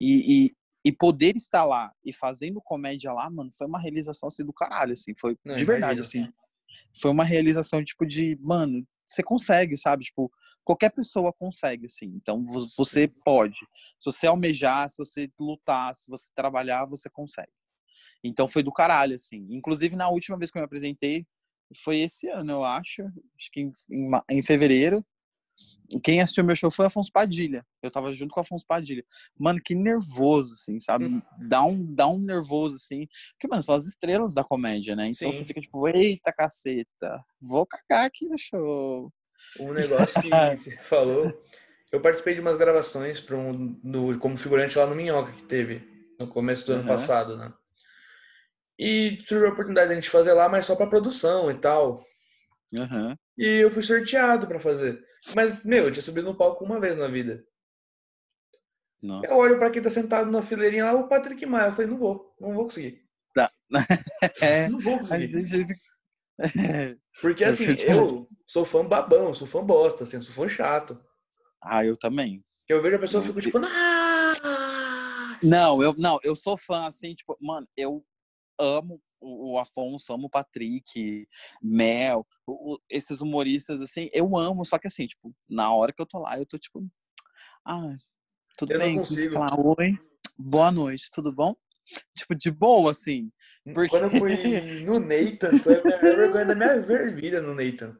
E, 0.00 0.46
e, 0.46 0.56
e 0.84 0.92
poder 0.92 1.36
estar 1.36 1.64
lá 1.64 1.92
e 2.04 2.12
fazendo 2.12 2.60
comédia 2.62 3.12
lá, 3.12 3.28
mano, 3.28 3.50
foi 3.52 3.66
uma 3.66 3.80
realização 3.80 4.28
assim 4.28 4.44
do 4.44 4.52
caralho, 4.52 4.92
assim, 4.92 5.12
foi 5.20 5.36
Não, 5.44 5.54
de 5.54 5.64
verdade, 5.64 6.00
imagino. 6.00 6.24
assim. 6.24 6.32
Foi 7.00 7.10
uma 7.10 7.24
realização 7.24 7.84
tipo 7.84 8.06
de, 8.06 8.38
mano, 8.40 8.86
você 9.08 9.22
consegue, 9.22 9.76
sabe? 9.76 10.04
Tipo, 10.04 10.30
qualquer 10.64 10.90
pessoa 10.90 11.32
consegue, 11.32 11.86
assim. 11.86 12.06
Então 12.16 12.44
vo- 12.44 12.68
você 12.76 13.08
pode. 13.24 13.58
Se 13.98 14.06
você 14.12 14.26
almejar, 14.26 14.90
se 14.90 14.98
você 14.98 15.30
lutar, 15.40 15.94
se 15.94 16.08
você 16.10 16.30
trabalhar, 16.34 16.84
você 16.86 17.08
consegue. 17.10 17.50
Então 18.22 18.48
foi 18.48 18.62
do 18.62 18.72
caralho, 18.72 19.14
assim. 19.14 19.46
Inclusive 19.50 19.96
na 19.96 20.08
última 20.08 20.38
vez 20.38 20.50
que 20.50 20.58
eu 20.58 20.62
me 20.62 20.66
apresentei, 20.66 21.26
foi 21.84 21.98
esse 22.00 22.28
ano, 22.28 22.52
eu 22.52 22.64
acho, 22.64 23.02
acho 23.36 23.50
que 23.52 23.60
em, 23.60 23.72
em 23.90 24.10
em 24.38 24.42
fevereiro. 24.42 25.04
Quem 26.02 26.20
assistiu 26.20 26.44
meu 26.44 26.54
show 26.54 26.70
foi 26.70 26.84
o 26.84 26.88
Afonso 26.88 27.10
Padilha. 27.10 27.64
Eu 27.82 27.90
tava 27.90 28.12
junto 28.12 28.32
com 28.32 28.40
o 28.40 28.42
Afonso 28.42 28.66
Padilha. 28.66 29.04
Mano, 29.38 29.60
que 29.64 29.74
nervoso, 29.74 30.52
assim, 30.52 30.78
sabe? 30.78 31.06
Hum. 31.06 31.22
Dá 31.38 31.62
um, 31.62 31.94
dá 31.94 32.06
um 32.06 32.18
nervoso, 32.18 32.76
assim. 32.76 33.06
Porque, 33.32 33.48
mano, 33.48 33.62
são 33.62 33.74
as 33.74 33.86
estrelas 33.86 34.34
da 34.34 34.44
comédia, 34.44 34.94
né? 34.94 35.06
Então 35.06 35.32
Sim. 35.32 35.38
você 35.38 35.44
fica 35.46 35.60
tipo, 35.60 35.88
eita 35.88 36.32
caceta, 36.32 37.24
vou 37.40 37.66
cagar 37.66 38.06
aqui 38.06 38.28
no 38.28 38.38
show. 38.38 39.10
Um 39.58 39.72
negócio 39.72 40.20
que 40.20 40.30
você 40.56 40.70
falou. 40.82 41.42
Eu 41.90 42.02
participei 42.02 42.34
de 42.34 42.40
umas 42.40 42.58
gravações 42.58 43.18
para 43.18 43.36
um, 43.36 43.80
no, 43.82 44.18
como 44.18 44.36
figurante 44.36 44.76
lá 44.76 44.86
no 44.86 44.94
Minhoca 44.94 45.32
que 45.32 45.44
teve 45.44 45.82
no 46.18 46.28
começo 46.28 46.66
do 46.66 46.74
ano 46.74 46.82
Aham. 46.82 46.88
passado, 46.88 47.36
né? 47.36 47.52
E 48.78 49.16
tive 49.26 49.46
a 49.46 49.50
oportunidade 49.50 49.88
de 49.88 49.92
a 49.92 49.94
gente 49.96 50.10
fazer 50.10 50.34
lá, 50.34 50.48
mas 50.48 50.66
só 50.66 50.76
para 50.76 50.86
produção 50.86 51.50
e 51.50 51.58
tal. 51.58 52.04
Aham. 52.76 53.16
E 53.38 53.46
eu 53.62 53.70
fui 53.70 53.82
sorteado 53.82 54.46
para 54.48 54.58
fazer. 54.58 55.02
Mas, 55.34 55.64
meu, 55.64 55.84
eu 55.84 55.92
tinha 55.92 56.02
subido 56.02 56.26
no 56.26 56.36
palco 56.36 56.64
uma 56.64 56.80
vez 56.80 56.96
na 56.98 57.06
vida. 57.06 57.44
Nossa. 59.00 59.32
Eu 59.32 59.38
olho 59.38 59.58
para 59.58 59.70
quem 59.70 59.80
tá 59.80 59.90
sentado 59.90 60.30
na 60.30 60.42
fileirinha 60.42 60.86
lá, 60.86 60.94
o 60.94 61.08
Patrick 61.08 61.46
Maia. 61.46 61.68
Eu 61.68 61.72
falei, 61.72 61.86
não 61.88 61.98
vou, 61.98 62.34
não 62.40 62.52
vou 62.52 62.64
conseguir. 62.64 63.04
Tá. 63.34 63.50
É, 64.42 64.68
Não 64.68 64.80
vou 64.80 64.98
conseguir. 64.98 65.28
Porque 67.20 67.44
assim, 67.44 67.66
eu 67.86 68.28
sou 68.46 68.64
fã 68.64 68.84
babão, 68.84 69.32
sou 69.34 69.46
fã 69.46 69.64
bosta, 69.64 70.02
assim, 70.04 70.16
eu 70.16 70.22
sou 70.22 70.34
fã 70.34 70.48
chato. 70.48 71.00
ah, 71.62 71.84
eu 71.84 71.96
também. 71.96 72.44
Eu 72.68 72.82
vejo 72.82 72.96
a 72.96 72.98
pessoa 72.98 73.22
e 73.22 73.26
fico 73.26 73.40
tipo, 73.40 73.58
ah! 73.62 75.38
Não, 75.42 75.82
eu 75.82 75.94
não, 75.96 76.18
eu 76.22 76.34
sou 76.36 76.56
fã 76.56 76.86
assim, 76.86 77.14
tipo, 77.14 77.36
mano, 77.40 77.66
eu 77.76 78.04
amo 78.58 79.00
o, 79.20 79.52
o 79.54 79.58
Afonso, 79.58 80.12
amo 80.12 80.26
o 80.26 80.30
Patrick, 80.30 81.28
Mel, 81.62 82.26
o- 82.46 82.78
esses 82.88 83.20
humoristas 83.20 83.80
assim, 83.80 84.08
eu 84.12 84.36
amo, 84.36 84.64
só 84.64 84.78
que 84.78 84.86
assim, 84.86 85.06
tipo, 85.06 85.34
na 85.48 85.72
hora 85.74 85.92
que 85.92 86.00
eu 86.00 86.06
tô 86.06 86.18
lá, 86.20 86.38
eu 86.38 86.46
tô 86.46 86.58
tipo, 86.58 86.86
ah, 87.64 87.96
tudo 88.56 88.72
Eu 88.72 88.78
bem, 88.78 88.98
Clá? 89.30 89.48
oi, 89.58 89.98
boa 90.38 90.70
noite, 90.70 91.10
tudo 91.10 91.32
bom? 91.32 91.54
Tipo, 92.14 92.34
de 92.34 92.50
boa, 92.50 92.90
assim. 92.90 93.32
Porque- 93.72 93.88
Quando 93.88 94.04
eu 94.12 94.18
fui 94.18 94.28
no 94.84 95.00
Nathan, 95.00 95.58
foi 95.60 95.80
a 95.80 95.84
minha 95.84 95.98
vergonha 95.98 96.44
da 96.46 96.54
minha 96.54 97.12
vida 97.14 97.40
no 97.40 97.54
Nathan. 97.54 97.96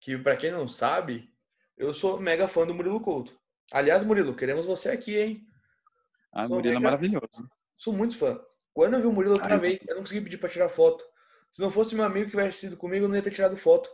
Que 0.00 0.18
pra 0.18 0.36
quem 0.36 0.50
não 0.50 0.68
sabe, 0.68 1.32
eu 1.76 1.94
sou 1.94 2.20
mega 2.20 2.46
fã 2.46 2.66
do 2.66 2.74
Murilo 2.74 3.00
Couto. 3.00 3.38
Aliás, 3.72 4.04
Murilo, 4.04 4.36
queremos 4.36 4.66
você 4.66 4.90
aqui, 4.90 5.16
hein? 5.18 5.46
Ah, 6.30 6.46
Sou 6.46 6.56
Murilo 6.56 6.74
é 6.74 6.78
mega- 6.78 6.84
maravilhoso. 6.90 7.48
Sou 7.76 7.92
muito 7.92 8.16
fã. 8.18 8.38
Quando 8.74 8.94
eu 8.94 9.00
vi 9.00 9.06
o 9.06 9.12
Murilo, 9.12 9.36
eu 9.36 9.38
eu 9.38 9.42
travei. 9.42 9.80
Eu 9.86 9.94
não 9.94 10.02
consegui 10.02 10.20
pedir 10.20 10.38
pra 10.38 10.48
tirar 10.48 10.68
foto. 10.68 11.04
Se 11.52 11.62
não 11.62 11.70
fosse 11.70 11.94
meu 11.94 12.04
amigo 12.04 12.24
que 12.24 12.32
tivesse 12.32 12.58
sido 12.58 12.76
comigo, 12.76 13.04
eu 13.04 13.08
não 13.08 13.14
ia 13.14 13.22
ter 13.22 13.30
tirado 13.30 13.56
foto. 13.56 13.88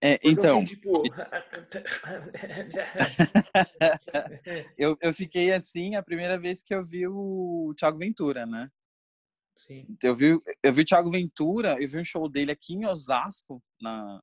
É, 0.00 0.18
Porque 0.18 0.28
eu 0.28 0.32
então, 0.32 0.66
fiquei, 0.66 0.76
tipo... 0.76 1.02
eu, 4.76 4.98
eu 5.00 5.14
fiquei 5.14 5.50
assim 5.50 5.94
a 5.94 6.02
primeira 6.02 6.38
vez 6.38 6.62
que 6.62 6.74
eu 6.74 6.84
vi 6.84 7.08
o 7.08 7.72
Thiago 7.78 7.96
Ventura, 7.96 8.44
né? 8.44 8.70
Sim, 9.56 9.96
Eu 10.02 10.14
vi, 10.14 10.38
eu 10.62 10.74
vi 10.74 10.82
o 10.82 10.84
Thiago 10.84 11.10
Ventura, 11.10 11.78
eu 11.80 11.88
vi 11.88 11.98
um 11.98 12.04
show 12.04 12.28
dele 12.28 12.50
aqui 12.50 12.74
em 12.74 12.84
Osasco, 12.84 13.62
na, 13.80 14.20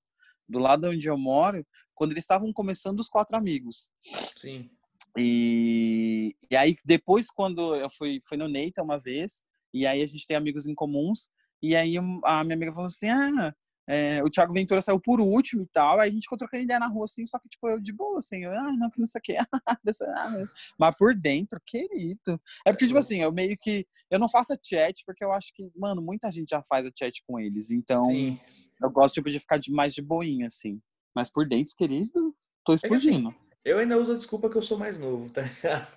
do 0.48 0.60
lado 0.60 0.88
onde 0.88 1.10
eu 1.10 1.18
moro, 1.18 1.66
quando 1.96 2.12
eles 2.12 2.26
estavam 2.26 2.54
começando 2.54 3.00
os 3.00 3.10
quatro 3.10 3.36
amigos. 3.36 3.90
sim. 4.38 4.70
E, 5.18 6.36
e 6.50 6.56
aí, 6.56 6.76
depois, 6.86 7.28
quando 7.28 7.76
eu 7.76 7.90
fui, 7.90 8.20
fui 8.28 8.38
no 8.38 8.48
Neita 8.48 8.82
uma 8.82 9.00
vez, 9.00 9.42
e 9.74 9.86
aí 9.86 10.02
a 10.02 10.06
gente 10.08 10.26
tem 10.26 10.38
amigos 10.38 10.66
em 10.66 10.76
comuns, 10.76 11.30
e 11.62 11.76
aí 11.76 11.98
a 11.98 12.44
minha 12.44 12.56
amiga 12.56 12.72
falou 12.72 12.88
assim: 12.88 13.10
ah, 13.10 13.54
é, 13.88 14.24
o 14.24 14.30
Thiago 14.30 14.54
Ventura 14.54 14.82
saiu 14.82 15.00
por 15.00 15.20
último 15.20 15.64
e 15.64 15.68
tal, 15.68 16.00
aí 16.00 16.10
a 16.10 16.14
gente 16.14 16.24
ficou 16.24 16.38
trocando 16.38 16.64
ideia 16.64 16.80
na 16.80 16.88
rua, 16.88 17.06
assim, 17.06 17.26
só 17.26 17.38
que, 17.40 17.50
tipo, 17.50 17.68
eu 17.68 17.80
de 17.80 17.92
boa, 17.92 18.20
assim, 18.20 18.44
eu, 18.44 18.52
ah, 18.52 18.72
não, 18.78 18.90
que 18.90 19.00
não 19.00 19.06
sei 19.06 19.20
o 19.20 19.22
quê. 19.22 19.38
Mas 20.80 20.98
por 20.98 21.14
dentro, 21.14 21.60
querido. 21.66 22.40
É 22.66 22.72
porque, 22.72 22.88
tipo 22.88 23.00
assim, 23.00 23.22
eu 23.22 23.32
meio 23.32 23.58
que. 23.60 23.86
Eu 24.10 24.20
não 24.20 24.30
faço 24.30 24.54
a 24.54 24.58
chat, 24.62 25.04
porque 25.06 25.24
eu 25.24 25.32
acho 25.32 25.52
que, 25.54 25.70
mano, 25.76 26.02
muita 26.02 26.32
gente 26.32 26.50
já 26.50 26.62
faz 26.64 26.86
a 26.86 26.92
chat 26.98 27.22
com 27.28 27.40
eles, 27.40 27.72
então 27.72 28.06
Sim. 28.06 28.40
eu 28.82 28.90
gosto, 28.90 29.16
tipo, 29.16 29.30
de 29.30 29.40
ficar 29.40 29.58
de, 29.58 29.72
mais 29.72 29.94
de 29.94 30.02
boinha, 30.02 30.48
assim. 30.48 30.80
Mas 31.16 31.30
por 31.30 31.48
dentro, 31.48 31.74
querido, 31.76 32.36
tô 32.64 32.74
É 32.74 32.78
que 32.78 32.86
assim, 32.88 32.98
explodindo. 32.98 33.36
Eu 33.64 33.80
ainda 33.80 33.98
uso 33.98 34.14
a 34.14 34.16
desculpa 34.16 34.50
que 34.50 34.58
eu 34.58 34.62
sou 34.62 34.78
mais 34.78 34.98
novo, 34.98 35.30
tá 35.30 35.42
ligado? 35.42 35.88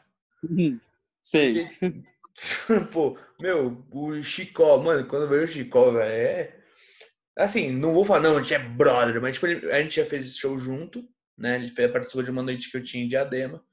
Sei. 1.22 1.66
Porque, 1.66 2.04
Pô, 2.92 3.16
meu, 3.40 3.84
o 3.90 4.22
Chicó, 4.22 4.78
mano, 4.78 5.06
quando 5.06 5.22
eu 5.22 5.28
vejo 5.28 5.44
o 5.44 5.54
Chicó, 5.54 5.92
velho, 5.92 6.12
é. 6.12 6.60
Assim, 7.36 7.70
não 7.70 7.94
vou 7.94 8.04
falar, 8.04 8.20
não, 8.20 8.36
a 8.36 8.42
gente 8.42 8.54
é 8.54 8.58
brother, 8.58 9.20
mas 9.20 9.34
tipo, 9.34 9.46
a 9.46 9.82
gente 9.82 9.96
já 9.96 10.06
fez 10.06 10.36
show 10.36 10.58
junto, 10.58 11.04
né? 11.36 11.56
Ele 11.56 11.68
fez, 11.68 11.90
participou 11.90 12.22
de 12.22 12.30
uma 12.30 12.42
noite 12.42 12.70
que 12.70 12.76
eu 12.76 12.82
tinha 12.82 13.04
em 13.04 13.08
Diadema. 13.08 13.64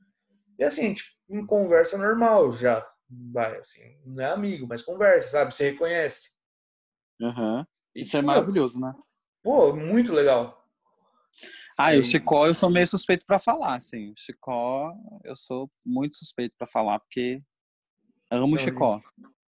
E 0.58 0.64
assim, 0.64 0.82
a 0.82 0.86
gente 0.86 1.04
em 1.30 1.46
conversa 1.46 1.98
normal 1.98 2.52
já. 2.54 2.88
Vai, 3.10 3.58
assim, 3.58 3.82
não 4.06 4.24
é 4.24 4.32
amigo, 4.32 4.66
mas 4.68 4.84
conversa, 4.84 5.30
sabe? 5.30 5.54
Você 5.54 5.72
reconhece. 5.72 6.32
E, 7.96 8.02
Isso 8.02 8.16
é 8.16 8.20
tipo, 8.20 8.28
maravilhoso, 8.28 8.80
né? 8.80 8.94
Pô, 9.44 9.76
muito 9.76 10.14
legal. 10.14 10.61
Ah, 11.78 11.96
e 11.96 12.00
o. 12.00 12.04
Chicó 12.04 12.48
eu 12.48 12.54
sou 12.54 12.70
meio 12.70 12.88
suspeito 12.88 13.26
pra 13.26 13.40
falar, 13.40 13.76
assim. 13.76 14.12
O 14.12 14.14
Chicó 14.18 14.94
eu 15.24 15.36
sou 15.36 15.70
muito 15.86 16.16
suspeito 16.16 16.56
pra 16.58 16.68
falar, 16.68 17.00
porque 17.00 17.40
amo 18.30 18.48
Não, 18.48 18.56
o 18.56 18.60
Chicó. 18.60 19.02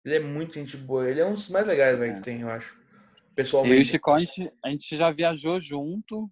Ele 0.04 0.16
é 0.16 0.20
muito 0.20 0.54
gente 0.54 0.78
boa. 0.78 1.10
Ele 1.10 1.20
é 1.20 1.26
um 1.26 1.34
dos 1.34 1.50
mais 1.50 1.68
legais, 1.68 1.98
velho, 1.98 2.16
que 2.16 2.22
tem, 2.22 2.42
eu 2.42 2.50
acho. 2.50 2.74
Eu 2.74 2.80
e 2.80 3.32
o 3.32 3.36
Pessoalmente. 3.36 3.86
Chicó, 3.86 4.16
a 4.16 4.20
gente, 4.20 4.54
a 4.64 4.70
gente 4.70 4.96
já 4.96 5.12
viajou 5.12 5.60
junto, 5.60 6.32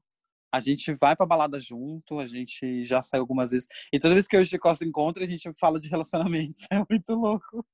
a 0.51 0.59
gente 0.59 0.93
vai 0.93 1.15
pra 1.15 1.25
balada 1.25 1.59
junto, 1.59 2.19
a 2.19 2.25
gente 2.25 2.83
já 2.83 3.01
saiu 3.01 3.21
algumas 3.21 3.51
vezes. 3.51 3.67
E 3.91 3.99
toda 3.99 4.13
vez 4.13 4.27
que 4.27 4.36
eu 4.36 4.39
e 4.39 4.43
o 4.43 4.45
Chicó 4.45 4.73
se 4.73 4.86
encontra, 4.86 5.23
a 5.23 5.27
gente 5.27 5.51
fala 5.59 5.79
de 5.79 5.89
relacionamentos. 5.89 6.63
É 6.71 6.83
muito 6.89 7.13
louco. 7.13 7.65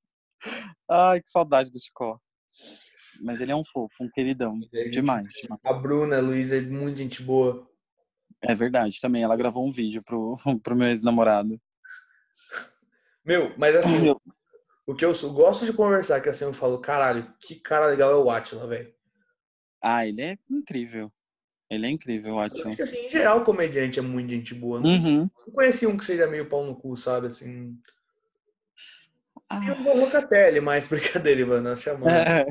Ai, 0.90 1.22
que 1.22 1.30
saudade 1.30 1.70
do 1.70 1.78
Chicó. 1.78 2.18
Mas 3.20 3.40
ele 3.40 3.52
é 3.52 3.56
um 3.56 3.64
fofo, 3.64 4.02
um 4.02 4.10
queridão. 4.10 4.58
É 4.74 4.88
Demais, 4.88 5.28
demais. 5.40 5.60
A 5.64 5.72
Bruna, 5.74 6.18
a 6.18 6.20
Luísa, 6.20 6.56
é 6.56 6.60
muito 6.60 6.98
gente 6.98 7.22
boa. 7.22 7.68
É 8.42 8.54
verdade, 8.54 9.00
também. 9.00 9.22
Ela 9.22 9.36
gravou 9.36 9.66
um 9.66 9.70
vídeo 9.70 10.02
pro, 10.02 10.36
pro 10.62 10.76
meu 10.76 10.88
ex-namorado. 10.88 11.60
Meu, 13.24 13.56
mas 13.56 13.76
assim, 13.76 14.08
Eu- 14.08 14.20
o 14.86 14.94
que 14.94 15.04
eu 15.04 15.12
gosto 15.32 15.64
de 15.64 15.72
conversar, 15.72 16.20
que 16.20 16.28
assim 16.28 16.44
eu 16.44 16.52
falo, 16.52 16.80
caralho, 16.80 17.32
que 17.38 17.54
cara 17.54 17.86
legal 17.86 18.10
é 18.10 18.16
o 18.16 18.30
Atila, 18.30 18.66
velho. 18.66 18.92
Ah, 19.80 20.06
ele 20.06 20.22
é 20.22 20.38
incrível. 20.50 21.12
Ele 21.70 21.86
é 21.86 21.90
incrível, 21.90 22.32
Eu 22.32 22.36
ótimo. 22.36 22.66
Acho 22.66 22.76
que 22.76 22.82
assim, 22.82 23.06
em 23.06 23.10
geral, 23.10 23.40
o 23.40 23.44
comediante 23.44 23.98
é 23.98 24.02
muito 24.02 24.30
gente 24.30 24.54
boa. 24.54 24.80
Uhum. 24.80 25.30
não 25.46 25.52
conheci 25.54 25.86
um 25.86 25.96
que 25.96 26.04
seja 26.04 26.26
meio 26.26 26.48
pau 26.48 26.64
no 26.66 26.76
cu, 26.76 26.96
sabe? 26.96 27.28
Assim. 27.28 27.78
E 29.60 29.70
o 29.70 30.00
Locatelli, 30.00 30.60
mas 30.60 30.86
brincadeira, 30.88 31.40
Ivan, 31.40 31.60
nós 31.60 31.82
chamamos. 31.82 32.12
é. 32.12 32.46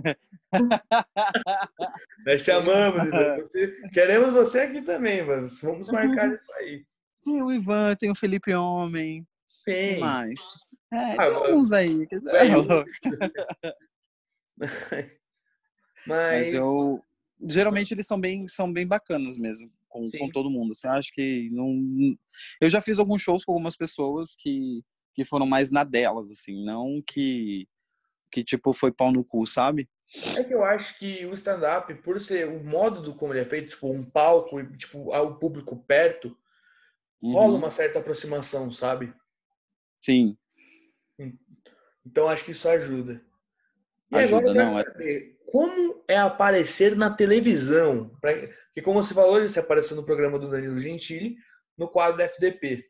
Nós 2.25 2.41
chamamos, 2.41 3.07
Ivan. 3.07 3.37
Queremos 3.93 4.33
você 4.33 4.59
aqui 4.61 4.81
também, 4.81 5.19
Ivan. 5.19 5.45
Vamos 5.61 5.89
marcar 5.89 6.33
isso 6.33 6.53
aí. 6.55 6.85
Tem 7.23 7.41
o 7.41 7.51
Ivan, 7.51 7.95
tem 7.95 8.11
o 8.11 8.15
Felipe 8.15 8.53
Homem. 8.53 9.25
Sim. 9.63 9.99
mais? 9.99 10.35
É, 10.91 11.13
Ah, 11.13 11.17
tem 11.17 11.35
alguns 11.35 11.71
aí. 11.71 12.05
Velho, 12.05 12.85
Mas, 14.57 15.11
Mas 16.05 16.53
eu. 16.53 17.03
Geralmente 17.43 17.93
eles 17.93 18.05
são 18.05 18.19
bem, 18.19 18.47
são 18.47 18.71
bem 18.71 18.85
bacanas 18.85 19.37
mesmo, 19.37 19.71
com, 19.89 20.07
Sim. 20.07 20.19
com 20.19 20.29
todo 20.29 20.49
mundo. 20.49 20.75
Você 20.75 20.87
acha 20.87 21.09
que 21.13 21.49
não. 21.51 22.15
Eu 22.59 22.69
já 22.69 22.81
fiz 22.81 22.99
alguns 22.99 23.21
shows 23.21 23.43
com 23.43 23.51
algumas 23.53 23.75
pessoas 23.75 24.35
que, 24.35 24.83
que 25.13 25.23
foram 25.25 25.45
mais 25.45 25.69
na 25.71 25.83
delas, 25.83 26.29
assim, 26.31 26.63
não 26.63 27.01
que. 27.05 27.67
Que 28.31 28.43
tipo 28.45 28.71
foi 28.71 28.91
pau 28.93 29.11
no 29.11 29.25
cu, 29.25 29.45
sabe? 29.45 29.89
É 30.37 30.43
que 30.43 30.53
eu 30.53 30.63
acho 30.63 30.97
que 30.97 31.25
o 31.25 31.33
stand-up, 31.33 31.93
por 31.95 32.19
ser 32.19 32.47
o 32.47 32.63
modo 32.63 33.01
do 33.01 33.13
como 33.13 33.33
ele 33.33 33.41
é 33.41 33.45
feito, 33.45 33.71
tipo, 33.71 33.89
um 33.91 34.03
palco 34.03 34.59
e 34.59 34.77
tipo, 34.77 35.11
ao 35.13 35.37
público 35.37 35.75
perto, 35.85 36.37
rola 37.21 37.49
Uhum. 37.53 37.55
uma 37.57 37.69
certa 37.71 37.99
aproximação, 37.99 38.71
sabe? 38.71 39.13
Sim. 39.99 40.37
Então 42.05 42.27
acho 42.27 42.43
que 42.45 42.51
isso 42.51 42.67
ajuda. 42.67 43.21
E 44.11 44.15
Ajuda, 44.17 44.37
agora 44.37 44.47
eu 44.49 44.53
quero 44.53 44.71
não, 44.71 44.79
é- 44.79 44.83
saber 44.83 45.39
como 45.45 46.03
é 46.07 46.17
aparecer 46.17 46.95
na 46.95 47.09
televisão. 47.09 48.09
Pra- 48.21 48.33
Porque 48.67 48.81
como 48.81 49.01
você 49.01 49.13
falou, 49.13 49.41
você 49.41 49.59
apareceu 49.59 49.95
no 49.95 50.05
programa 50.05 50.39
do 50.39 50.49
Danilo 50.49 50.79
Gentili, 50.79 51.35
no 51.77 51.87
quadro 51.89 52.17
da 52.17 52.23
FDP. 52.25 52.89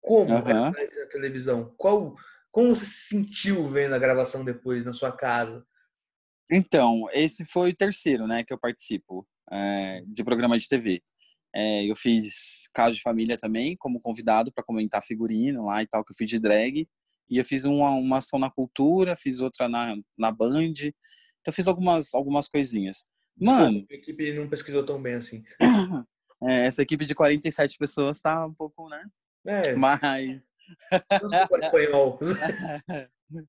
Como 0.00 0.30
fazer 0.42 1.00
na 1.00 1.06
televisão? 1.06 1.74
Qual, 1.76 2.14
como 2.50 2.74
você 2.74 2.84
se 2.84 3.08
sentiu 3.08 3.68
vendo 3.68 3.94
a 3.94 3.98
gravação 3.98 4.44
depois 4.44 4.84
na 4.84 4.92
sua 4.92 5.12
casa? 5.12 5.64
Então, 6.50 7.06
esse 7.12 7.44
foi 7.44 7.70
o 7.70 7.76
terceiro, 7.76 8.26
né, 8.26 8.42
que 8.42 8.52
eu 8.52 8.58
participo 8.58 9.26
é, 9.52 10.02
de 10.06 10.24
programa 10.24 10.58
de 10.58 10.66
TV. 10.66 11.02
É, 11.54 11.84
eu 11.84 11.96
fiz 11.96 12.68
Caso 12.72 12.96
de 12.96 13.02
Família 13.02 13.36
também, 13.36 13.76
como 13.76 14.00
convidado 14.00 14.52
para 14.52 14.64
comentar 14.64 15.02
figurino 15.02 15.66
lá 15.66 15.82
e 15.82 15.86
tal, 15.86 16.04
que 16.04 16.12
eu 16.12 16.16
fiz 16.16 16.28
de 16.28 16.38
drag. 16.38 16.88
E 17.28 17.38
eu 17.38 17.44
fiz 17.44 17.64
uma, 17.64 17.90
uma 17.90 18.18
ação 18.18 18.38
na 18.38 18.50
cultura, 18.50 19.16
fiz 19.16 19.40
outra 19.40 19.68
na, 19.68 19.96
na 20.18 20.32
Band. 20.32 20.72
Então, 20.72 20.92
eu 21.46 21.52
fiz 21.52 21.68
algumas, 21.68 22.14
algumas 22.14 22.48
coisinhas. 22.48 23.06
Mano, 23.38 23.86
a 23.90 23.94
equipe 23.94 24.32
não 24.34 24.48
pesquisou 24.48 24.84
tão 24.84 25.00
bem 25.00 25.14
assim. 25.14 25.42
é, 26.44 26.66
essa 26.66 26.82
equipe 26.82 27.04
de 27.04 27.14
47 27.14 27.76
pessoas 27.78 28.20
tá 28.20 28.46
um 28.46 28.52
pouco, 28.52 28.88
né? 28.88 29.02
É, 29.46 29.74
Mas. 29.74 30.42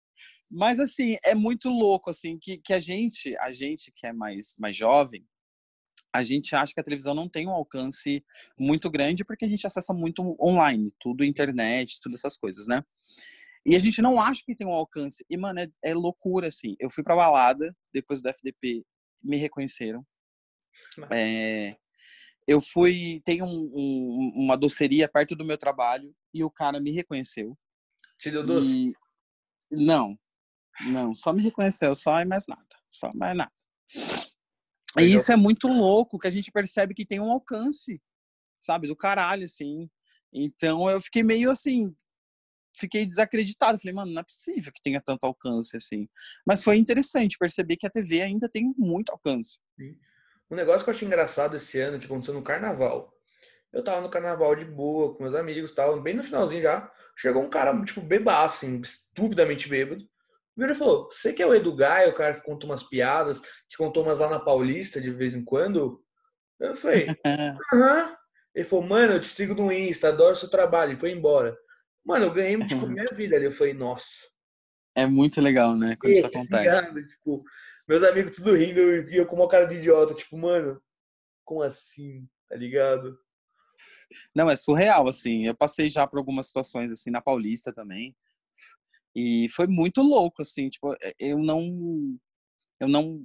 Mas 0.50 0.80
assim, 0.80 1.16
é 1.24 1.34
muito 1.34 1.70
louco 1.70 2.10
assim 2.10 2.38
que, 2.40 2.58
que 2.58 2.74
a 2.74 2.80
gente, 2.80 3.36
a 3.38 3.52
gente 3.52 3.92
que 3.96 4.06
é 4.06 4.14
mais 4.14 4.56
mais 4.60 4.76
jovem, 4.76 5.26
a 6.14 6.24
gente 6.24 6.56
acha 6.56 6.74
que 6.74 6.80
a 6.80 6.84
televisão 6.84 7.16
não 7.16 7.30
tem 7.30 7.48
um 7.48 7.52
alcance 7.52 8.24
muito 8.60 8.90
grande 8.90 9.24
porque 9.24 9.46
a 9.46 9.48
gente 9.48 9.66
acessa 9.66 9.94
muito 9.94 10.36
online, 10.40 10.94
tudo 11.00 11.24
internet, 11.24 12.00
todas 12.02 12.20
essas 12.20 12.38
coisas, 12.38 12.68
né? 12.68 12.84
E 13.66 13.76
a 13.76 13.80
gente 13.80 14.02
não 14.02 14.20
acha 14.20 14.42
que 14.44 14.56
tem 14.56 14.66
um 14.66 14.72
alcance. 14.72 15.24
E, 15.30 15.38
mano, 15.38 15.60
é, 15.60 15.68
é 15.84 15.94
loucura, 15.94 16.48
assim. 16.48 16.76
Eu 16.80 16.90
fui 16.90 17.04
pra 17.04 17.16
balada, 17.16 17.76
depois 17.94 18.22
do 18.22 18.30
FDP, 18.30 18.84
me 19.24 19.38
reconheceram. 19.38 20.06
É, 21.12 21.76
eu 22.52 22.62
fui... 22.62 23.22
Tem 23.24 23.42
um, 23.42 23.70
um, 23.74 24.32
uma 24.36 24.58
doceria 24.58 25.08
perto 25.08 25.36
do 25.36 25.46
meu 25.46 25.58
trabalho 25.58 26.14
e 26.34 26.44
o 26.44 26.52
cara 26.52 26.80
me 26.80 26.92
reconheceu. 26.92 27.58
Te 28.20 28.30
deu 28.32 28.46
doce? 28.46 28.90
E... 28.90 28.94
Não, 29.72 30.18
não, 30.88 31.14
só 31.14 31.34
me 31.34 31.44
reconheceu, 31.44 31.94
só 31.94 32.20
e 32.20 32.26
mais 32.26 32.46
nada, 32.48 32.68
só 32.90 33.12
mais 33.14 33.36
nada. 33.36 33.52
E 35.00 35.06
isso 35.06 35.32
é 35.32 35.36
muito 35.36 35.68
louco, 35.68 36.20
que 36.20 36.28
a 36.28 36.32
gente 36.32 36.52
percebe 36.52 36.94
que 36.94 37.06
tem 37.06 37.20
um 37.20 37.32
alcance, 37.32 38.02
sabe, 38.62 38.88
do 38.88 38.96
caralho, 38.96 39.46
assim. 39.46 39.90
Então 40.34 40.90
eu 40.90 41.00
fiquei 41.00 41.24
meio 41.24 41.50
assim, 41.50 41.96
fiquei 42.76 43.06
desacreditado. 43.06 43.80
Falei, 43.80 43.94
mano, 43.94 44.12
não 44.12 44.22
é 44.22 44.24
possível 44.24 44.72
que 44.74 44.82
tenha 44.82 45.02
tanto 45.02 45.26
alcance, 45.26 45.78
assim. 45.78 46.08
Mas 46.46 46.64
foi 46.64 46.78
interessante 46.78 47.38
perceber 47.38 47.78
que 47.78 47.88
a 47.88 47.92
TV 47.92 48.22
ainda 48.22 48.50
tem 48.50 48.74
muito 48.78 49.12
alcance. 49.12 49.60
Um 50.52 50.56
negócio 50.56 50.84
que 50.84 50.90
eu 50.90 50.94
achei 50.94 51.08
engraçado 51.08 51.56
esse 51.56 51.80
ano, 51.80 51.98
que 51.98 52.06
aconteceu 52.06 52.34
no 52.34 52.42
carnaval. 52.42 53.14
Eu 53.72 53.82
tava 53.82 54.02
no 54.02 54.10
carnaval 54.10 54.54
de 54.54 54.66
boa, 54.66 55.16
com 55.16 55.24
meus 55.24 55.34
amigos, 55.34 55.72
tava 55.72 55.96
bem 56.02 56.14
no 56.14 56.24
finalzinho 56.24 56.62
já. 56.62 56.92
Chegou 57.18 57.42
um 57.42 57.50
cara, 57.50 57.74
tipo, 57.86 58.02
bebaço, 58.02 58.66
assim, 58.66 58.82
estupidamente 58.82 59.70
bêbado. 59.70 60.04
Virou 60.58 60.76
e 60.76 60.78
falou: 60.78 61.10
Você 61.10 61.32
que 61.32 61.42
é 61.42 61.48
o 61.48 61.56
Edu 61.56 61.74
Gaia, 61.74 62.10
o 62.10 62.14
cara 62.14 62.34
que 62.34 62.46
conta 62.46 62.66
umas 62.66 62.84
piadas, 62.84 63.40
que 63.40 63.78
contou 63.78 64.04
umas 64.04 64.20
lá 64.20 64.30
na 64.30 64.40
Paulista 64.42 65.00
de 65.00 65.10
vez 65.10 65.34
em 65.34 65.44
quando? 65.44 66.04
Eu 66.60 66.76
falei: 66.76 67.08
Aham. 67.74 68.18
Ele 68.54 68.66
falou: 68.66 68.86
Mano, 68.86 69.14
eu 69.14 69.22
te 69.22 69.28
sigo 69.28 69.56
no 69.56 69.72
Insta, 69.72 70.10
adoro 70.10 70.36
seu 70.36 70.50
trabalho. 70.50 70.94
E 70.94 71.00
foi 71.00 71.12
embora. 71.12 71.58
Mano, 72.06 72.26
eu 72.26 72.34
ganhei, 72.34 72.60
tipo, 72.68 72.86
minha 72.92 73.06
vida 73.16 73.38
ali. 73.38 73.46
Eu 73.46 73.52
falei: 73.54 73.74
Nossa. 73.74 74.30
É 74.94 75.06
muito 75.06 75.40
legal, 75.40 75.78
né, 75.78 75.96
quando 75.98 76.12
isso 76.12 76.26
Eita, 76.26 76.38
acontece. 76.40 76.64
ligado? 76.64 77.08
Tipo, 77.08 77.46
meus 77.92 78.04
amigos 78.04 78.38
tudo 78.38 78.56
rindo 78.56 78.80
e 79.10 79.18
eu 79.18 79.26
com 79.26 79.36
uma 79.36 79.50
cara 79.50 79.66
de 79.66 79.76
idiota. 79.76 80.14
Tipo, 80.14 80.38
mano, 80.38 80.82
como 81.44 81.62
assim? 81.62 82.26
Tá 82.48 82.56
ligado? 82.56 83.20
Não, 84.34 84.50
é 84.50 84.56
surreal, 84.56 85.10
assim. 85.10 85.46
Eu 85.46 85.54
passei 85.56 85.90
já 85.90 86.08
por 86.08 86.18
algumas 86.18 86.48
situações, 86.48 86.90
assim, 86.90 87.10
na 87.10 87.22
Paulista 87.22 87.74
também. 87.74 88.16
E 89.14 89.48
foi 89.50 89.68
muito 89.68 90.02
louco, 90.02 90.42
assim. 90.42 90.70
Tipo, 90.70 90.96
eu 91.20 91.38
não. 91.38 92.18
Eu 92.80 92.88
não. 92.88 93.20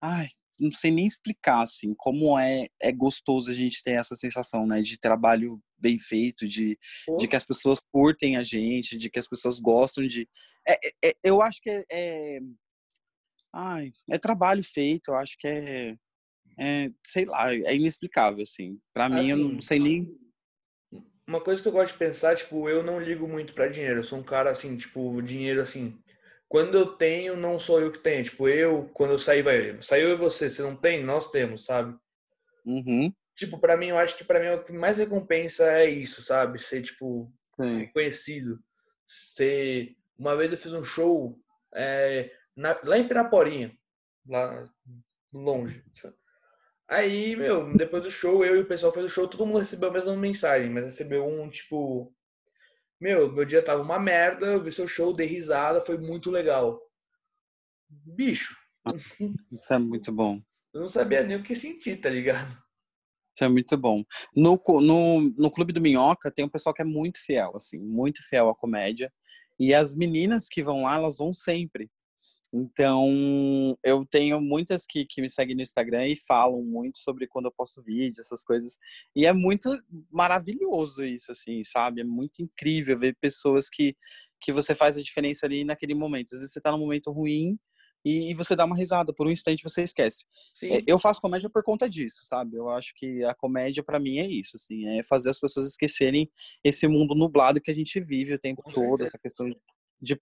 Ai, 0.00 0.26
não 0.60 0.72
sei 0.72 0.90
nem 0.90 1.06
explicar, 1.06 1.60
assim, 1.60 1.94
como 1.94 2.36
é, 2.36 2.66
é 2.82 2.90
gostoso 2.90 3.50
a 3.52 3.54
gente 3.54 3.82
ter 3.84 3.92
essa 3.92 4.16
sensação, 4.16 4.66
né? 4.66 4.80
De 4.80 4.98
trabalho 4.98 5.62
bem 5.78 5.96
feito, 5.96 6.46
de, 6.46 6.76
de 7.18 7.28
que 7.28 7.36
as 7.36 7.46
pessoas 7.46 7.80
curtem 7.92 8.36
a 8.36 8.42
gente, 8.42 8.98
de 8.98 9.08
que 9.08 9.18
as 9.18 9.28
pessoas 9.28 9.60
gostam 9.60 10.04
de. 10.08 10.28
É, 10.66 10.72
é- 10.74 11.10
é- 11.10 11.16
eu 11.22 11.40
acho 11.40 11.60
que 11.60 11.70
é, 11.70 11.84
é. 11.88 12.40
Ai, 13.58 13.90
é 14.10 14.18
trabalho 14.18 14.62
feito, 14.62 15.10
eu 15.10 15.14
acho 15.16 15.38
que 15.38 15.48
é. 15.48 15.96
é, 16.58 16.90
sei 17.02 17.24
lá, 17.24 17.54
é 17.54 17.74
inexplicável, 17.74 18.42
assim. 18.42 18.78
Pra 18.92 19.08
mim, 19.08 19.30
eu 19.30 19.36
não 19.38 19.48
Assim, 19.52 19.60
sei 19.62 19.78
nem. 19.78 20.18
Uma 21.26 21.40
coisa 21.40 21.62
que 21.62 21.66
eu 21.66 21.72
gosto 21.72 21.92
de 21.94 21.98
pensar, 21.98 22.36
tipo, 22.36 22.68
eu 22.68 22.82
não 22.82 23.00
ligo 23.00 23.26
muito 23.26 23.54
pra 23.54 23.68
dinheiro. 23.68 24.00
Eu 24.00 24.04
sou 24.04 24.18
um 24.18 24.22
cara 24.22 24.50
assim, 24.50 24.76
tipo, 24.76 25.22
dinheiro 25.22 25.62
assim. 25.62 25.98
Quando 26.46 26.76
eu 26.76 26.86
tenho, 26.86 27.34
não 27.34 27.58
sou 27.58 27.80
eu 27.80 27.90
que 27.90 27.98
tenho. 27.98 28.24
Tipo, 28.24 28.46
eu, 28.46 28.90
quando 28.92 29.12
eu 29.12 29.18
sair, 29.18 29.42
vai. 29.42 29.80
Saiu 29.80 30.10
e 30.10 30.16
você. 30.16 30.50
Você 30.50 30.60
não 30.60 30.76
tem? 30.76 31.02
Nós 31.02 31.30
temos, 31.30 31.64
sabe? 31.64 31.98
Uhum, 32.64 33.10
Tipo, 33.34 33.58
pra 33.58 33.76
mim, 33.76 33.88
eu 33.88 33.98
acho 33.98 34.18
que 34.18 34.24
pra 34.24 34.38
mim 34.38 34.48
o 34.48 34.64
que 34.64 34.72
mais 34.72 34.98
recompensa 34.98 35.64
é 35.64 35.88
isso, 35.88 36.22
sabe? 36.22 36.58
Ser, 36.58 36.82
tipo, 36.82 37.32
sim. 37.58 37.78
reconhecido. 37.78 38.62
Ser. 39.06 39.96
Uma 40.18 40.36
vez 40.36 40.52
eu 40.52 40.58
fiz 40.58 40.72
um 40.72 40.84
show 40.84 41.38
é, 41.74 42.30
na- 42.56 42.80
lá 42.84 42.98
em 42.98 43.06
Piraporinha, 43.06 43.76
lá 44.26 44.68
longe. 45.32 45.84
sabe? 45.92 46.16
Aí, 46.88 47.34
meu, 47.36 47.76
depois 47.76 48.02
do 48.02 48.10
show, 48.10 48.44
eu 48.44 48.56
e 48.56 48.60
o 48.60 48.66
pessoal 48.68 48.92
fez 48.92 49.06
o 49.06 49.08
show, 49.08 49.26
todo 49.28 49.44
mundo 49.44 49.58
recebeu 49.58 49.88
a 49.90 49.92
mesma 49.92 50.16
mensagem, 50.16 50.70
mas 50.70 50.84
recebeu 50.84 51.26
um 51.26 51.48
tipo. 51.50 52.14
Meu, 53.00 53.30
meu 53.30 53.44
dia 53.44 53.62
tava 53.62 53.82
uma 53.82 53.98
merda, 53.98 54.46
eu 54.46 54.62
vi 54.62 54.72
seu 54.72 54.88
show, 54.88 55.12
dei 55.12 55.26
risada, 55.26 55.84
foi 55.84 55.98
muito 55.98 56.30
legal. 56.30 56.80
Bicho, 57.88 58.56
Isso 59.52 59.74
é 59.74 59.78
muito 59.78 60.12
bom. 60.12 60.40
eu 60.72 60.80
não 60.80 60.88
sabia 60.88 61.22
nem 61.22 61.36
o 61.36 61.42
que 61.42 61.54
sentir, 61.54 61.96
tá 62.00 62.08
ligado? 62.08 62.50
Isso 63.36 63.44
é 63.44 63.48
muito 63.48 63.76
bom. 63.76 64.02
No, 64.34 64.58
no, 64.80 65.20
no 65.36 65.50
Clube 65.50 65.72
do 65.72 65.80
Minhoca 65.80 66.30
tem 66.30 66.44
um 66.44 66.48
pessoal 66.48 66.74
que 66.74 66.82
é 66.82 66.84
muito 66.84 67.18
fiel, 67.22 67.52
assim, 67.54 67.78
muito 67.78 68.26
fiel 68.26 68.48
à 68.48 68.54
comédia. 68.54 69.12
E 69.58 69.74
as 69.74 69.94
meninas 69.94 70.46
que 70.48 70.62
vão 70.62 70.82
lá, 70.82 70.96
elas 70.96 71.18
vão 71.18 71.32
sempre. 71.32 71.90
Então, 72.56 73.76
eu 73.84 74.06
tenho 74.06 74.40
muitas 74.40 74.86
que, 74.86 75.04
que 75.04 75.20
me 75.20 75.28
seguem 75.28 75.54
no 75.54 75.62
Instagram 75.62 76.06
e 76.06 76.16
falam 76.16 76.62
muito 76.62 76.98
sobre 76.98 77.26
quando 77.26 77.46
eu 77.46 77.52
posto 77.52 77.82
vídeo, 77.82 78.20
essas 78.20 78.42
coisas. 78.42 78.78
E 79.14 79.26
é 79.26 79.32
muito 79.32 79.68
maravilhoso 80.10 81.04
isso, 81.04 81.32
assim, 81.32 81.62
sabe? 81.64 82.00
É 82.00 82.04
muito 82.04 82.42
incrível 82.42 82.98
ver 82.98 83.16
pessoas 83.20 83.68
que, 83.68 83.94
que 84.40 84.52
você 84.52 84.74
faz 84.74 84.96
a 84.96 85.02
diferença 85.02 85.44
ali 85.44 85.64
naquele 85.64 85.94
momento. 85.94 86.32
Às 86.32 86.40
vezes 86.40 86.52
você 86.52 86.60
tá 86.60 86.72
num 86.72 86.78
momento 86.78 87.12
ruim 87.12 87.58
e, 88.04 88.30
e 88.30 88.34
você 88.34 88.54
dá 88.54 88.64
uma 88.64 88.76
risada, 88.76 89.12
por 89.12 89.26
um 89.26 89.30
instante 89.30 89.64
você 89.64 89.82
esquece. 89.82 90.24
Sim. 90.54 90.68
Eu 90.86 90.98
faço 90.98 91.20
comédia 91.20 91.50
por 91.50 91.62
conta 91.62 91.90
disso, 91.90 92.22
sabe? 92.24 92.56
Eu 92.56 92.70
acho 92.70 92.94
que 92.94 93.24
a 93.24 93.34
comédia 93.34 93.82
pra 93.82 93.98
mim 93.98 94.18
é 94.18 94.26
isso, 94.26 94.52
assim, 94.54 94.86
é 94.86 95.02
fazer 95.02 95.30
as 95.30 95.40
pessoas 95.40 95.66
esquecerem 95.66 96.30
esse 96.62 96.86
mundo 96.86 97.14
nublado 97.16 97.60
que 97.60 97.70
a 97.70 97.74
gente 97.74 98.00
vive 98.00 98.34
o 98.34 98.38
tempo 98.38 98.62
Com 98.62 98.70
todo, 98.70 98.86
certeza. 98.86 99.08
essa 99.08 99.18
questão 99.18 99.46
de 99.50 99.56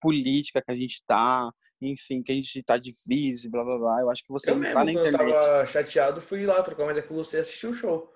política 0.00 0.62
que 0.62 0.72
a 0.72 0.76
gente 0.76 1.02
tá, 1.06 1.50
enfim, 1.80 2.22
que 2.22 2.32
a 2.32 2.34
gente 2.34 2.62
tá 2.62 2.76
divise, 2.76 3.48
blá 3.50 3.64
blá 3.64 3.78
blá. 3.78 4.00
Eu 4.00 4.10
acho 4.10 4.22
que 4.22 4.32
você 4.32 4.50
Eu 4.50 4.56
entrar 4.56 4.84
mesmo, 4.84 4.84
na 4.84 4.92
internet, 4.92 5.22
eu 5.22 5.34
tava 5.34 5.66
chateado, 5.66 6.20
fui 6.20 6.46
lá 6.46 6.62
trocar 6.62 6.84
uma 6.84 6.92
ideia 6.92 7.06
com 7.06 7.14
você 7.14 7.38
e 7.38 7.40
assistir 7.40 7.66
o 7.66 7.74
show. 7.74 8.12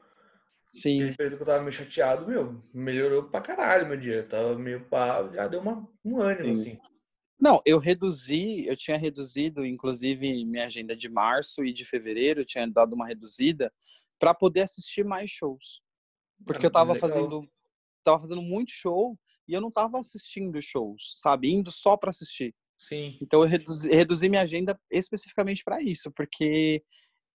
sim, 0.73 1.03
Aquele 1.03 1.17
período 1.17 1.37
que 1.37 1.43
eu 1.43 1.47
tava 1.47 1.61
meio 1.61 1.73
chateado, 1.73 2.27
meu, 2.27 2.63
melhorou 2.73 3.25
pra 3.25 3.41
caralho 3.41 3.87
meu 3.87 3.97
dia. 3.99 4.17
Eu 4.17 4.29
tava 4.29 4.59
meio 4.59 4.85
pá, 4.89 5.29
já 5.33 5.49
deu 5.49 5.61
uma, 5.61 5.89
um 6.05 6.21
ânimo, 6.21 6.49
Sim. 6.49 6.53
assim. 6.53 6.79
Não, 7.41 7.63
eu 7.65 7.79
reduzi, 7.79 8.67
eu 8.67 8.77
tinha 8.77 8.99
reduzido, 8.99 9.65
inclusive, 9.65 10.45
minha 10.45 10.67
agenda 10.67 10.97
de 10.97 11.09
março 11.09 11.65
e 11.65 11.73
de 11.73 11.85
fevereiro, 11.85 12.41
eu 12.41 12.45
tinha 12.45 12.67
dado 12.67 12.95
uma 12.95 13.07
reduzida 13.07 13.73
para 14.19 14.35
poder 14.35 14.63
assistir 14.63 15.05
mais 15.05 15.31
shows. 15.31 15.81
Porque 16.45 16.67
eu 16.67 16.71
tava 16.71 16.95
Legal. 16.95 17.01
fazendo, 17.01 17.49
tava 18.05 18.21
fazendo 18.21 18.43
muito 18.43 18.73
show 18.73 19.19
e 19.49 19.55
eu 19.55 19.61
não 19.61 19.71
tava 19.71 19.99
assistindo 19.99 20.61
shows, 20.61 21.15
sabe? 21.17 21.51
Indo 21.51 21.73
só 21.73 21.97
para 21.97 22.11
assistir. 22.11 22.55
Sim. 22.79 23.19
Então 23.21 23.43
eu 23.43 23.49
reduzi, 23.49 23.89
reduzi 23.91 24.29
minha 24.29 24.43
agenda 24.43 24.79
especificamente 24.91 25.65
para 25.65 25.83
isso, 25.83 26.13
porque 26.13 26.83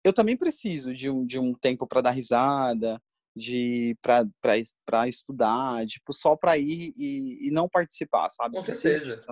eu 0.04 0.12
também 0.12 0.36
preciso 0.36 0.94
de 0.94 1.10
um, 1.10 1.24
de 1.24 1.38
um 1.38 1.54
tempo 1.54 1.86
para 1.86 2.02
dar 2.02 2.10
risada, 2.10 3.00
de 3.34 3.96
para 4.02 5.08
estudar, 5.08 5.86
tipo, 5.86 6.12
só 6.12 6.36
para 6.36 6.58
ir 6.58 6.92
e, 6.96 7.48
e 7.48 7.50
não 7.50 7.68
participar, 7.68 8.28
sabe? 8.30 8.56
Com 8.56 8.62
certeza. 8.62 9.26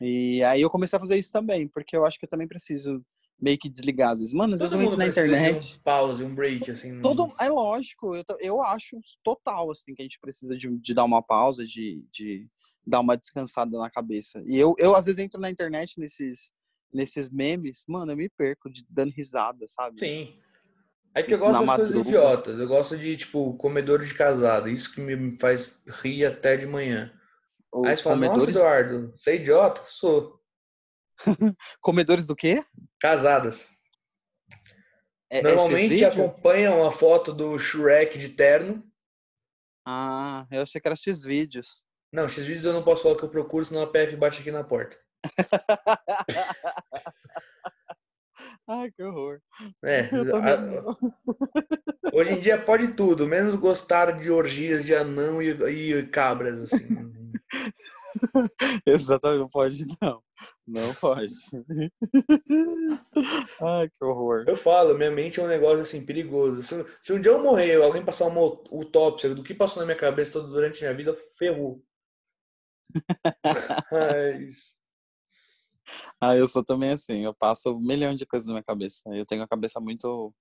E 0.00 0.42
aí 0.42 0.60
eu 0.62 0.70
comecei 0.70 0.96
a 0.96 1.00
fazer 1.00 1.18
isso 1.18 1.30
também, 1.30 1.68
porque 1.68 1.96
eu 1.96 2.04
acho 2.04 2.18
que 2.18 2.24
eu 2.24 2.28
também 2.28 2.48
preciso 2.48 3.04
meio 3.44 3.58
que 3.58 3.68
desligar 3.68 4.12
às 4.12 4.20
vezes. 4.20 4.32
Mano, 4.32 4.54
às 4.54 4.60
vezes 4.60 4.72
Todo 4.72 4.80
eu 4.80 4.90
mundo 4.90 5.02
entro 5.02 5.06
na 5.06 5.26
de 5.26 5.34
internet. 5.34 5.76
um 5.76 5.82
pause, 5.82 6.24
um 6.24 6.34
break, 6.34 6.70
assim. 6.70 7.02
Todo, 7.02 7.30
é 7.38 7.48
lógico, 7.50 8.16
eu, 8.16 8.24
eu 8.40 8.62
acho 8.62 8.98
total, 9.22 9.70
assim, 9.70 9.94
que 9.94 10.00
a 10.00 10.04
gente 10.04 10.18
precisa 10.18 10.56
de, 10.56 10.70
de 10.78 10.94
dar 10.94 11.04
uma 11.04 11.22
pausa, 11.22 11.62
de, 11.62 12.02
de 12.10 12.48
dar 12.86 13.00
uma 13.00 13.18
descansada 13.18 13.78
na 13.78 13.90
cabeça. 13.90 14.42
E 14.46 14.58
eu, 14.58 14.74
eu, 14.78 14.96
às 14.96 15.04
vezes, 15.04 15.18
entro 15.18 15.38
na 15.38 15.50
internet 15.50 16.00
nesses, 16.00 16.52
nesses 16.90 17.28
memes, 17.28 17.84
mano, 17.86 18.12
eu 18.12 18.16
me 18.16 18.30
perco 18.30 18.70
de, 18.70 18.82
dando 18.88 19.12
risada, 19.12 19.66
sabe? 19.66 20.00
Sim. 20.00 20.32
É 21.14 21.22
que 21.22 21.34
eu 21.34 21.38
gosto 21.38 21.64
das 21.64 21.76
coisas 21.76 22.00
idiotas. 22.00 22.58
Eu 22.58 22.66
gosto 22.66 22.96
de, 22.96 23.14
tipo, 23.14 23.54
comedor 23.58 24.02
de 24.02 24.14
casado. 24.14 24.70
Isso 24.70 24.92
que 24.92 25.02
me 25.02 25.38
faz 25.38 25.78
rir 26.02 26.24
até 26.24 26.56
de 26.56 26.66
manhã. 26.66 27.12
Os 27.70 27.86
Aí 27.86 27.96
você 27.96 28.02
fala, 28.02 28.16
comedores... 28.16 28.40
nossa, 28.40 28.50
Eduardo, 28.50 29.14
você 29.16 29.30
é 29.32 29.36
idiota? 29.36 29.82
Sou. 29.86 30.40
comedores 31.80 32.26
do 32.26 32.36
quê? 32.36 32.64
Casadas. 33.00 33.68
É, 35.30 35.38
é 35.38 35.42
Normalmente 35.42 36.04
é 36.04 36.06
acompanham 36.06 36.86
a 36.86 36.92
foto 36.92 37.32
do 37.32 37.58
Shrek 37.58 38.18
de 38.18 38.28
terno. 38.30 38.82
Ah, 39.86 40.46
eu 40.50 40.62
achei 40.62 40.80
que 40.80 40.88
era 40.88 40.96
X-Vídeos. 40.96 41.82
Não, 42.12 42.28
X-Vídeos 42.28 42.64
eu 42.64 42.72
não 42.72 42.82
posso 42.82 43.02
falar 43.02 43.16
que 43.16 43.24
eu 43.24 43.28
procuro, 43.28 43.64
senão 43.64 43.82
a 43.82 43.86
PF 43.86 44.16
bate 44.16 44.40
aqui 44.40 44.50
na 44.50 44.64
porta. 44.64 44.98
Ai, 48.66 48.90
que 48.90 49.02
horror. 49.02 49.40
É, 49.84 50.02
a... 50.02 50.08
hoje 52.14 52.32
em 52.32 52.40
dia 52.40 52.62
pode 52.62 52.88
tudo, 52.88 53.26
menos 53.26 53.54
gostar 53.56 54.18
de 54.18 54.30
orgias 54.30 54.82
de 54.84 54.94
anão 54.94 55.42
e, 55.42 55.50
e 55.50 56.06
cabras, 56.06 56.72
assim. 56.72 57.12
Exatamente, 58.86 59.40
não 59.40 59.48
pode 59.48 59.84
não. 60.00 60.22
Não 60.66 60.94
pode. 60.94 61.32
Ai, 63.62 63.88
que 63.88 64.04
horror. 64.04 64.44
Eu 64.48 64.56
falo, 64.56 64.96
minha 64.96 65.10
mente 65.10 65.38
é 65.38 65.42
um 65.42 65.46
negócio 65.46 65.82
assim 65.82 66.04
perigoso. 66.04 66.62
Se, 66.62 66.84
se 67.02 67.12
um 67.12 67.20
dia 67.20 67.32
eu 67.32 67.42
morrer, 67.42 67.82
alguém 67.82 68.04
passar 68.04 68.26
uma 68.26 68.40
autópsia 68.40 69.34
do 69.34 69.42
que 69.42 69.54
passou 69.54 69.80
na 69.80 69.86
minha 69.86 69.98
cabeça 69.98 70.32
todo 70.32 70.48
durante 70.48 70.84
a 70.84 70.88
minha 70.88 70.96
vida, 70.96 71.16
ferrou. 71.36 71.82
Mas... 73.92 74.74
Ah, 76.20 76.36
eu 76.36 76.46
sou 76.46 76.64
também 76.64 76.92
assim. 76.92 77.24
Eu 77.24 77.34
passo 77.34 77.72
um 77.72 77.80
milhão 77.80 78.14
de 78.14 78.26
coisas 78.26 78.46
na 78.46 78.54
minha 78.54 78.64
cabeça. 78.64 79.02
Eu 79.14 79.26
tenho 79.26 79.42
a 79.42 79.48
cabeça 79.48 79.80
muito 79.80 80.34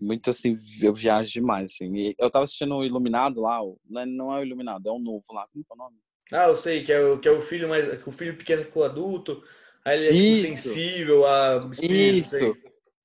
muito 0.00 0.30
assim, 0.30 0.56
eu 0.82 0.92
viajo 0.92 1.32
demais, 1.32 1.72
assim. 1.72 2.14
Eu 2.18 2.30
tava 2.30 2.44
assistindo 2.44 2.74
o 2.74 2.84
Iluminado 2.84 3.40
lá, 3.40 3.60
não 3.88 4.00
é, 4.00 4.06
não 4.06 4.34
é 4.34 4.40
o 4.40 4.44
Iluminado, 4.44 4.86
é 4.86 4.92
o 4.92 4.98
novo 4.98 5.24
lá, 5.30 5.46
como 5.48 5.64
é 5.70 5.74
o 5.74 5.76
nome? 5.76 6.05
Ah, 6.32 6.48
eu 6.48 6.56
sei, 6.56 6.84
que 6.84 6.92
é 6.92 7.00
o, 7.00 7.18
que 7.18 7.28
é 7.28 7.30
o 7.30 7.40
filho 7.40 7.68
mais. 7.68 8.02
Que 8.02 8.08
o 8.08 8.12
filho 8.12 8.36
pequeno 8.36 8.64
ficou 8.64 8.84
adulto, 8.84 9.42
aí 9.84 9.98
ele 9.98 10.06
é 10.08 10.42
tipo, 10.42 10.48
sensível 10.48 11.26
a 11.26 11.60
Isso. 11.80 12.56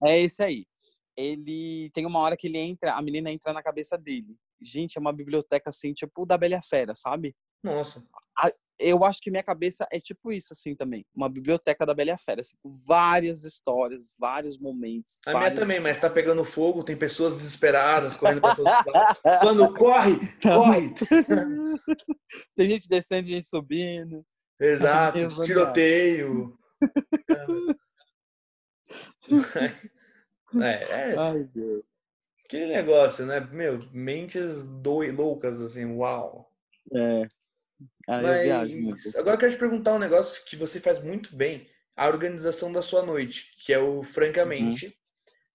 É 0.04 0.20
esse 0.20 0.42
aí. 0.42 0.66
Ele 1.16 1.92
tem 1.94 2.06
uma 2.06 2.20
hora 2.20 2.36
que 2.36 2.48
ele 2.48 2.58
entra, 2.58 2.94
a 2.94 3.02
menina 3.02 3.32
entra 3.32 3.54
na 3.54 3.62
cabeça 3.62 3.98
dele. 3.98 4.36
Gente, 4.62 4.98
é 4.98 5.02
uma 5.02 5.14
biblioteca 5.14 5.70
assim, 5.70 5.94
tipo 5.94 6.26
da 6.26 6.38
Bela 6.38 6.62
Fera, 6.62 6.96
sabe? 6.96 7.36
Nossa 7.64 8.04
eu 8.82 9.04
acho 9.04 9.22
que 9.22 9.30
minha 9.30 9.44
cabeça 9.44 9.88
é 9.92 10.00
tipo 10.00 10.32
isso, 10.32 10.52
assim, 10.52 10.76
também. 10.76 11.06
Uma 11.16 11.30
biblioteca 11.30 11.86
da 11.86 11.94
Bela 11.94 12.10
e 12.10 12.14
a 12.14 12.18
Fera. 12.18 12.42
Assim, 12.42 12.56
várias 12.64 13.44
histórias, 13.44 14.08
vários 14.20 14.58
momentos. 14.58 15.20
A 15.26 15.32
vários... 15.32 15.52
minha 15.52 15.62
também, 15.62 15.80
mas 15.80 16.00
tá 16.00 16.10
pegando 16.10 16.44
fogo, 16.44 16.84
tem 16.84 16.98
pessoas 16.98 17.36
desesperadas, 17.36 18.16
correndo 18.16 18.42
pra 18.42 18.56
todo 18.56 18.66
lado. 18.66 18.86
Quando 19.42 19.74
corre, 19.74 20.20
corre! 20.42 20.94
tem 22.56 22.70
gente 22.70 22.90
descendo, 22.90 23.28
gente 23.28 23.46
subindo. 23.46 24.26
Exato, 24.60 25.44
tiroteio. 25.44 26.58
é, 30.62 31.12
é. 31.12 31.18
Ai, 31.18 31.44
Deus. 31.54 31.84
Aquele 32.46 32.68
negócio, 32.68 33.26
né? 33.26 33.40
Meu, 33.40 33.80
mentes 33.94 34.62
do... 34.62 35.00
loucas, 35.12 35.62
assim, 35.62 35.86
uau. 35.86 36.52
É. 36.94 37.28
Ah, 38.08 38.22
Mas 38.22 39.16
agora 39.16 39.36
eu 39.36 39.40
quero 39.40 39.52
te 39.52 39.58
perguntar 39.58 39.94
um 39.94 40.00
negócio 40.00 40.44
que 40.46 40.56
você 40.56 40.80
faz 40.80 41.02
muito 41.04 41.36
bem, 41.36 41.70
a 41.96 42.08
organização 42.08 42.72
da 42.72 42.82
sua 42.82 43.06
noite, 43.06 43.56
que 43.64 43.74
é 43.74 43.80
o 43.80 44.02
Francamente 44.04 44.86
uhum. 44.86 44.92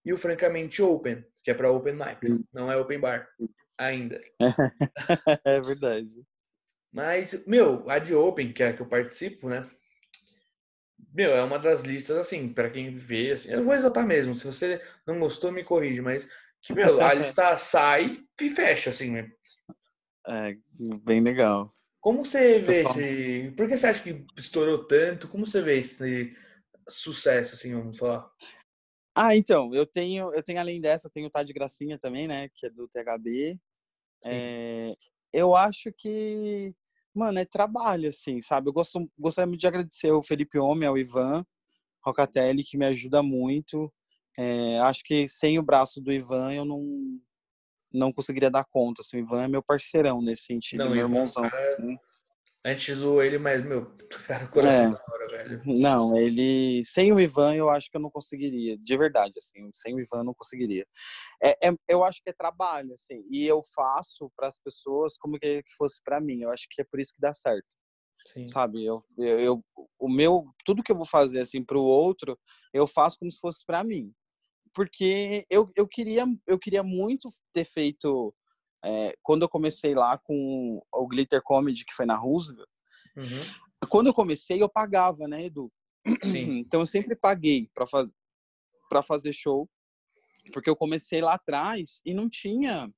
e 0.05 0.13
o 0.13 0.19
Francamente 0.19 0.83
Open, 0.83 1.25
que 1.43 1.51
é 1.51 1.55
para 1.55 1.71
Open 1.71 1.95
Mics, 1.95 2.31
uhum. 2.31 2.45
não 2.53 2.71
é 2.71 2.77
Open 2.77 3.01
Bar 3.01 3.29
ainda. 3.79 4.21
é 5.45 5.61
verdade. 5.61 6.25
Mas, 6.93 7.45
meu, 7.47 7.89
a 7.91 7.99
de 7.99 8.15
Open, 8.15 8.53
que 8.53 8.63
é 8.63 8.69
a 8.69 8.73
que 8.73 8.81
eu 8.81 8.89
participo, 8.89 9.49
né? 9.49 9.69
Meu, 11.13 11.33
é 11.33 11.43
uma 11.43 11.59
das 11.59 11.83
listas, 11.83 12.17
assim, 12.17 12.53
para 12.53 12.71
quem 12.71 12.97
vê, 12.97 13.33
assim, 13.33 13.51
eu 13.51 13.65
vou 13.65 13.75
exaltar 13.75 14.07
mesmo, 14.07 14.35
se 14.35 14.47
você 14.47 14.81
não 15.07 15.19
gostou, 15.19 15.53
me 15.53 15.65
corrige, 15.65 16.01
mas 16.01 16.29
que, 16.63 16.73
meu, 16.73 17.01
a 17.01 17.13
lista 17.15 17.57
sai 17.59 18.23
e 18.41 18.51
fecha, 18.51 18.91
assim, 18.91 19.11
né? 19.11 19.31
É, 20.27 20.57
bem 21.03 21.21
legal. 21.21 21.76
Como 22.07 22.25
você 22.25 22.61
vê 22.61 22.85
esse. 22.85 23.51
Por 23.57 23.67
que 23.67 23.77
você 23.77 23.89
acha 23.89 24.01
que 24.01 24.25
estourou 24.37 24.87
tanto? 24.87 25.27
Como 25.27 25.45
você 25.45 25.61
vê 25.61 25.81
esse 25.81 26.37
sucesso, 26.89 27.57
assim, 27.57 27.75
vamos 27.75 27.99
falar? 27.99 28.31
Ah, 29.13 29.35
então, 29.35 29.75
eu 29.75 29.85
tenho, 29.85 30.33
eu 30.33 30.41
tenho 30.41 30.61
além 30.61 30.81
dessa, 30.81 31.11
tenho 31.11 31.27
o 31.27 31.31
Tá 31.31 31.43
de 31.43 31.53
Gracinha 31.53 31.99
também, 31.99 32.29
né? 32.29 32.49
Que 32.55 32.67
é 32.67 32.71
do 32.71 32.87
THB. 32.87 33.59
É, 34.25 34.95
eu 35.33 35.57
acho 35.57 35.93
que, 35.99 36.73
mano, 37.13 37.41
é 37.41 37.45
trabalho, 37.45 38.09
assim, 38.09 38.41
sabe? 38.41 38.69
Eu 38.69 38.73
gosto, 38.73 39.11
gostaria 39.19 39.49
muito 39.49 39.63
de 39.63 39.67
agradecer 39.67 40.11
ao 40.11 40.23
Felipe 40.23 40.61
Homem, 40.61 40.89
ao 40.89 40.97
Ivan 40.97 41.45
Rocatelli, 42.05 42.63
que 42.63 42.79
me 42.79 42.87
ajuda 42.87 43.21
muito. 43.21 43.93
É, 44.39 44.79
acho 44.79 45.03
que 45.03 45.27
sem 45.27 45.59
o 45.59 45.63
braço 45.63 46.01
do 46.01 46.13
Ivan 46.13 46.55
eu 46.55 46.65
não, 46.65 47.19
não 47.97 48.13
conseguiria 48.13 48.51
dar 48.51 48.65
conta. 48.65 49.01
Assim, 49.01 49.17
o 49.17 49.21
Ivan 49.21 49.45
é 49.45 49.49
meu 49.49 49.63
parceirão 49.63 50.21
nesse 50.21 50.45
sentido, 50.45 50.85
não, 50.85 50.91
meu 50.91 51.01
irmãozão. 51.01 51.49
Cara, 51.49 51.79
né? 51.79 51.97
A 52.65 52.71
gente 52.71 52.95
zoou 52.95 53.23
ele, 53.23 53.39
mas, 53.39 53.65
meu, 53.65 53.87
cara, 54.27 54.49
coração 54.49 54.87
é. 54.87 54.91
da 54.91 55.05
hora, 55.09 55.29
velho. 55.29 55.63
Não, 55.65 56.17
ele. 56.17 56.85
Sem 56.85 57.13
o 57.13 57.21
Ivan, 57.21 57.55
eu 57.55 57.71
acho 57.71 57.89
que 57.89 57.97
eu 57.97 58.01
não 58.01 58.11
conseguiria. 58.11 58.77
De 58.77 58.97
verdade, 58.97 59.35
assim. 59.39 59.71
Sem 59.73 59.95
o 59.95 60.01
Ivan, 60.01 60.19
eu 60.19 60.25
não 60.25 60.35
conseguiria. 60.35 60.85
É, 61.41 61.69
é 61.69 61.73
eu 61.89 62.03
acho 62.03 62.21
que 62.23 62.31
é 62.31 62.33
trabalho, 62.33 62.93
assim. 62.93 63.25
E 63.31 63.47
eu 63.47 63.63
faço 63.73 64.31
para 64.37 64.49
as 64.49 64.59
pessoas 64.59 65.17
como 65.17 65.39
que 65.39 65.63
fosse 65.79 66.03
para 66.05 66.21
mim. 66.21 66.43
Eu 66.43 66.51
acho 66.51 66.67
que 66.69 66.83
é 66.83 66.85
por 66.85 66.99
isso 66.99 67.15
que 67.15 67.21
dá 67.21 67.33
certo. 67.33 67.69
Sim. 68.33 68.49
Sabe? 68.49 68.85
Eu, 68.85 69.01
eu, 69.17 69.39
eu, 69.39 69.65
o 70.01 70.09
meu. 70.09 70.47
Tudo 70.65 70.83
que 70.83 70.91
eu 70.91 70.97
vou 70.97 71.07
fazer, 71.07 71.39
assim, 71.39 71.65
pro 71.65 71.81
outro, 71.81 72.37
eu 72.75 72.87
faço 72.89 73.17
como 73.21 73.31
se 73.31 73.39
fosse 73.39 73.65
para 73.65 73.85
mim 73.85 74.13
porque 74.77 75.47
eu, 75.49 75.73
eu, 75.75 75.89
queria, 75.89 76.27
eu 76.47 76.59
queria 76.59 76.83
muito 76.83 77.31
ter 77.51 77.65
feito. 77.65 78.33
É, 78.85 79.17
quando 79.23 79.41
eu 79.41 79.49
comecei 79.49 79.95
lá 79.95 80.19
com 80.19 80.83
o 80.93 81.09
Glitter 81.09 81.43
Comedy, 81.43 81.83
que 81.87 81.95
foi 81.95 82.05
na 82.05 82.15
Roosevelt, 82.15 82.69
uhum. 83.17 83.89
quando 83.89 84.09
eu 84.09 84.15
comecei, 84.15 84.63
eu 84.63 84.69
pagava, 84.69 85.27
né, 85.27 85.47
Edu? 85.47 85.73
Sim. 86.23 86.61
Então 86.67 86.81
eu 86.81 86.87
sempre 86.87 87.17
paguei 87.17 87.71
para 87.75 87.87
fazer, 87.87 88.13
pra 88.91 89.03
fazer 89.03 89.33
show, 89.33 89.69
porque 90.53 90.69
eu 90.69 90.77
comecei 90.77 91.23
lá 91.23 91.35
atrás 91.35 92.03
e 92.05 92.13
não 92.13 92.29
tinha 92.29 92.93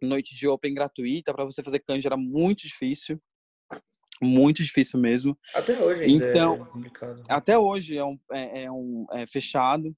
noite 0.00 0.36
de 0.36 0.46
open 0.46 0.74
gratuita 0.74 1.32
para 1.32 1.44
você 1.44 1.62
fazer 1.62 1.80
canja, 1.80 2.08
era 2.08 2.18
muito 2.18 2.66
difícil. 2.66 3.18
Muito 4.20 4.62
difícil 4.62 5.00
mesmo. 5.00 5.36
Até 5.54 5.80
hoje 5.80 6.04
é 6.04 6.08
então, 6.08 6.54
é 6.54 6.64
complicado. 6.66 7.22
Até 7.28 7.58
hoje 7.58 7.96
é, 7.96 8.04
um, 8.04 8.20
é, 8.30 8.64
é 8.64 8.70
um 8.70 9.06
é 9.10 9.26
fechado. 9.26 9.96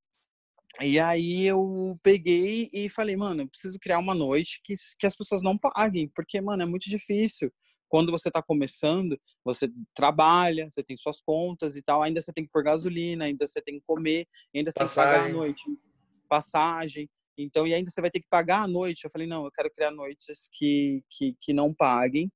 E 0.80 0.98
aí 0.98 1.44
eu 1.44 1.98
peguei 2.02 2.68
e 2.72 2.88
falei, 2.88 3.16
mano, 3.16 3.42
eu 3.42 3.48
preciso 3.48 3.78
criar 3.78 3.98
uma 3.98 4.14
noite 4.14 4.60
que, 4.64 4.74
que 4.98 5.06
as 5.06 5.16
pessoas 5.16 5.40
não 5.40 5.56
paguem, 5.56 6.10
porque, 6.14 6.40
mano, 6.40 6.62
é 6.62 6.66
muito 6.66 6.90
difícil. 6.90 7.52
Quando 7.88 8.10
você 8.10 8.28
está 8.28 8.42
começando, 8.42 9.16
você 9.44 9.68
trabalha, 9.94 10.68
você 10.68 10.82
tem 10.82 10.96
suas 10.96 11.20
contas 11.20 11.76
e 11.76 11.82
tal, 11.82 12.02
ainda 12.02 12.20
você 12.20 12.32
tem 12.32 12.44
que 12.44 12.50
pôr 12.50 12.64
gasolina, 12.64 13.26
ainda 13.26 13.46
você 13.46 13.62
tem 13.62 13.78
que 13.78 13.84
comer, 13.86 14.26
ainda 14.54 14.72
você 14.72 14.80
passagem. 14.80 15.12
tem 15.12 15.14
que 15.14 15.22
pagar 15.22 15.30
a 15.30 15.32
noite, 15.32 15.62
passagem. 16.28 17.10
Então, 17.38 17.66
e 17.66 17.74
ainda 17.74 17.90
você 17.90 18.00
vai 18.00 18.10
ter 18.10 18.20
que 18.20 18.28
pagar 18.28 18.62
a 18.62 18.68
noite. 18.68 19.04
Eu 19.04 19.10
falei, 19.10 19.28
não, 19.28 19.44
eu 19.44 19.52
quero 19.52 19.70
criar 19.70 19.92
noites 19.92 20.48
que, 20.52 21.02
que, 21.10 21.36
que 21.40 21.52
não 21.52 21.72
paguem 21.72 22.30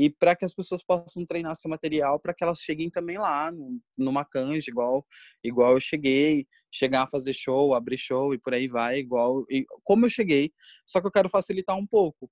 e 0.00 0.08
para 0.08 0.34
que 0.34 0.44
as 0.44 0.54
pessoas 0.54 0.82
possam 0.82 1.26
treinar 1.26 1.54
seu 1.56 1.68
material 1.68 2.18
para 2.18 2.32
que 2.32 2.42
elas 2.42 2.60
cheguem 2.60 2.88
também 2.88 3.18
lá 3.18 3.52
numa 3.98 4.24
canja 4.24 4.70
igual 4.70 5.06
igual 5.44 5.72
eu 5.72 5.80
cheguei 5.80 6.46
chegar 6.72 7.02
a 7.02 7.06
fazer 7.06 7.34
show 7.34 7.74
abrir 7.74 7.98
show 7.98 8.32
e 8.32 8.38
por 8.38 8.54
aí 8.54 8.68
vai 8.68 8.98
igual 8.98 9.44
e, 9.50 9.66
como 9.84 10.06
eu 10.06 10.10
cheguei 10.10 10.52
só 10.86 11.00
que 11.00 11.06
eu 11.06 11.12
quero 11.12 11.28
facilitar 11.28 11.76
um 11.76 11.86
pouco 11.86 12.30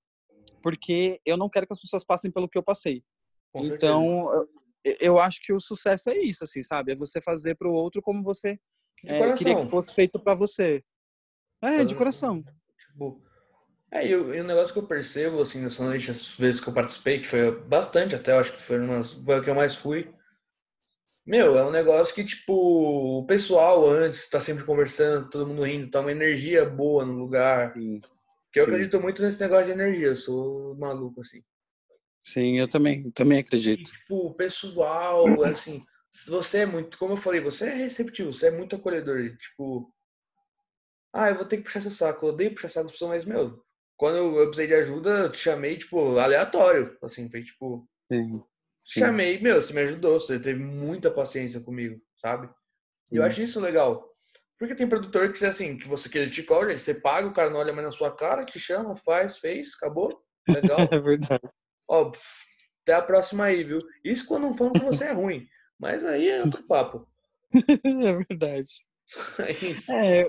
porque 0.61 1.19
eu 1.25 1.37
não 1.37 1.49
quero 1.49 1.67
que 1.67 1.73
as 1.73 1.79
pessoas 1.79 2.03
passem 2.03 2.31
pelo 2.31 2.49
que 2.49 2.57
eu 2.57 2.63
passei. 2.63 3.03
Com 3.51 3.65
então 3.65 4.47
eu, 4.83 4.97
eu, 4.99 5.19
acho 5.19 5.41
que 5.41 5.53
o 5.53 5.59
sucesso 5.59 6.09
é 6.09 6.17
isso 6.17 6.43
assim 6.43 6.61
sabe? 6.63 6.91
É 6.91 6.95
você 6.95 7.21
fazer 7.21 7.55
para 7.55 7.67
o 7.67 7.73
outro 7.73 8.01
como 8.01 8.23
você 8.23 8.59
é, 9.05 9.33
queria 9.33 9.55
que 9.55 9.67
fosse 9.67 9.93
feito 9.93 10.19
para 10.19 10.35
você. 10.35 10.83
É 11.61 11.83
de 11.83 11.95
coração. 11.95 12.43
Tipo 12.77 13.21
é, 13.91 14.07
e 14.07 14.15
o, 14.15 14.33
e 14.33 14.39
o 14.39 14.43
negócio 14.43 14.73
que 14.73 14.79
eu 14.79 14.87
percebo, 14.87 15.41
assim, 15.41 15.61
nessa 15.61 15.83
noite, 15.83 16.11
as 16.11 16.27
vezes 16.29 16.61
que 16.61 16.69
eu 16.69 16.73
participei, 16.73 17.19
que 17.19 17.27
foi 17.27 17.51
bastante 17.61 18.15
até, 18.15 18.31
eu 18.31 18.39
acho 18.39 18.55
que 18.55 18.61
foi, 18.61 18.79
umas, 18.79 19.13
foi 19.13 19.39
o 19.39 19.43
que 19.43 19.49
eu 19.49 19.55
mais 19.55 19.75
fui. 19.75 20.13
Meu, 21.25 21.57
é 21.57 21.65
um 21.65 21.71
negócio 21.71 22.13
que, 22.13 22.23
tipo, 22.23 22.53
o 23.19 23.25
pessoal 23.25 23.87
antes 23.87 24.29
tá 24.29 24.39
sempre 24.39 24.63
conversando, 24.63 25.29
todo 25.29 25.47
mundo 25.47 25.63
rindo, 25.63 25.89
tá 25.89 26.01
uma 26.01 26.11
energia 26.11 26.65
boa 26.65 27.03
no 27.05 27.13
lugar. 27.13 27.73
Sim. 27.73 28.01
Que 28.51 28.59
eu 28.59 28.65
Sim. 28.65 28.71
acredito 28.71 28.99
muito 28.99 29.21
nesse 29.21 29.39
negócio 29.39 29.65
de 29.65 29.71
energia, 29.71 30.07
eu 30.07 30.15
sou 30.15 30.75
maluco, 30.75 31.21
assim. 31.21 31.43
Sim, 32.23 32.59
eu 32.59 32.67
também, 32.67 33.09
também 33.11 33.39
acredito. 33.39 33.89
E, 33.89 33.91
tipo, 33.91 34.27
o 34.27 34.33
pessoal, 34.33 35.41
assim, 35.45 35.83
você 36.27 36.59
é 36.59 36.65
muito, 36.65 36.97
como 36.97 37.13
eu 37.13 37.17
falei, 37.17 37.39
você 37.39 37.65
é 37.65 37.73
receptivo, 37.73 38.33
você 38.33 38.47
é 38.47 38.51
muito 38.51 38.75
acolhedor. 38.75 39.35
Tipo, 39.37 39.93
Ah, 41.13 41.29
eu 41.29 41.35
vou 41.35 41.45
ter 41.45 41.57
que 41.57 41.63
puxar 41.63 41.81
seu 41.81 41.91
saco. 41.91 42.25
Eu 42.25 42.29
odeio 42.33 42.53
puxar 42.53 42.69
saco 42.69 42.85
das 42.85 42.93
pessoas, 42.93 43.11
mas, 43.11 43.25
meu, 43.25 43.63
quando 43.99 44.15
eu, 44.15 44.47
precisei 44.47 44.67
de 44.67 44.75
ajuda, 44.75 45.09
eu 45.09 45.29
te 45.29 45.37
chamei, 45.37 45.77
tipo, 45.77 46.17
aleatório. 46.17 46.97
Assim, 47.03 47.29
foi 47.29 47.43
tipo. 47.43 47.85
Sim. 48.09 48.41
Sim. 48.81 49.01
Chamei, 49.01 49.39
meu, 49.41 49.61
você 49.61 49.73
me 49.73 49.81
ajudou, 49.81 50.17
você 50.17 50.39
teve 50.39 50.63
muita 50.63 51.11
paciência 51.11 51.59
comigo, 51.59 52.01
sabe? 52.19 52.49
E 53.11 53.17
eu 53.17 53.23
acho 53.23 53.41
isso 53.41 53.59
legal. 53.59 54.09
Porque 54.57 54.73
tem 54.73 54.87
produtor 54.87 55.33
que, 55.33 55.45
assim, 55.45 55.77
que 55.77 55.87
você 55.87 56.07
que 56.07 56.17
ele 56.17 56.31
te 56.31 56.41
cobra, 56.43 56.77
você 56.77 56.93
paga, 56.93 57.27
o 57.27 57.33
cara 57.33 57.49
não 57.49 57.59
olha 57.59 57.73
mais 57.73 57.85
na 57.85 57.91
sua 57.91 58.15
cara, 58.15 58.45
te 58.45 58.57
chama, 58.57 58.95
faz, 58.95 59.37
fez, 59.37 59.73
acabou. 59.75 60.23
Legal. 60.47 60.77
é 60.89 60.99
verdade. 60.99 61.49
Ó, 61.85 62.09
até 62.83 62.93
a 62.93 63.01
próxima 63.01 63.45
aí, 63.45 63.65
viu? 63.65 63.79
Isso 64.03 64.25
quando 64.25 64.43
não 64.43 64.57
falam 64.57 64.73
que 64.73 64.79
você 64.79 65.03
é 65.03 65.11
ruim. 65.11 65.45
Mas 65.77 66.05
aí 66.05 66.29
é 66.29 66.41
outro 66.41 66.63
papo. 66.63 67.05
é 67.83 68.13
verdade. 68.13 68.69
É 69.39 69.51
isso. 69.51 69.91
É, 69.91 70.23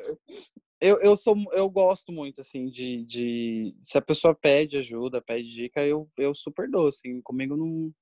eu, 0.81 0.99
eu 1.01 1.17
sou 1.17 1.37
eu 1.53 1.69
gosto 1.69 2.11
muito 2.11 2.41
assim 2.41 2.67
de, 2.67 3.05
de 3.05 3.77
se 3.81 3.99
a 3.99 4.03
pessoa 4.03 4.35
pede 4.35 4.79
ajuda 4.79 5.21
pede 5.21 5.53
dica 5.53 5.85
eu, 5.85 6.11
eu 6.17 6.35
super 6.35 6.69
dou 6.71 6.89
assim 6.89 7.21
comigo 7.21 7.57
não 7.57 7.93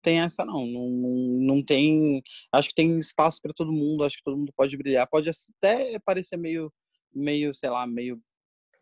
tem 0.00 0.20
essa 0.20 0.44
não 0.44 0.64
não, 0.66 0.88
não 1.40 1.62
tem 1.62 2.22
acho 2.52 2.68
que 2.68 2.74
tem 2.76 2.98
espaço 2.98 3.40
para 3.42 3.52
todo 3.52 3.72
mundo 3.72 4.04
acho 4.04 4.16
que 4.16 4.22
todo 4.22 4.36
mundo 4.36 4.52
pode 4.56 4.76
brilhar 4.76 5.08
pode 5.08 5.28
até 5.28 5.98
parecer 5.98 6.36
meio 6.36 6.72
meio 7.12 7.52
sei 7.52 7.70
lá 7.70 7.86
meio 7.86 8.20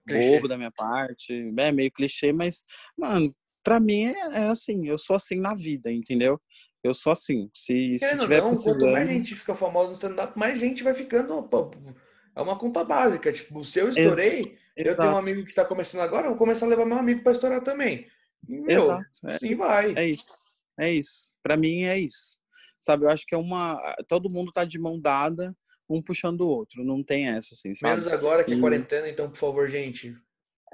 clichê. 0.07 0.33
bobo 0.33 0.49
da 0.49 0.59
minha 0.59 0.71
parte 0.71 1.33
é 1.59 1.73
meio 1.73 1.91
clichê 1.91 2.33
mas 2.33 2.63
mano 2.97 3.35
para 3.65 3.81
mim 3.81 4.05
é, 4.05 4.13
é, 4.13 4.49
assim 4.49 4.87
eu 4.87 4.99
sou 4.99 5.17
assim 5.17 5.41
na 5.41 5.55
vida 5.55 5.91
entendeu 5.91 6.39
eu 6.85 6.93
sou 6.93 7.11
assim 7.11 7.51
se, 7.55 7.99
se 7.99 8.19
tiver 8.19 8.43
não, 8.43 8.49
precisando... 8.49 8.81
quanto 8.81 8.93
mais 8.93 9.09
gente 9.09 9.35
fica 9.35 9.55
famosa 9.55 9.89
no 9.89 9.95
stand-up 9.95 10.39
mais 10.39 10.59
gente 10.59 10.83
vai 10.83 10.93
ficando 10.93 11.33
é 12.37 12.43
uma 12.43 12.59
conta 12.59 12.85
básica. 12.85 13.33
Tipo, 13.33 13.65
se 13.65 13.79
eu 13.79 13.89
estourei, 13.89 14.59
Ex 14.77 14.87
eu 14.87 14.97
tenho 14.97 15.13
um 15.13 15.17
amigo 15.17 15.43
que 15.43 15.51
está 15.51 15.65
começando 15.65 16.03
agora, 16.03 16.27
eu 16.27 16.31
vou 16.31 16.39
começar 16.39 16.67
a 16.67 16.69
levar 16.69 16.85
meu 16.85 16.99
amigo 16.99 17.23
para 17.23 17.33
estourar 17.33 17.63
também. 17.63 18.07
E, 18.47 18.61
meu, 18.61 18.83
Exato. 18.83 19.07
É, 19.25 19.39
sim 19.39 19.57
vai. 19.57 19.95
É 19.97 20.07
isso. 20.07 20.39
É 20.79 20.93
isso. 20.93 21.33
Para 21.43 21.57
mim 21.57 21.85
é 21.85 21.99
isso. 21.99 22.37
Sabe, 22.79 23.07
eu 23.07 23.09
acho 23.09 23.25
que 23.27 23.35
é 23.35 23.39
uma. 23.39 23.79
Todo 24.07 24.31
mundo 24.31 24.53
tá 24.53 24.65
de 24.65 24.79
mão 24.79 25.01
dada, 25.01 25.57
um 25.89 26.03
puxando 26.03 26.43
o 26.43 26.49
outro. 26.49 26.85
Não 26.85 27.03
tem 27.03 27.27
essa, 27.27 27.55
assim, 27.55 27.75
sabe? 27.75 27.95
Menos 27.95 28.13
agora 28.13 28.45
que 28.45 28.53
é 28.53 28.61
quarentena, 28.61 29.09
então, 29.09 29.31
por 29.31 29.39
favor, 29.39 29.69
gente. 29.69 30.15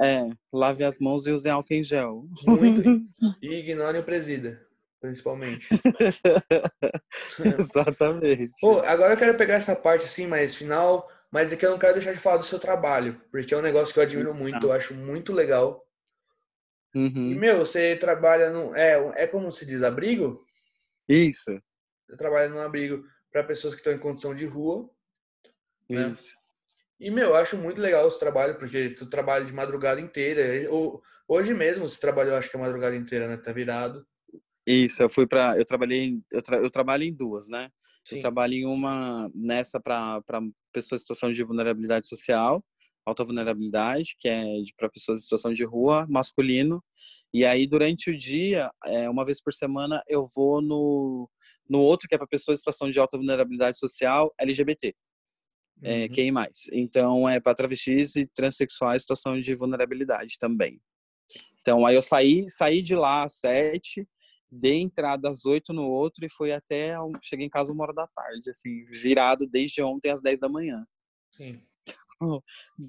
É, 0.01 0.29
lave 0.53 0.83
as 0.83 0.99
mãos 0.99 1.27
e 1.27 1.33
use 1.33 1.49
álcool 1.49 1.75
em 1.75 1.85
gel. 1.85 2.27
Muito. 2.45 2.83
E 3.41 3.55
ignore 3.55 3.99
o 3.99 4.03
presida, 4.03 4.61
principalmente. 5.01 5.69
Exatamente. 7.59 8.53
Pô, 8.61 8.81
agora 8.81 9.15
eu 9.15 9.19
quero 9.19 9.39
pegar 9.39 9.55
essa 9.55 9.77
parte 9.77 10.07
assim, 10.07 10.27
mais 10.27 10.57
final 10.57 11.09
mas 11.33 11.51
aqui 11.51 11.65
é 11.65 11.69
eu 11.69 11.73
não 11.73 11.79
quero 11.79 11.95
deixar 11.95 12.13
de 12.13 12.19
falar 12.19 12.37
do 12.37 12.45
seu 12.45 12.59
trabalho, 12.59 13.19
porque 13.31 13.55
é 13.55 13.57
um 13.57 13.63
negócio 13.63 13.95
que 13.95 13.99
eu 13.99 14.05
admiro 14.05 14.35
muito, 14.35 14.67
eu 14.67 14.73
acho 14.73 14.93
muito 14.93 15.33
legal. 15.33 15.83
Uhum. 16.95 17.33
E, 17.33 17.35
meu, 17.35 17.61
você 17.61 17.97
trabalha 17.97 18.51
no. 18.51 18.77
É, 18.77 19.23
é 19.23 19.27
como 19.27 19.51
se 19.51 19.65
diz, 19.65 19.83
abrigo? 19.83 20.45
Isso. 21.09 21.59
Você 22.07 22.17
trabalha 22.19 22.51
num 22.51 22.61
abrigo 22.61 23.03
para 23.33 23.43
pessoas 23.43 23.73
que 23.73 23.81
estão 23.81 23.95
em 23.95 23.99
condição 23.99 24.35
de 24.35 24.45
rua. 24.45 24.91
Né? 25.89 26.13
Isso. 26.13 26.35
Né? 26.35 26.43
E, 27.01 27.11
meu, 27.11 27.31
eu 27.31 27.35
acho 27.35 27.57
muito 27.57 27.81
legal 27.81 28.07
esse 28.07 28.19
trabalho, 28.19 28.59
porque 28.59 28.91
tu 28.91 29.09
trabalha 29.09 29.47
de 29.47 29.55
madrugada 29.55 30.03
inteira. 30.03 30.43
Hoje 31.27 31.55
mesmo 31.55 31.89
você 31.89 31.99
trabalhou, 31.99 32.37
acho 32.37 32.51
que 32.51 32.57
a 32.59 32.61
madrugada 32.61 32.95
inteira, 32.95 33.27
né? 33.27 33.39
Tá 33.39 33.53
virado. 33.53 34.07
Isso, 34.67 35.03
eu 35.03 35.11
fui 35.11 35.27
para, 35.27 35.59
eu 35.59 35.65
trabalhei, 35.65 36.21
eu, 36.31 36.43
tra, 36.43 36.57
eu, 36.59 36.71
trabalho 36.71 37.03
em 37.03 37.13
duas, 37.13 37.49
né? 37.49 37.69
Sim. 38.05 38.17
Eu 38.17 38.21
trabalho 38.21 38.55
em 38.55 38.65
uma 38.65 39.29
nessa 39.35 39.81
para 39.81 40.23
pessoas 40.73 41.01
em 41.01 41.03
situação 41.03 41.33
de 41.33 41.43
vulnerabilidade 41.43 42.07
social, 42.07 42.65
alta 43.05 43.25
vulnerabilidade, 43.25 44.17
que 44.21 44.29
é 44.29 44.45
para 44.77 44.89
pessoas 44.89 45.21
em 45.21 45.23
situação 45.23 45.53
de 45.53 45.65
rua, 45.65 46.07
masculino. 46.09 46.83
E 47.35 47.45
aí 47.45 47.67
durante 47.67 48.11
o 48.11 48.17
dia, 48.17 48.71
é, 48.85 49.11
uma 49.11 49.25
vez 49.25 49.43
por 49.43 49.53
semana, 49.53 50.01
eu 50.09 50.27
vou 50.35 50.63
no 50.63 51.29
no 51.69 51.81
outro 51.81 52.09
que 52.09 52.15
é 52.15 52.19
para 52.19 52.27
pessoas 52.27 52.59
em 52.59 52.61
situação 52.61 52.91
de 52.91 53.01
alta 53.01 53.17
vulnerabilidade 53.17 53.79
social, 53.79 54.33
LGBT. 54.39 54.95
É, 55.83 56.03
uhum. 56.03 56.09
quem 56.11 56.31
mais? 56.31 56.69
Então 56.73 57.29
é 57.29 57.41
para 57.41 57.55
travestis 57.55 58.15
e 58.15 58.27
transexuais 58.27 59.01
em 59.01 59.03
situação 59.03 59.41
de 59.41 59.55
vulnerabilidade 59.57 60.37
também. 60.39 60.81
Então 61.61 61.85
aí 61.85 61.97
eu 61.97 62.03
saí, 62.03 62.49
saí 62.49 62.81
de 62.81 62.95
lá 62.95 63.25
às 63.25 63.35
sete, 63.41 64.07
dei 64.53 64.81
entrada 64.81 65.31
às 65.31 65.47
oito 65.47 65.73
no 65.73 65.89
outro 65.89 66.27
e 66.27 66.31
foi 66.31 66.53
até. 66.53 66.95
Cheguei 67.23 67.47
em 67.47 67.51
casa 67.51 67.73
uma 67.73 67.85
hora 67.85 67.95
da 67.95 68.07
tarde, 68.07 68.51
assim, 68.51 68.85
virado 68.85 69.47
desde 69.47 69.83
ontem 69.83 70.11
às 70.11 70.21
dez 70.21 70.41
da 70.41 70.49
manhã. 70.49 70.87
Sim. 71.31 71.63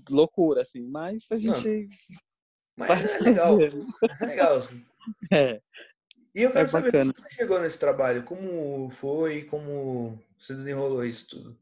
Loucura, 0.09 0.61
assim, 0.61 0.82
mas 0.82 1.32
a 1.32 1.38
gente. 1.38 1.88
Não, 2.78 2.88
mas 2.88 3.14
é 3.14 3.20
legal. 3.24 3.57
É 3.61 4.26
legal, 4.26 4.57
assim. 4.57 4.86
É. 5.32 5.61
E 6.36 6.41
eu 6.41 6.51
quero 6.51 6.66
é 6.66 6.68
saber 6.68 6.91
como 6.91 7.14
você 7.16 7.32
chegou 7.32 7.61
nesse 7.61 7.80
trabalho, 7.80 8.24
como 8.24 8.89
foi, 8.89 9.43
como 9.43 10.20
você 10.38 10.53
desenrolou 10.53 11.05
isso 11.05 11.28
tudo. 11.30 11.57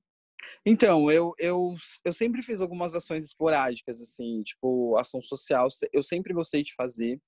Então, 0.65 1.11
eu, 1.11 1.33
eu, 1.37 1.75
eu 2.03 2.13
sempre 2.13 2.41
fiz 2.41 2.61
algumas 2.61 2.95
ações 2.95 3.25
esporádicas, 3.25 4.01
assim, 4.01 4.41
tipo, 4.43 4.97
ação 4.97 5.21
social, 5.21 5.67
eu 5.91 6.01
sempre 6.01 6.33
gostei 6.33 6.63
de 6.63 6.73
fazer. 6.73 7.19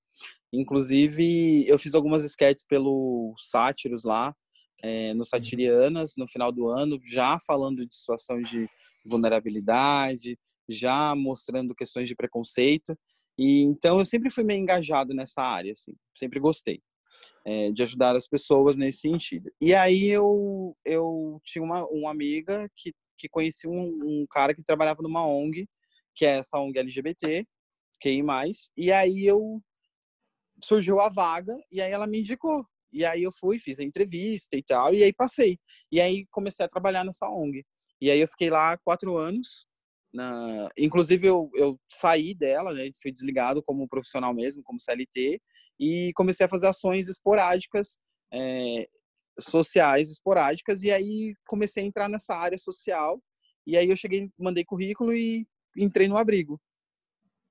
Inclusive, 0.52 1.68
eu 1.68 1.80
fiz 1.80 1.96
algumas 1.96 2.24
sketches 2.24 2.66
pelo 2.66 3.34
Sátiros 3.38 4.04
lá, 4.04 4.36
é, 4.84 5.14
no 5.14 5.20
uhum. 5.20 5.24
Satirianas, 5.24 6.14
no 6.18 6.28
final 6.28 6.52
do 6.52 6.68
ano, 6.68 7.00
já 7.04 7.40
falando 7.40 7.86
de 7.86 7.96
situação 7.96 8.42
de 8.42 8.68
vulnerabilidade, 9.06 10.38
já 10.70 11.16
mostrando 11.16 11.76
questões 11.76 12.08
de 12.08 12.16
preconceito. 12.16 12.98
E 13.38 13.62
então 13.62 14.00
eu 14.00 14.06
sempre 14.06 14.30
fui 14.30 14.44
meio 14.44 14.60
engajado 14.60 15.14
nessa 15.14 15.42
área, 15.42 15.72
assim, 15.72 15.94
sempre 16.16 16.40
gostei 16.40 16.82
é, 17.46 17.72
de 17.72 17.84
ajudar 17.84 18.16
as 18.16 18.28
pessoas 18.28 18.76
nesse 18.76 19.00
sentido. 19.00 19.50
E 19.62 19.74
aí 19.74 20.08
eu 20.10 20.76
eu 20.86 21.40
tinha 21.44 21.64
uma, 21.64 21.86
uma 21.88 22.12
amiga 22.12 22.70
que 22.76 22.94
que 23.18 23.30
conhecia 23.30 23.70
um, 23.70 24.00
um 24.04 24.26
cara 24.30 24.54
que 24.54 24.64
trabalhava 24.64 25.02
numa 25.02 25.26
ONG, 25.26 25.66
que 26.16 26.26
é 26.26 26.40
essa 26.40 26.60
ONG 26.60 26.78
LGBT, 26.80 27.46
mais 28.22 28.70
e 28.76 28.92
aí 28.92 29.26
eu 29.26 29.62
surgiu 30.64 31.00
a 31.00 31.10
vaga 31.10 31.58
e 31.72 31.82
aí 31.82 31.92
ela 31.92 32.08
me 32.08 32.20
indicou. 32.20 32.66
E 32.92 33.04
aí 33.04 33.24
eu 33.24 33.32
fui, 33.32 33.58
fiz 33.58 33.80
a 33.80 33.84
entrevista 33.84 34.56
e 34.56 34.64
tal, 34.64 34.94
e 34.94 35.04
aí 35.04 35.12
passei. 35.12 35.58
E 35.92 36.00
aí 36.00 36.28
comecei 36.32 36.64
a 36.66 36.70
trabalhar 36.70 37.04
nessa 37.04 37.28
ONG. 37.28 37.66
E 38.00 38.12
aí 38.12 38.20
eu 38.20 38.28
fiquei 38.28 38.50
lá 38.50 38.78
quatro 38.78 39.18
anos. 39.18 39.66
Na... 40.14 40.70
Inclusive 40.78 41.28
eu, 41.28 41.50
eu 41.56 41.80
saí 41.92 42.36
dela, 42.36 42.72
né? 42.72 42.92
Fui 43.02 43.12
desligado 43.12 43.64
como 43.64 43.88
profissional 43.88 44.34
mesmo, 44.34 44.62
como 44.62 44.80
CLT, 44.80 45.42
e 45.80 46.12
comecei 46.14 46.46
a 46.46 46.50
fazer 46.50 46.68
ações 46.68 47.08
esporádicas, 47.08 47.98
é, 48.32 48.88
sociais 49.40 50.12
esporádicas. 50.12 50.84
E 50.84 50.92
aí 50.92 51.34
comecei 51.48 51.84
a 51.84 51.88
entrar 51.88 52.08
nessa 52.08 52.36
área 52.36 52.58
social. 52.60 53.20
E 53.66 53.76
aí 53.76 53.90
eu 53.90 53.96
cheguei, 53.96 54.30
mandei 54.38 54.64
currículo 54.64 55.14
e 55.14 55.48
entrei 55.76 56.08
no 56.08 56.18
abrigo. 56.18 56.62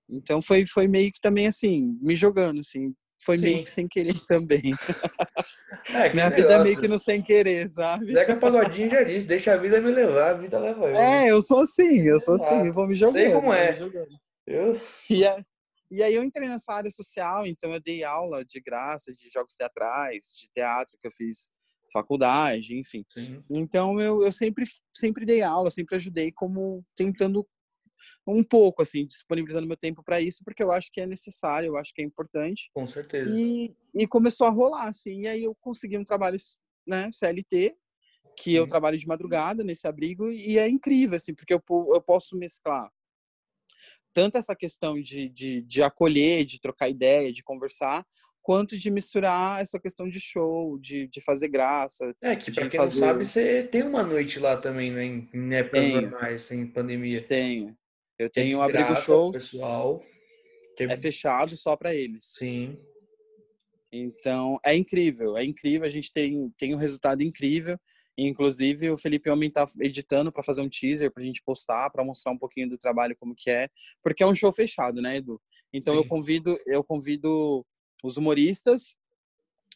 Então 0.09 0.41
foi, 0.41 0.67
foi 0.67 0.87
meio 0.87 1.13
que 1.13 1.21
também 1.21 1.47
assim, 1.49 1.99
me 2.01 2.15
jogando, 2.15 2.61
assim. 2.61 2.95
Foi 3.25 3.39
Sim. 3.39 3.45
meio 3.45 3.65
que 3.65 3.71
sem 3.71 3.87
querer 3.89 4.15
também. 4.27 4.73
É, 5.89 6.13
Minha 6.13 6.31
negócio. 6.31 6.37
vida 6.37 6.55
é 6.55 6.63
meio 6.63 6.81
que 6.81 6.89
no 6.89 6.99
sem 6.99 7.23
querer, 7.23 7.71
sabe? 7.71 8.13
Zeca 8.13 8.37
Pagodinho 8.37 8.91
já 8.91 9.03
disse, 9.03 9.27
deixa 9.27 9.55
a 9.55 9.57
vida 9.57 9.81
me 9.81 9.91
levar, 9.91 10.31
a 10.31 10.35
vida 10.35 10.59
leva 10.59 10.87
eu. 10.87 10.97
É, 10.97 11.31
eu 11.31 11.41
sou 11.41 11.61
assim, 11.61 12.01
eu 12.01 12.19
sou 12.19 12.37
Exato. 12.37 12.55
assim, 12.55 12.67
eu 12.67 12.73
vou 12.73 12.87
me 12.87 12.97
jogando. 12.97 13.23
Sei 13.23 13.33
como 13.33 13.53
é. 13.53 13.79
Eu... 14.47 14.81
E, 15.09 15.25
é, 15.25 15.45
e 15.91 16.03
aí 16.03 16.15
eu 16.15 16.25
entrei 16.25 16.49
nessa 16.49 16.73
área 16.73 16.91
social, 16.91 17.47
então 17.47 17.73
eu 17.73 17.81
dei 17.81 18.03
aula 18.03 18.45
de 18.45 18.61
graça, 18.61 19.13
de 19.13 19.29
jogos 19.33 19.55
teatrais, 19.55 20.23
de 20.41 20.49
teatro 20.53 20.97
que 21.01 21.07
eu 21.07 21.13
fiz 21.13 21.51
faculdade, 21.93 22.75
enfim. 22.77 23.05
Uhum. 23.17 23.43
Então 23.51 24.01
eu, 24.01 24.23
eu 24.25 24.33
sempre, 24.33 24.65
sempre 24.97 25.27
dei 25.27 25.43
aula, 25.43 25.71
sempre 25.71 25.95
ajudei 25.95 26.33
como 26.33 26.83
tentando 26.97 27.47
um 28.27 28.43
pouco, 28.43 28.83
assim, 28.83 29.07
disponibilizando 29.07 29.67
meu 29.67 29.77
tempo 29.77 30.03
para 30.03 30.21
isso, 30.21 30.43
porque 30.45 30.63
eu 30.63 30.73
acho 30.73 30.89
que 30.93 31.01
é 31.01 31.07
necessário, 31.07 31.69
eu 31.69 31.77
acho 31.77 31.93
que 31.95 32.03
é 32.03 32.05
importante. 32.05 32.71
Com 32.75 32.87
certeza. 32.87 33.31
E, 33.35 33.75
e 33.95 34.07
começou 34.07 34.47
a 34.47 34.51
rolar, 34.51 34.89
assim, 34.89 35.23
e 35.23 35.29
aí 35.29 35.45
eu 35.45 35.55
consegui 35.61 35.99
um 35.99 36.05
trabalho, 36.05 36.37
né, 36.87 37.09
CLT, 37.11 37.75
que 38.37 38.55
eu 38.55 38.67
trabalho 38.67 38.97
de 38.97 39.07
madrugada 39.07 39.63
nesse 39.63 39.87
abrigo, 39.87 40.31
e 40.31 40.59
é 40.59 40.69
incrível, 40.69 41.17
assim, 41.17 41.35
porque 41.35 41.53
eu, 41.53 41.63
eu 41.69 42.01
posso 42.01 42.37
mesclar 42.37 42.91
tanto 44.15 44.39
essa 44.39 44.55
questão 44.55 45.01
de, 45.01 45.29
de, 45.29 45.63
de 45.63 45.83
acolher, 45.83 46.45
de 46.45 46.61
trocar 46.61 46.89
ideia, 46.89 47.33
de 47.33 47.43
conversar, 47.43 48.05
quanto 48.43 48.77
de 48.77 48.91
misturar 48.91 49.63
essa 49.63 49.79
questão 49.79 50.09
de 50.09 50.21
show, 50.21 50.79
de, 50.79 51.07
de 51.09 51.21
fazer 51.21 51.49
graça. 51.49 52.13
É, 52.21 52.35
que 52.37 52.51
pra 52.51 52.69
quem 52.69 52.79
fazer... 52.79 53.01
não 53.01 53.07
sabe, 53.07 53.25
você 53.25 53.63
tem 53.63 53.83
uma 53.83 54.03
noite 54.03 54.39
lá 54.39 54.57
também, 54.57 54.91
né? 54.91 55.05
Em 55.05 55.55
épocas 55.55 55.81
tenho. 55.81 56.01
normais, 56.03 56.43
sem 56.43 56.67
pandemia. 56.67 57.23
Tenho. 57.23 57.77
Eu 58.19 58.31
tenho 58.31 58.59
um 58.59 58.63
abrigo 58.63 58.95
show. 58.97 59.33
pessoal. 59.33 60.03
Que... 60.77 60.85
É 60.85 60.97
fechado 60.97 61.57
só 61.57 61.77
para 61.77 61.95
eles. 61.95 62.25
Sim. 62.25 62.79
Então, 63.93 64.59
é 64.65 64.75
incrível, 64.75 65.37
é 65.37 65.45
incrível. 65.45 65.87
A 65.87 65.91
gente 65.91 66.13
tem, 66.13 66.51
tem 66.59 66.75
um 66.75 66.79
resultado 66.79 67.23
incrível. 67.23 67.79
Inclusive, 68.17 68.91
o 68.91 68.97
Felipe 68.97 69.31
Homem 69.31 69.51
tá 69.51 69.67
editando 69.81 70.31
para 70.31 70.43
fazer 70.43 70.61
um 70.61 70.69
teaser 70.69 71.11
pra 71.13 71.25
gente 71.25 71.43
postar, 71.43 71.91
para 71.91 72.05
mostrar 72.05 72.33
um 72.33 72.39
pouquinho 72.39 72.69
do 72.69 72.79
trabalho 72.79 73.17
como 73.19 73.35
que 73.35 73.51
é, 73.51 73.69
porque 74.03 74.23
é 74.23 74.27
um 74.27 74.35
show 74.35 74.53
fechado, 74.53 75.01
né, 75.01 75.17
Edu? 75.17 75.41
Então 75.73 75.95
Sim. 75.95 76.01
eu 76.01 76.07
convido, 76.07 76.61
eu 76.67 76.85
convido 76.85 77.65
os 78.05 78.19
humoristas 78.19 78.95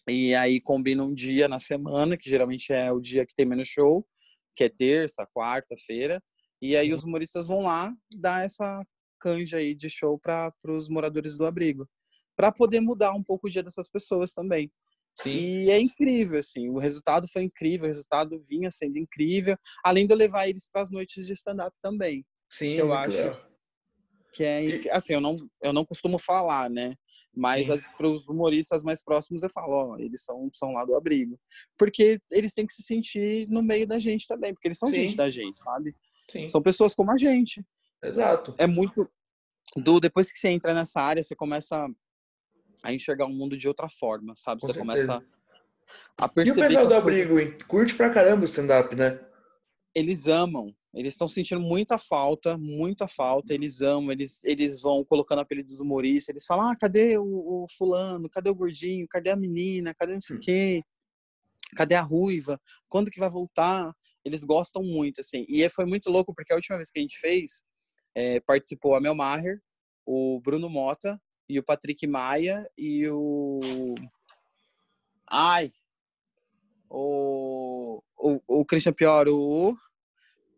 e 0.07 0.35
aí 0.35 0.61
combina 0.61 1.03
um 1.03 1.15
dia 1.15 1.49
na 1.49 1.59
semana, 1.59 2.17
que 2.17 2.29
geralmente 2.29 2.73
é 2.73 2.93
o 2.93 3.01
dia 3.01 3.25
que 3.25 3.35
tem 3.35 3.47
menos 3.47 3.69
show, 3.69 4.07
que 4.55 4.65
é 4.65 4.69
terça, 4.69 5.27
quarta-feira, 5.35 6.23
e 6.61 6.77
aí 6.77 6.93
os 6.93 7.03
uhum. 7.03 7.09
humoristas 7.09 7.49
vão 7.49 7.61
lá 7.61 7.93
dar 8.15 8.45
essa 8.45 8.83
canja 9.21 9.59
aí 9.59 9.75
de 9.75 9.89
show 9.89 10.19
para 10.19 10.53
os 10.69 10.89
moradores 10.89 11.37
do 11.37 11.47
abrigo, 11.47 11.89
para 12.37 12.53
poder 12.53 12.81
mudar 12.81 13.13
um 13.13 13.23
pouco 13.23 13.47
o 13.47 13.51
dia 13.51 13.63
dessas 13.63 13.89
pessoas 13.89 14.33
também. 14.33 14.71
Sim. 15.23 15.31
E 15.31 15.71
é 15.71 15.81
incrível, 15.81 16.39
assim, 16.39 16.69
o 16.69 16.79
resultado 16.79 17.27
foi 17.27 17.43
incrível, 17.43 17.85
o 17.85 17.89
resultado 17.89 18.45
vinha 18.47 18.71
sendo 18.71 18.99
incrível, 18.99 19.57
além 19.83 20.07
de 20.07 20.13
eu 20.13 20.17
levar 20.17 20.47
eles 20.47 20.69
para 20.71 20.83
as 20.83 20.91
noites 20.91 21.27
de 21.27 21.33
stand-up 21.33 21.75
também. 21.83 22.25
Sim, 22.51 22.73
eu 22.73 22.93
acho 22.93 23.17
que 24.37 24.45
é, 24.45 24.93
assim, 24.93 25.15
eu 25.15 25.21
não, 25.21 25.39
eu 25.63 25.73
não 25.73 25.83
costumo 25.83 26.19
falar, 26.19 26.69
né? 26.69 26.95
Mas 27.35 27.67
para 27.97 28.07
os 28.07 28.29
humoristas 28.29 28.83
mais 28.85 29.03
próximos 29.03 29.43
eu 29.43 29.49
falo, 29.49 29.73
ó, 29.73 29.99
eles 29.99 30.23
são, 30.23 30.49
são 30.53 30.73
lá 30.73 30.85
do 30.85 30.95
abrigo. 30.95 31.41
Porque 31.79 32.19
eles 32.31 32.53
têm 32.53 32.67
que 32.67 32.75
se 32.75 32.83
sentir 32.83 33.49
no 33.49 33.63
meio 33.63 33.87
da 33.87 33.99
gente 33.99 34.27
também, 34.27 34.53
porque 34.53 34.69
eles 34.69 34.79
são 34.79 34.91
Sim. 34.91 34.97
gente 34.97 35.17
da 35.17 35.31
gente, 35.31 35.59
sabe? 35.59 35.97
Sim. 36.31 36.49
São 36.49 36.63
pessoas 36.63 36.95
como 36.95 37.11
a 37.13 37.17
gente. 37.17 37.65
Exato. 38.03 38.55
É 38.59 38.67
muito. 38.67 39.09
Do, 39.77 40.01
depois 40.01 40.31
que 40.31 40.39
você 40.39 40.49
entra 40.49 40.73
nessa 40.73 41.01
área, 41.01 41.23
você 41.23 41.35
começa 41.35 41.87
a 42.83 42.93
enxergar 42.93 43.27
o 43.27 43.33
mundo 43.33 43.57
de 43.57 43.69
outra 43.69 43.89
forma, 43.89 44.35
sabe? 44.37 44.61
Com 44.61 44.67
você 44.67 44.73
certeza. 44.75 45.07
começa 45.07 45.27
a 46.17 46.29
perceber. 46.29 46.61
E 46.61 46.65
o 46.65 46.69
pessoal 46.69 46.87
do 46.87 46.95
abrigo, 46.95 47.35
coisas... 47.35 47.63
curte 47.65 47.95
pra 47.95 48.11
caramba 48.11 48.43
o 48.43 48.45
stand-up, 48.45 48.95
né? 48.95 49.21
Eles 49.95 50.27
amam. 50.27 50.75
Eles 50.95 51.13
estão 51.13 51.29
sentindo 51.29 51.61
muita 51.61 51.99
falta, 51.99 52.57
muita 52.57 53.07
falta. 53.07 53.53
Eles 53.53 53.83
amam, 53.83 54.13
eles, 54.13 54.43
eles 54.45 54.81
vão 54.81 55.05
colocando 55.05 55.41
apelido 55.41 55.69
dos 55.69 55.81
humoristas. 55.81 56.31
Eles 56.31 56.47
falam: 56.47 56.71
ah, 56.71 56.77
cadê 56.77 57.19
o, 57.19 57.25
o, 57.25 57.67
fulano? 57.77 58.29
Cadê 58.31 58.49
o 58.49 58.55
gordinho? 58.55 59.07
Cadê 59.09 59.31
a 59.31 59.37
menina? 59.37 59.95
Cadê 59.95 60.15
não 60.15 60.21
sei 60.21 60.37
o 60.37 60.39
hum. 60.39 60.43
quê? 60.43 60.83
Cadê 61.77 61.95
a 61.95 62.03
ruiva? 62.03 62.61
Quando 62.89 63.11
que 63.11 63.21
vai 63.21 63.29
voltar? 63.29 63.93
Eles 64.27 64.43
gostam 64.43 64.83
muito, 64.83 65.21
assim. 65.21 65.47
E 65.49 65.69
foi 65.69 65.85
muito 65.85 66.11
louco, 66.11 66.35
porque 66.35 66.53
a 66.53 66.57
última 66.57 66.77
vez 66.77 66.91
que 66.91 66.99
a 66.99 67.03
gente 67.03 67.17
fez, 67.17 67.63
é, 68.13 68.41
participou 68.41 68.97
a 68.97 69.01
Mel 69.01 69.15
Maher, 69.15 69.63
o 70.05 70.41
Bruno 70.41 70.69
Mota 70.69 71.17
e 71.49 71.61
o 71.61 71.63
Patrick 71.63 72.05
Maia 72.09 72.69
e 72.77 73.09
o. 73.09 73.95
Ai! 75.31 75.73
O. 76.91 78.03
O, 78.19 78.41
o 78.49 78.65
Christian 78.65 78.95
Pior, 78.95 79.29
o. 79.29 79.77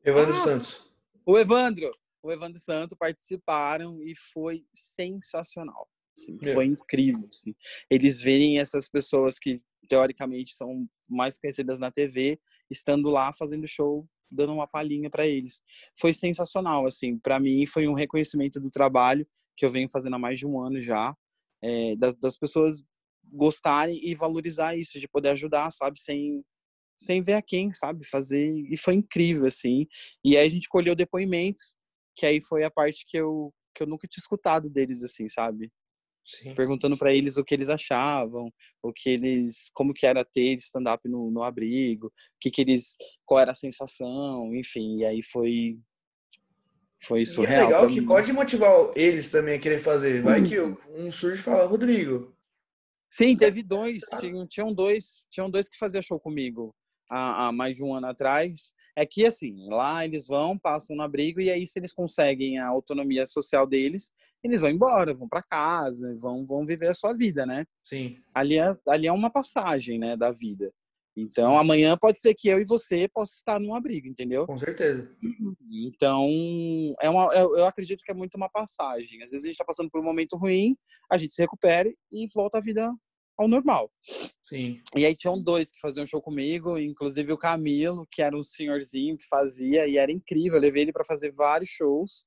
Evandro 0.02 0.34
ah, 0.34 0.44
Santos. 0.44 0.90
O 1.26 1.38
Evandro. 1.38 1.90
O 2.22 2.32
Evandro 2.32 2.58
Santos 2.58 2.96
participaram 2.98 4.02
e 4.02 4.14
foi 4.32 4.64
sensacional. 4.72 5.86
Assim, 6.16 6.38
foi 6.54 6.64
incrível. 6.64 7.26
Assim. 7.28 7.54
Eles 7.90 8.18
verem 8.18 8.58
essas 8.58 8.88
pessoas 8.88 9.38
que 9.38 9.60
teoricamente 9.88 10.54
são 10.54 10.86
mais 11.08 11.38
conhecidas 11.38 11.80
na 11.80 11.90
TV, 11.90 12.38
estando 12.70 13.08
lá 13.08 13.32
fazendo 13.32 13.66
show, 13.66 14.06
dando 14.30 14.52
uma 14.52 14.66
palhinha 14.66 15.10
para 15.10 15.26
eles. 15.26 15.62
Foi 15.98 16.12
sensacional, 16.12 16.86
assim, 16.86 17.18
para 17.18 17.40
mim 17.40 17.64
foi 17.66 17.88
um 17.88 17.94
reconhecimento 17.94 18.60
do 18.60 18.70
trabalho 18.70 19.26
que 19.56 19.64
eu 19.64 19.70
venho 19.70 19.88
fazendo 19.88 20.14
há 20.16 20.18
mais 20.18 20.38
de 20.38 20.46
um 20.46 20.60
ano 20.60 20.80
já, 20.80 21.16
é, 21.62 21.96
das, 21.96 22.14
das 22.14 22.36
pessoas 22.36 22.84
gostarem 23.24 23.98
e 24.02 24.14
valorizar 24.14 24.76
isso, 24.76 25.00
de 25.00 25.08
poder 25.08 25.30
ajudar, 25.30 25.70
sabe, 25.70 25.98
sem 25.98 26.44
sem 27.00 27.22
ver 27.22 27.34
a 27.34 27.42
quem, 27.42 27.72
sabe, 27.72 28.04
fazer 28.04 28.44
e 28.68 28.76
foi 28.76 28.94
incrível 28.94 29.46
assim. 29.46 29.86
E 30.24 30.36
aí 30.36 30.44
a 30.44 30.50
gente 30.50 30.68
colheu 30.68 30.96
depoimentos, 30.96 31.76
que 32.16 32.26
aí 32.26 32.40
foi 32.40 32.64
a 32.64 32.70
parte 32.70 33.04
que 33.06 33.16
eu 33.16 33.54
que 33.74 33.84
eu 33.84 33.86
nunca 33.86 34.08
tinha 34.08 34.20
escutado 34.20 34.68
deles 34.68 35.04
assim, 35.04 35.28
sabe? 35.28 35.70
Sim. 36.28 36.54
perguntando 36.54 36.96
para 36.98 37.12
eles 37.12 37.38
o 37.38 37.44
que 37.44 37.54
eles 37.54 37.70
achavam, 37.70 38.52
o 38.82 38.92
que 38.92 39.08
eles, 39.08 39.70
como 39.72 39.94
que 39.94 40.06
era 40.06 40.22
ter 40.22 40.54
stand-up 40.56 41.08
no, 41.08 41.30
no 41.30 41.42
abrigo, 41.42 42.08
o 42.08 42.12
que 42.38 42.50
que 42.50 42.60
eles, 42.60 42.96
qual 43.24 43.40
era 43.40 43.52
a 43.52 43.54
sensação, 43.54 44.54
enfim, 44.54 44.98
e 44.98 45.04
aí 45.06 45.22
foi 45.22 45.78
foi 47.02 47.24
surreal. 47.24 47.52
E 47.52 47.62
é 47.62 47.66
legal 47.66 47.88
que 47.88 48.02
pode 48.02 48.32
motivar 48.32 48.72
eles 48.94 49.30
também 49.30 49.54
a 49.54 49.58
querer 49.58 49.78
fazer. 49.78 50.20
Vai 50.20 50.42
que 50.42 50.60
um 50.60 51.10
surge 51.10 51.40
e 51.40 51.42
fala, 51.42 51.64
Rodrigo. 51.64 52.36
Sim, 53.10 53.34
teve 53.36 53.62
dois, 53.62 54.00
tinham, 54.20 54.46
tinham 54.46 54.74
dois, 54.74 55.26
tinham 55.30 55.48
dois 55.48 55.68
que 55.68 55.78
faziam 55.78 56.02
show 56.02 56.20
comigo 56.20 56.74
há, 57.08 57.46
há 57.46 57.52
mais 57.52 57.76
de 57.76 57.82
um 57.82 57.94
ano 57.94 58.06
atrás 58.06 58.72
é 58.94 59.06
que 59.06 59.24
assim 59.24 59.68
lá 59.68 60.04
eles 60.04 60.26
vão 60.26 60.58
passam 60.58 60.96
no 60.96 61.02
abrigo 61.02 61.40
e 61.40 61.50
aí 61.50 61.66
se 61.66 61.78
eles 61.78 61.92
conseguem 61.92 62.58
a 62.58 62.66
autonomia 62.66 63.26
social 63.26 63.66
deles 63.66 64.12
eles 64.42 64.60
vão 64.60 64.70
embora 64.70 65.14
vão 65.14 65.28
para 65.28 65.42
casa 65.42 66.16
vão 66.18 66.46
vão 66.46 66.64
viver 66.64 66.88
a 66.88 66.94
sua 66.94 67.12
vida 67.12 67.44
né 67.44 67.64
sim 67.84 68.16
ali 68.34 68.58
é, 68.58 68.76
ali 68.88 69.06
é 69.06 69.12
uma 69.12 69.30
passagem 69.30 69.98
né 69.98 70.16
da 70.16 70.32
vida 70.32 70.72
então 71.16 71.58
amanhã 71.58 71.96
pode 71.96 72.20
ser 72.20 72.34
que 72.34 72.48
eu 72.48 72.60
e 72.60 72.64
você 72.64 73.08
possa 73.08 73.32
estar 73.32 73.58
num 73.58 73.74
abrigo 73.74 74.06
entendeu 74.06 74.46
com 74.46 74.58
certeza 74.58 75.10
então 75.70 76.28
é 77.00 77.10
uma 77.10 77.32
eu, 77.34 77.56
eu 77.56 77.66
acredito 77.66 78.02
que 78.04 78.10
é 78.10 78.14
muito 78.14 78.36
uma 78.36 78.48
passagem 78.48 79.22
às 79.22 79.30
vezes 79.30 79.44
a 79.44 79.48
gente 79.48 79.54
está 79.54 79.64
passando 79.64 79.90
por 79.90 80.00
um 80.00 80.04
momento 80.04 80.36
ruim 80.36 80.76
a 81.10 81.18
gente 81.18 81.32
se 81.32 81.42
recupere 81.42 81.96
e 82.12 82.28
volta 82.34 82.58
à 82.58 82.60
vida 82.60 82.92
ao 83.38 83.46
normal. 83.46 83.90
Sim. 84.48 84.82
E 84.96 85.06
aí 85.06 85.14
tinham 85.14 85.40
dois 85.40 85.70
que 85.70 85.80
faziam 85.80 86.06
show 86.06 86.20
comigo, 86.20 86.76
inclusive 86.76 87.32
o 87.32 87.38
Camilo, 87.38 88.06
que 88.10 88.20
era 88.20 88.36
um 88.36 88.42
senhorzinho 88.42 89.16
que 89.16 89.26
fazia 89.28 89.86
e 89.86 89.96
era 89.96 90.10
incrível. 90.10 90.58
Eu 90.58 90.62
levei 90.62 90.82
ele 90.82 90.92
para 90.92 91.04
fazer 91.04 91.30
vários 91.30 91.70
shows 91.70 92.26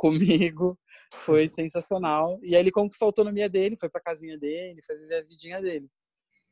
comigo, 0.00 0.78
foi 1.12 1.46
sensacional. 1.46 2.40
E 2.42 2.56
aí 2.56 2.62
ele 2.62 2.70
conquistou 2.70 3.04
a 3.06 3.10
autonomia 3.10 3.50
dele, 3.50 3.76
foi 3.78 3.90
para 3.90 4.00
casinha 4.00 4.38
dele, 4.38 4.80
foi 4.82 4.96
viver 4.96 5.16
a 5.16 5.22
vidinha 5.22 5.60
dele. 5.60 5.86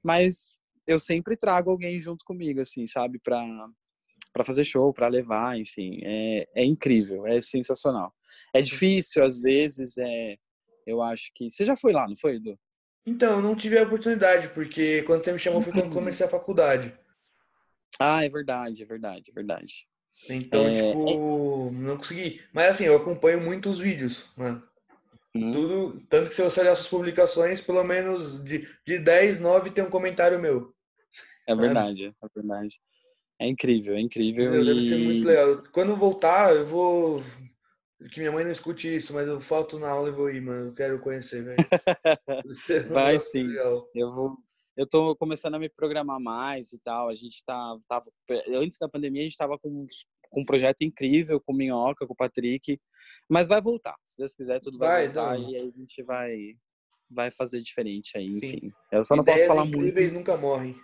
Mas 0.05 0.61
eu 0.87 0.99
sempre 0.99 1.35
trago 1.35 1.71
alguém 1.71 1.99
junto 1.99 2.27
comigo, 2.27 2.61
assim, 2.61 2.87
sabe, 2.87 3.19
para 3.19 3.43
para 4.31 4.45
fazer 4.45 4.63
show, 4.63 4.93
para 4.93 5.09
levar, 5.09 5.59
enfim, 5.59 5.99
é, 6.05 6.47
é 6.55 6.65
incrível, 6.65 7.27
é 7.27 7.41
sensacional. 7.41 8.13
É 8.55 8.61
difícil 8.61 9.25
às 9.25 9.41
vezes, 9.41 9.97
é, 9.97 10.37
eu 10.87 11.03
acho 11.03 11.31
que 11.35 11.51
você 11.51 11.65
já 11.65 11.75
foi 11.75 11.93
lá, 11.93 12.07
não 12.07 12.15
foi, 12.15 12.37
Edu? 12.37 12.57
Então, 13.07 13.37
eu 13.37 13.43
não 13.43 13.57
tive 13.57 13.79
a 13.79 13.83
oportunidade, 13.83 14.51
porque 14.51 15.03
quando 15.05 15.25
você 15.25 15.33
me 15.33 15.39
chamou 15.39 15.63
foi 15.63 15.73
quando 15.73 15.87
uhum. 15.87 15.91
comecei 15.91 16.25
a 16.25 16.29
faculdade. 16.29 16.97
Ah, 17.99 18.23
é 18.23 18.29
verdade, 18.29 18.83
é 18.83 18.87
verdade, 18.87 19.31
é 19.31 19.35
verdade. 19.35 19.89
Então, 20.29 20.67
é... 20.67 20.75
tipo, 20.75 20.99
não 20.99 21.58
consegui. 21.99 22.41
Mas 22.53 22.71
assim, 22.71 22.85
eu 22.85 22.97
acompanho 22.97 23.41
muito 23.41 23.69
os 23.69 23.79
vídeos, 23.79 24.29
mano. 24.37 24.63
Hum. 25.35 25.53
Tudo, 25.53 26.01
tanto 26.09 26.29
que 26.29 26.35
se 26.35 26.43
você 26.43 26.61
olhar 26.61 26.75
suas 26.75 26.89
publicações, 26.89 27.61
pelo 27.61 27.85
menos 27.85 28.43
de, 28.43 28.67
de 28.87 28.99
10, 28.99 29.39
9 29.41 29.71
tem 29.71 29.85
um 29.85 29.91
comentário 29.91 30.39
meu. 30.39 30.75
É 31.47 31.55
verdade, 31.55 32.07
é 32.07 32.29
verdade. 32.35 32.81
É 33.41 33.47
incrível, 33.47 33.95
é 33.95 34.01
incrível. 34.01 34.51
Meu, 34.51 34.63
e... 34.63 34.65
Deve 34.65 34.83
ser 34.83 34.99
muito 34.99 35.27
legal. 35.27 35.63
Quando 35.73 35.97
voltar, 35.97 36.55
eu 36.57 36.67
vou 36.67 37.23
que 38.07 38.21
minha 38.21 38.31
mãe 38.31 38.45
não 38.45 38.53
escute 38.53 38.95
isso, 38.95 39.13
mas 39.13 39.27
eu 39.27 39.41
falto 39.41 39.79
na 39.79 39.91
aula 39.91 40.09
e 40.09 40.13
vou 40.13 40.31
ir, 40.31 40.41
mano. 40.41 40.69
Eu 40.69 40.75
quero 40.75 41.01
conhecer, 41.01 41.43
velho. 41.43 41.57
Vai 42.93 43.19
sim. 43.19 43.43
Legal. 43.43 43.91
Eu 43.93 44.15
vou. 44.15 44.37
Eu 44.77 44.87
tô 44.87 45.17
começando 45.17 45.57
a 45.57 45.59
me 45.59 45.69
programar 45.69 46.21
mais 46.21 46.73
e 46.73 46.79
tal. 46.79 47.09
A 47.09 47.15
gente 47.15 47.43
tá, 47.45 47.77
tava. 47.89 48.07
Antes 48.55 48.79
da 48.79 48.89
pandemia, 48.89 49.23
a 49.23 49.25
gente 49.25 49.37
tava 49.37 49.59
com, 49.59 49.85
com 50.31 50.43
um 50.43 50.45
projeto 50.45 50.83
incrível, 50.83 51.41
com 51.41 51.53
Minhoca, 51.53 52.07
com 52.07 52.13
o 52.13 52.17
Patrick. 52.17 52.81
Mas 53.29 53.49
vai 53.49 53.61
voltar. 53.61 53.97
Se 54.05 54.19
Deus 54.19 54.35
quiser, 54.35 54.61
tudo 54.61 54.79
vai, 54.79 55.09
vai 55.09 55.15
voltar. 55.15 55.39
Não. 55.39 55.51
E 55.51 55.57
aí 55.57 55.73
a 55.75 55.79
gente 55.79 56.03
vai, 56.03 56.37
vai 57.11 57.31
fazer 57.31 57.61
diferente 57.63 58.17
aí, 58.17 58.27
enfim. 58.27 58.61
Sim. 58.61 58.73
Eu 58.93 59.05
só 59.05 59.17
não 59.17 59.23
Ideias 59.23 59.41
posso 59.41 59.49
falar 59.49 59.65
muito. 59.65 59.79
incríveis 59.79 60.13
nunca 60.13 60.37
morrem. 60.37 60.77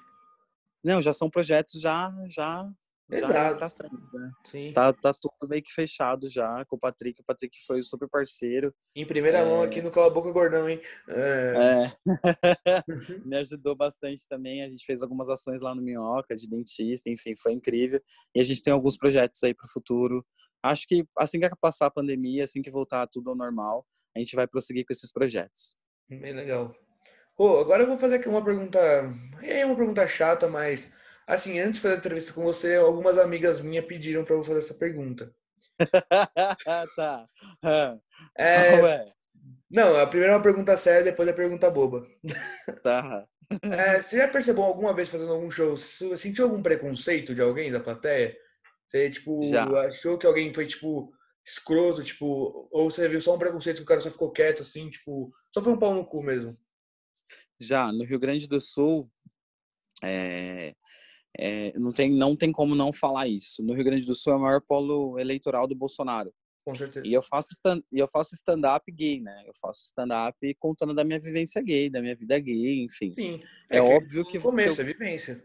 Não, 0.82 1.00
já 1.00 1.12
são 1.12 1.30
projetos 1.30 1.80
já, 1.80 2.12
já 2.28 2.70
Exato. 3.10 3.76
Frente, 3.76 3.94
né? 4.14 4.30
Sim. 4.46 4.72
Tá, 4.72 4.92
tá 4.92 5.12
tudo 5.12 5.48
meio 5.48 5.62
que 5.62 5.72
fechado 5.72 6.28
já 6.30 6.64
com 6.64 6.76
o 6.76 6.78
Patrick. 6.78 7.20
O 7.20 7.24
Patrick 7.24 7.56
foi 7.66 7.82
super 7.82 8.08
parceiro. 8.08 8.74
Em 8.96 9.06
primeira 9.06 9.38
é... 9.38 9.44
mão 9.44 9.62
aqui 9.62 9.82
no 9.82 9.90
Cala 9.90 10.10
Boca 10.10 10.30
Gordão, 10.30 10.68
hein? 10.68 10.80
É. 11.08 11.54
é. 11.86 11.96
Me 13.24 13.36
ajudou 13.36 13.76
bastante 13.76 14.26
também. 14.28 14.62
A 14.62 14.68
gente 14.68 14.84
fez 14.84 15.02
algumas 15.02 15.28
ações 15.28 15.60
lá 15.60 15.74
no 15.74 15.82
Minhoca, 15.82 16.34
de 16.34 16.48
dentista, 16.48 17.10
enfim, 17.10 17.34
foi 17.36 17.52
incrível. 17.52 18.00
E 18.34 18.40
a 18.40 18.44
gente 18.44 18.62
tem 18.62 18.72
alguns 18.72 18.96
projetos 18.96 19.42
aí 19.42 19.54
pro 19.54 19.68
futuro. 19.68 20.24
Acho 20.62 20.86
que 20.88 21.04
assim 21.18 21.38
que 21.38 21.48
passar 21.60 21.86
a 21.86 21.90
pandemia, 21.90 22.44
assim 22.44 22.62
que 22.62 22.70
voltar 22.70 23.06
tudo 23.06 23.28
ao 23.28 23.36
normal, 23.36 23.86
a 24.16 24.18
gente 24.18 24.34
vai 24.34 24.46
prosseguir 24.46 24.86
com 24.86 24.94
esses 24.94 25.12
projetos. 25.12 25.76
Bem 26.08 26.32
legal. 26.32 26.74
Pô, 27.36 27.58
agora 27.58 27.82
eu 27.82 27.86
vou 27.86 27.98
fazer 27.98 28.16
aqui 28.16 28.28
uma 28.28 28.42
pergunta. 28.42 28.78
É 29.42 29.66
uma 29.66 29.76
pergunta 29.76 30.06
chata, 30.08 30.48
mas 30.48 30.90
Assim, 31.26 31.58
antes 31.58 31.76
de 31.76 31.80
fazer 31.80 31.94
a 31.94 31.98
entrevista 31.98 32.32
com 32.32 32.42
você, 32.42 32.76
algumas 32.76 33.18
amigas 33.18 33.60
minhas 33.60 33.86
pediram 33.86 34.24
para 34.24 34.34
eu 34.34 34.44
fazer 34.44 34.58
essa 34.58 34.74
pergunta. 34.74 35.34
tá. 36.96 37.24
É... 38.38 39.12
Não, 39.70 39.96
a 39.96 40.06
primeira 40.06 40.34
é 40.34 40.36
uma 40.36 40.42
pergunta 40.42 40.76
séria, 40.76 41.02
depois 41.02 41.26
é 41.26 41.32
a 41.32 41.34
pergunta 41.34 41.70
boba. 41.70 42.06
Tá. 42.82 43.26
É, 43.62 44.00
você 44.00 44.16
já 44.16 44.26
percebeu 44.26 44.64
alguma 44.64 44.94
vez 44.94 45.10
fazendo 45.10 45.30
algum 45.30 45.50
show, 45.50 45.76
você 45.76 46.16
sentiu 46.16 46.46
algum 46.46 46.62
preconceito 46.62 47.34
de 47.34 47.42
alguém 47.42 47.70
da 47.70 47.78
plateia? 47.78 48.34
Você, 48.88 49.10
tipo, 49.10 49.42
Já. 49.42 49.64
achou 49.82 50.16
que 50.16 50.26
alguém 50.26 50.52
foi, 50.52 50.66
tipo, 50.66 51.12
escroto, 51.44 52.02
tipo, 52.02 52.68
ou 52.72 52.90
você 52.90 53.06
viu 53.06 53.20
só 53.20 53.34
um 53.34 53.38
preconceito 53.38 53.76
que 53.76 53.82
o 53.82 53.86
cara 53.86 54.00
só 54.00 54.10
ficou 54.10 54.32
quieto, 54.32 54.62
assim, 54.62 54.88
tipo, 54.88 55.30
só 55.52 55.62
foi 55.62 55.74
um 55.74 55.78
pau 55.78 55.94
no 55.94 56.06
cu 56.06 56.22
mesmo? 56.22 56.58
Já, 57.60 57.92
no 57.92 58.02
Rio 58.02 58.18
Grande 58.18 58.48
do 58.48 58.60
Sul, 58.60 59.08
é, 60.02 60.74
é, 61.38 61.72
não, 61.78 61.92
tem, 61.92 62.10
não 62.10 62.36
tem 62.36 62.52
como 62.52 62.74
não 62.74 62.92
falar 62.92 63.26
isso. 63.28 63.62
No 63.62 63.74
Rio 63.74 63.84
Grande 63.84 64.06
do 64.06 64.14
Sul 64.14 64.32
é 64.32 64.36
o 64.36 64.40
maior 64.40 64.60
polo 64.60 65.18
eleitoral 65.18 65.66
do 65.66 65.74
Bolsonaro. 65.74 66.32
Com 66.64 66.74
certeza. 66.74 67.06
E 67.06 67.12
eu 67.12 67.20
faço 67.20 67.52
stand, 67.52 67.82
e 67.92 67.98
eu 67.98 68.08
faço 68.08 68.34
stand-up 68.34 68.90
gay, 68.90 69.20
né? 69.20 69.44
Eu 69.46 69.52
faço 69.60 69.82
stand-up 69.84 70.38
contando 70.58 70.94
da 70.94 71.04
minha 71.04 71.20
vivência 71.20 71.60
gay, 71.60 71.90
da 71.90 72.00
minha 72.00 72.16
vida 72.16 72.38
gay, 72.38 72.82
enfim. 72.82 73.12
Sim. 73.12 73.42
É, 73.68 73.82
óbvio 73.82 74.24
que 74.26 74.38
no 74.38 74.44
começo, 74.44 74.80
eu- 74.80 74.84
é 74.84 74.92
vivência. 74.92 75.44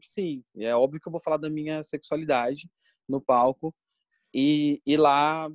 sim, 0.00 0.42
é 0.56 0.74
óbvio 0.74 1.00
que 1.00 1.06
eu 1.08 1.12
vou 1.12 1.20
falar 1.20 1.36
da 1.36 1.48
minha 1.50 1.82
sexualidade 1.82 2.68
no 3.08 3.20
palco. 3.20 3.74
E, 4.34 4.80
e 4.86 4.96
lá 4.96 5.48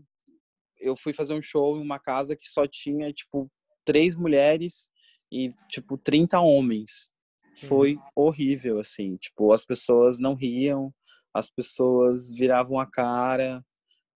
eu 0.79 0.95
fui 0.95 1.13
fazer 1.13 1.33
um 1.33 1.41
show 1.41 1.77
em 1.77 1.81
uma 1.81 1.99
casa 1.99 2.35
que 2.35 2.47
só 2.49 2.65
tinha, 2.67 3.11
tipo, 3.13 3.51
três 3.85 4.15
mulheres 4.15 4.89
e, 5.31 5.53
tipo, 5.69 5.97
30 5.97 6.39
homens. 6.39 7.11
Foi 7.55 7.97
horrível, 8.15 8.79
assim. 8.79 9.15
Tipo, 9.17 9.51
as 9.51 9.65
pessoas 9.65 10.19
não 10.19 10.33
riam, 10.33 10.93
as 11.33 11.49
pessoas 11.49 12.29
viravam 12.29 12.79
a 12.79 12.89
cara, 12.89 13.63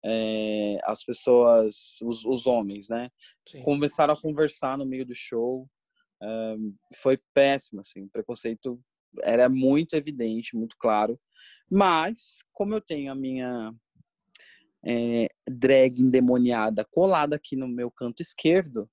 é, 0.03 0.77
as 0.83 1.03
pessoas, 1.03 1.97
os, 2.03 2.23
os 2.25 2.47
homens, 2.47 2.89
né? 2.89 3.09
Sim. 3.47 3.61
começaram 3.61 4.13
a 4.13 4.21
conversar 4.21 4.77
no 4.77 4.85
meio 4.85 5.05
do 5.05 5.15
show. 5.15 5.67
Ahn, 6.21 6.73
foi 6.95 7.17
péssimo, 7.33 7.81
assim, 7.81 8.03
o 8.03 8.09
preconceito 8.09 8.79
era 9.21 9.49
muito 9.49 9.95
evidente, 9.95 10.55
muito 10.55 10.75
claro. 10.77 11.19
Mas, 11.69 12.39
como 12.53 12.73
eu 12.73 12.81
tenho 12.81 13.11
a 13.11 13.15
minha 13.15 13.73
é, 14.85 15.27
drag 15.49 16.01
endemoniada 16.01 16.85
colada 16.85 17.35
aqui 17.35 17.55
no 17.55 17.67
meu 17.67 17.91
canto 17.91 18.21
esquerdo, 18.21 18.89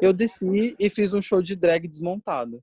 eu 0.00 0.12
desci 0.12 0.74
e 0.78 0.88
fiz 0.88 1.12
um 1.12 1.22
show 1.22 1.42
de 1.42 1.54
drag 1.54 1.86
desmontado. 1.86 2.62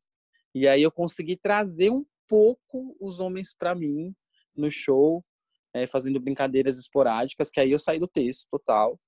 E 0.53 0.67
aí 0.67 0.81
eu 0.83 0.91
consegui 0.91 1.37
trazer 1.37 1.89
um 1.89 2.05
pouco 2.27 2.95
os 2.99 3.19
homens 3.19 3.53
para 3.57 3.75
mim 3.75 4.13
no 4.55 4.69
show, 4.69 5.21
é, 5.73 5.87
fazendo 5.87 6.19
brincadeiras 6.19 6.77
esporádicas, 6.77 7.49
que 7.49 7.59
aí 7.59 7.71
eu 7.71 7.79
saí 7.79 7.99
do 7.99 8.07
texto 8.07 8.47
total 8.49 8.99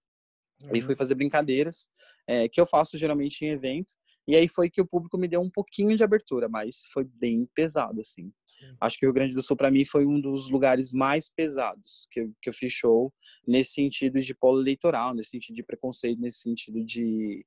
e 0.72 0.80
Uhum. 0.80 0.82
fui 0.82 0.96
fazer 0.96 1.16
brincadeiras 1.16 1.89
é, 2.28 2.48
que 2.48 2.62
eu 2.62 2.66
faço 2.66 2.98
geralmente 2.98 3.44
em 3.44 3.50
evento 3.50 3.94
e 4.28 4.36
aí 4.36 4.48
foi 4.48 4.70
que 4.70 4.80
o 4.80 4.88
público 4.88 5.18
me 5.18 5.28
deu 5.28 5.41
um 5.41 5.50
pouquinho 5.50 5.96
de 5.96 6.04
abertura 6.04 6.48
mas 6.48 6.84
foi 6.91 7.04
bem 7.04 7.48
pesado 7.54 8.00
assim 8.00 8.32
Hum. 8.62 8.78
acho 8.82 9.00
que 9.00 9.06
o 9.06 9.08
Rio 9.08 9.14
Grande 9.16 9.34
do 9.34 9.41
Sul 9.41 9.58
para 9.58 9.72
mim 9.72 9.84
foi 9.84 10.06
um 10.06 10.22
dos 10.22 10.48
lugares 10.50 10.91
mais 10.91 11.28
pesados 11.28 12.08
que 12.12 12.20
eu, 12.22 12.32
que 12.39 12.50
eu 12.50 12.54
fiz 12.54 12.72
show 12.72 13.12
nesse 13.48 13.72
sentido 13.72 14.22
de 14.22 14.34
polo 14.36 14.62
eleitoral 14.62 15.14
nesse 15.16 15.32
sentido 15.32 15.56
de 15.56 15.64
preconceito 15.64 16.22
nesse 16.22 16.39
sentido 16.39 16.84
de 16.86 17.44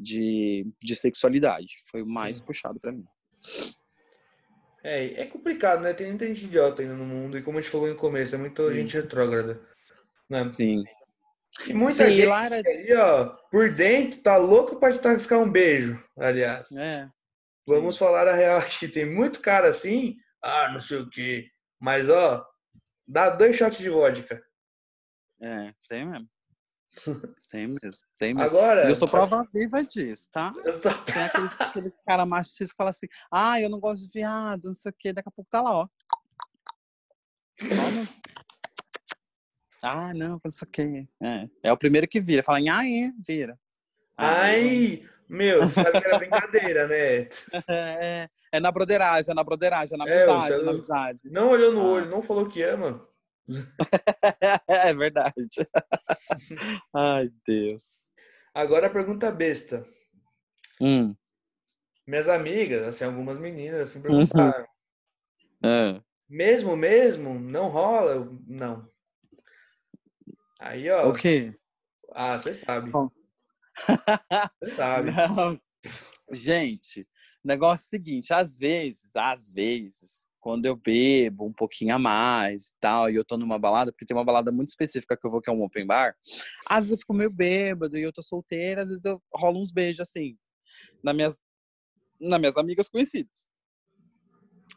de, 0.00 0.66
de 0.82 0.96
sexualidade 0.96 1.76
foi 1.90 2.02
o 2.02 2.06
mais 2.06 2.38
Sim. 2.38 2.44
puxado 2.44 2.80
para 2.80 2.92
mim 2.92 3.04
É, 4.82 5.22
é 5.22 5.26
complicado, 5.26 5.82
né? 5.82 5.92
Tem 5.92 6.08
muita 6.08 6.26
gente 6.26 6.44
idiota 6.44 6.82
ainda 6.82 6.94
no 6.94 7.04
mundo, 7.04 7.36
e 7.36 7.42
como 7.42 7.58
a 7.58 7.60
gente 7.60 7.70
falou 7.70 7.88
no 7.88 7.96
começo, 7.96 8.34
é 8.34 8.38
muita 8.38 8.66
Sim. 8.68 8.74
gente 8.74 8.96
retrógrada. 8.96 9.60
Né? 10.28 10.52
sim 10.54 10.84
E 11.66 11.74
muita 11.74 12.08
Sim, 12.08 12.12
gente 12.12 12.26
lá 12.26 12.44
era 12.46 12.56
ali, 12.56 12.94
ó, 12.94 13.26
por 13.50 13.72
dentro, 13.74 14.22
tá 14.22 14.36
louco 14.36 14.76
pra 14.76 14.92
te 14.92 14.98
tascar 14.98 15.38
um 15.38 15.50
beijo, 15.50 16.02
aliás. 16.16 16.72
é 16.72 17.08
Vamos 17.68 17.96
falar 17.96 18.26
a 18.26 18.34
real 18.34 18.58
aqui. 18.58 18.88
Tem 18.88 19.04
muito 19.04 19.40
cara 19.40 19.68
assim, 19.68 20.16
ah, 20.42 20.70
não 20.72 20.80
sei 20.80 20.98
o 20.98 21.10
quê. 21.10 21.48
Mas, 21.78 22.08
ó, 22.08 22.44
dá 23.06 23.30
dois 23.30 23.56
shots 23.56 23.78
de 23.78 23.90
vodka. 23.90 24.42
é 25.42 25.72
tem 25.88 26.04
mesmo 26.06 26.28
tem 27.48 27.66
mesmo 27.66 28.06
tem 28.18 28.34
mesmo 28.34 28.48
Agora. 28.48 28.88
Eu 28.88 28.94
sou 28.94 29.08
prova 29.08 29.46
viva 29.52 29.82
disso 29.84 30.28
tá 30.32 30.52
Tem 31.06 31.22
aquele, 31.22 31.48
aquele 31.58 31.94
cara 32.06 32.26
machista 32.26 32.64
que 32.66 32.76
fala 32.76 32.90
assim, 32.90 33.06
ah, 33.30 33.60
eu 33.60 33.68
não 33.70 33.80
gosto 33.80 34.02
de 34.06 34.10
viado, 34.12 34.64
não 34.64 34.74
sei 34.74 34.90
o 34.90 34.94
quê. 34.98 35.12
Daqui 35.12 35.28
a 35.28 35.32
pouco 35.32 35.50
tá 35.50 35.60
lá, 35.62 35.72
ó. 35.72 35.88
Ah, 39.82 40.12
não, 40.14 40.40
não 40.44 40.50
sei 40.50 40.66
o 40.68 40.70
quê. 40.70 41.08
É, 41.22 41.48
é 41.64 41.72
o 41.72 41.76
primeiro 41.76 42.06
que 42.06 42.20
vira. 42.20 42.42
Fala, 42.42 42.58
ai, 42.70 43.12
vira. 43.26 43.58
Ah, 44.16 44.42
Ai, 44.42 45.02
meu, 45.28 45.62
você 45.62 45.82
sabe 45.82 46.00
que 46.00 46.06
era 46.06 46.18
brincadeira, 46.20 46.86
né? 46.86 47.28
É, 47.68 48.28
é 48.52 48.60
na 48.60 48.70
broderagem, 48.70 49.30
é 49.30 49.34
na 49.34 49.42
broderagem, 49.42 49.94
é 49.94 49.98
na 49.98 50.06
É, 50.06 50.24
amizade, 50.24 50.60
é 50.60 50.64
na 50.64 50.70
amizade. 50.72 51.20
Não 51.24 51.48
olhou 51.50 51.72
no 51.72 51.80
Ah. 51.80 51.88
olho, 51.92 52.10
não 52.10 52.22
falou 52.22 52.46
que 52.48 52.62
ama. 52.62 53.08
É 54.68 54.94
verdade. 54.94 55.34
Ai, 56.94 57.30
Deus. 57.46 58.08
Agora 58.54 58.86
a 58.86 58.90
pergunta 58.90 59.30
besta. 59.30 59.86
Hum, 60.80 61.14
Minhas 62.06 62.28
amigas, 62.28 62.86
assim, 62.88 63.04
algumas 63.04 63.38
meninas, 63.38 63.82
assim, 63.82 63.98
Uhum. 63.98 64.02
perguntaram. 64.02 64.66
é. 65.64 66.02
Mesmo, 66.28 66.76
mesmo? 66.76 67.38
Não 67.38 67.68
rola? 67.68 68.12
Eu, 68.12 68.38
Não. 68.46 68.88
Aí, 70.58 70.88
ó. 70.90 71.08
O 71.08 71.14
quê? 71.14 71.54
Ah, 72.12 72.36
você 72.36 72.52
sabe. 72.54 72.90
Você 74.60 74.70
sabe. 74.70 75.10
Não. 75.12 75.60
Gente, 76.32 77.08
negócio 77.44 77.84
é 77.84 77.86
o 77.86 77.90
seguinte, 77.90 78.32
às 78.32 78.58
vezes, 78.58 79.16
às 79.16 79.52
vezes, 79.52 80.26
quando 80.40 80.66
eu 80.66 80.74
bebo 80.74 81.46
um 81.46 81.52
pouquinho 81.52 81.94
a 81.94 81.98
mais 81.98 82.68
e 82.68 82.74
tal, 82.80 83.10
e 83.10 83.14
eu 83.14 83.24
tô 83.24 83.36
numa 83.36 83.58
balada, 83.58 83.92
porque 83.92 84.06
tem 84.06 84.16
uma 84.16 84.24
balada 84.24 84.50
muito 84.50 84.70
específica 84.70 85.16
que 85.16 85.26
eu 85.26 85.30
vou, 85.30 85.40
que 85.40 85.50
é 85.50 85.52
um 85.52 85.62
open 85.62 85.86
bar, 85.86 86.16
às 86.66 86.84
vezes 86.84 86.92
eu 86.92 86.98
fico 86.98 87.14
meio 87.14 87.30
bêbado 87.30 87.96
e 87.96 88.02
eu 88.02 88.12
tô 88.12 88.22
solteira, 88.22 88.82
às 88.82 88.88
vezes 88.88 89.04
eu 89.04 89.22
rolo 89.32 89.60
uns 89.60 89.70
beijos 89.70 90.00
assim, 90.00 90.36
nas 91.02 91.14
minhas, 91.14 91.42
nas 92.18 92.40
minhas 92.40 92.56
amigas 92.56 92.88
conhecidas. 92.88 93.48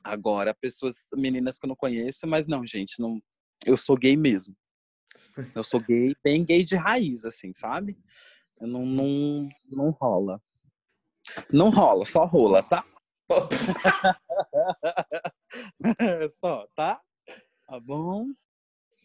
Agora, 0.03 0.53
pessoas, 0.53 1.07
meninas 1.15 1.57
que 1.57 1.65
eu 1.65 1.69
não 1.69 1.75
conheço, 1.75 2.27
mas 2.27 2.45
não, 2.45 2.65
gente, 2.65 2.99
não, 2.99 3.21
eu 3.65 3.77
sou 3.77 3.97
gay 3.97 4.17
mesmo. 4.17 4.55
Eu 5.55 5.63
sou 5.63 5.79
gay, 5.79 6.15
bem 6.23 6.43
gay 6.43 6.63
de 6.63 6.75
raiz, 6.75 7.23
assim, 7.23 7.53
sabe? 7.53 7.95
Eu 8.59 8.67
Não, 8.67 8.83
não, 8.83 9.47
não 9.69 9.91
rola. 9.91 10.41
Não 11.51 11.69
rola, 11.69 12.03
só 12.03 12.25
rola, 12.25 12.63
tá? 12.63 12.83
só, 16.39 16.67
tá? 16.75 17.01
Tá 17.67 17.79
bom? 17.79 18.27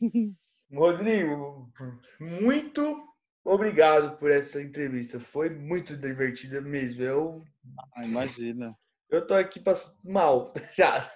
Rodrigo, 0.72 1.72
muito 2.20 3.04
obrigado 3.44 4.18
por 4.18 4.30
essa 4.30 4.60
entrevista. 4.62 5.18
Foi 5.18 5.48
muito 5.50 5.96
divertida 5.96 6.60
mesmo. 6.60 7.02
Eu, 7.02 7.44
Ah, 7.94 8.04
imagina. 8.04 8.76
eu 9.10 9.26
tô 9.26 9.34
aqui 9.34 9.58
pra... 9.60 9.74
mal 10.04 10.52
já. 10.76 11.08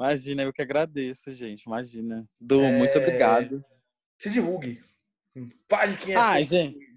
Imagina, 0.00 0.42
eu 0.42 0.52
que 0.52 0.62
agradeço, 0.62 1.32
gente. 1.32 1.62
Imagina. 1.62 2.26
Du, 2.40 2.60
muito 2.62 2.98
É, 2.98 3.02
obrigado. 3.02 3.64
Se 4.20 4.30
divulgue. 4.30 4.82
Fale 5.70 5.96
quem 5.98 6.14
é. 6.14 6.16
Ai, 6.16 6.44
você. 6.44 6.54
gente. 6.56 6.88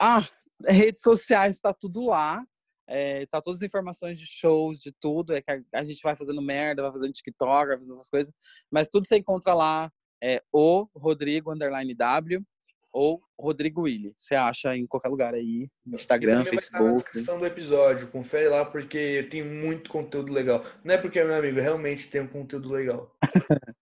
Ah, 0.00 0.26
redes 0.66 1.02
sociais 1.02 1.60
tá 1.60 1.72
tudo 1.72 2.02
lá. 2.04 2.44
É, 2.86 3.26
tá 3.26 3.40
todas 3.40 3.60
as 3.60 3.66
informações 3.66 4.18
de 4.18 4.26
shows, 4.26 4.78
de 4.78 4.92
tudo. 5.00 5.32
É 5.34 5.40
que 5.42 5.50
a, 5.50 5.60
a 5.74 5.84
gente 5.84 6.02
vai 6.02 6.14
fazendo 6.16 6.42
merda, 6.42 6.82
vai 6.82 6.92
fazendo 6.92 7.12
TikTok, 7.12 7.68
vai 7.68 7.76
fazendo 7.76 7.92
essas 7.94 8.08
coisas. 8.10 8.32
Mas 8.70 8.88
tudo 8.88 9.06
você 9.06 9.16
encontra 9.16 9.54
lá. 9.54 9.90
É 10.22 10.42
o 10.52 10.86
Rodrigo 10.96 11.52
underline 11.52 11.94
W 11.94 12.42
ou 12.90 13.20
Rodrigo 13.38 13.82
Willi. 13.82 14.12
Você 14.16 14.34
acha 14.36 14.74
em 14.76 14.86
qualquer 14.86 15.08
lugar 15.08 15.34
aí. 15.34 15.68
No 15.84 15.94
E 15.94 15.96
Instagram, 15.96 16.44
também 16.44 16.44
vai 16.44 16.54
na 16.54 16.60
Facebook. 16.60 16.94
descrição 16.94 17.38
do 17.40 17.44
episódio. 17.46 18.06
Confere 18.08 18.48
lá 18.48 18.64
porque 18.64 19.26
tem 19.30 19.42
muito 19.42 19.90
conteúdo 19.90 20.32
legal. 20.32 20.64
Não 20.84 20.94
é 20.94 20.96
porque 20.98 21.18
é 21.18 21.24
meu 21.24 21.34
amigo, 21.34 21.60
realmente 21.60 22.08
tem 22.08 22.20
um 22.22 22.26
conteúdo 22.28 22.70
legal. 22.70 23.14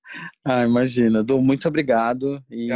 Ah, 0.44 0.62
imagina. 0.64 1.22
Du, 1.22 1.40
muito 1.40 1.66
obrigado. 1.66 2.42
E. 2.50 2.68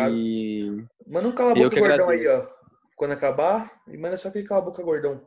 Manda 1.07 1.29
um 1.29 1.33
cala 1.33 1.55
boca 1.55 1.79
gordão 1.79 2.09
aí, 2.09 2.21
agradeço. 2.21 2.57
ó. 2.63 2.67
Quando 2.97 3.13
acabar, 3.13 3.83
e 3.89 3.99
manda 3.99 4.17
só 4.17 4.29
aquele 4.29 4.47
cala 4.47 4.63
a 4.63 4.65
boca 4.65 4.83
gordão. 4.83 5.21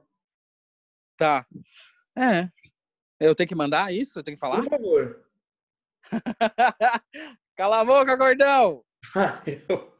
Tá. 1.20 1.46
É. 2.18 2.50
Eu 3.20 3.36
tenho 3.36 3.50
que 3.50 3.54
mandar 3.56 3.94
isso? 3.94 4.18
Eu 4.18 4.24
tenho 4.24 4.38
que 4.38 4.42
falar? 4.42 4.62
Por 4.64 4.70
favor. 4.70 5.26
Cala 7.58 7.82
a 7.82 7.86
boca, 7.86 8.16
gordão! 8.16 8.86
Eu- 9.68 9.94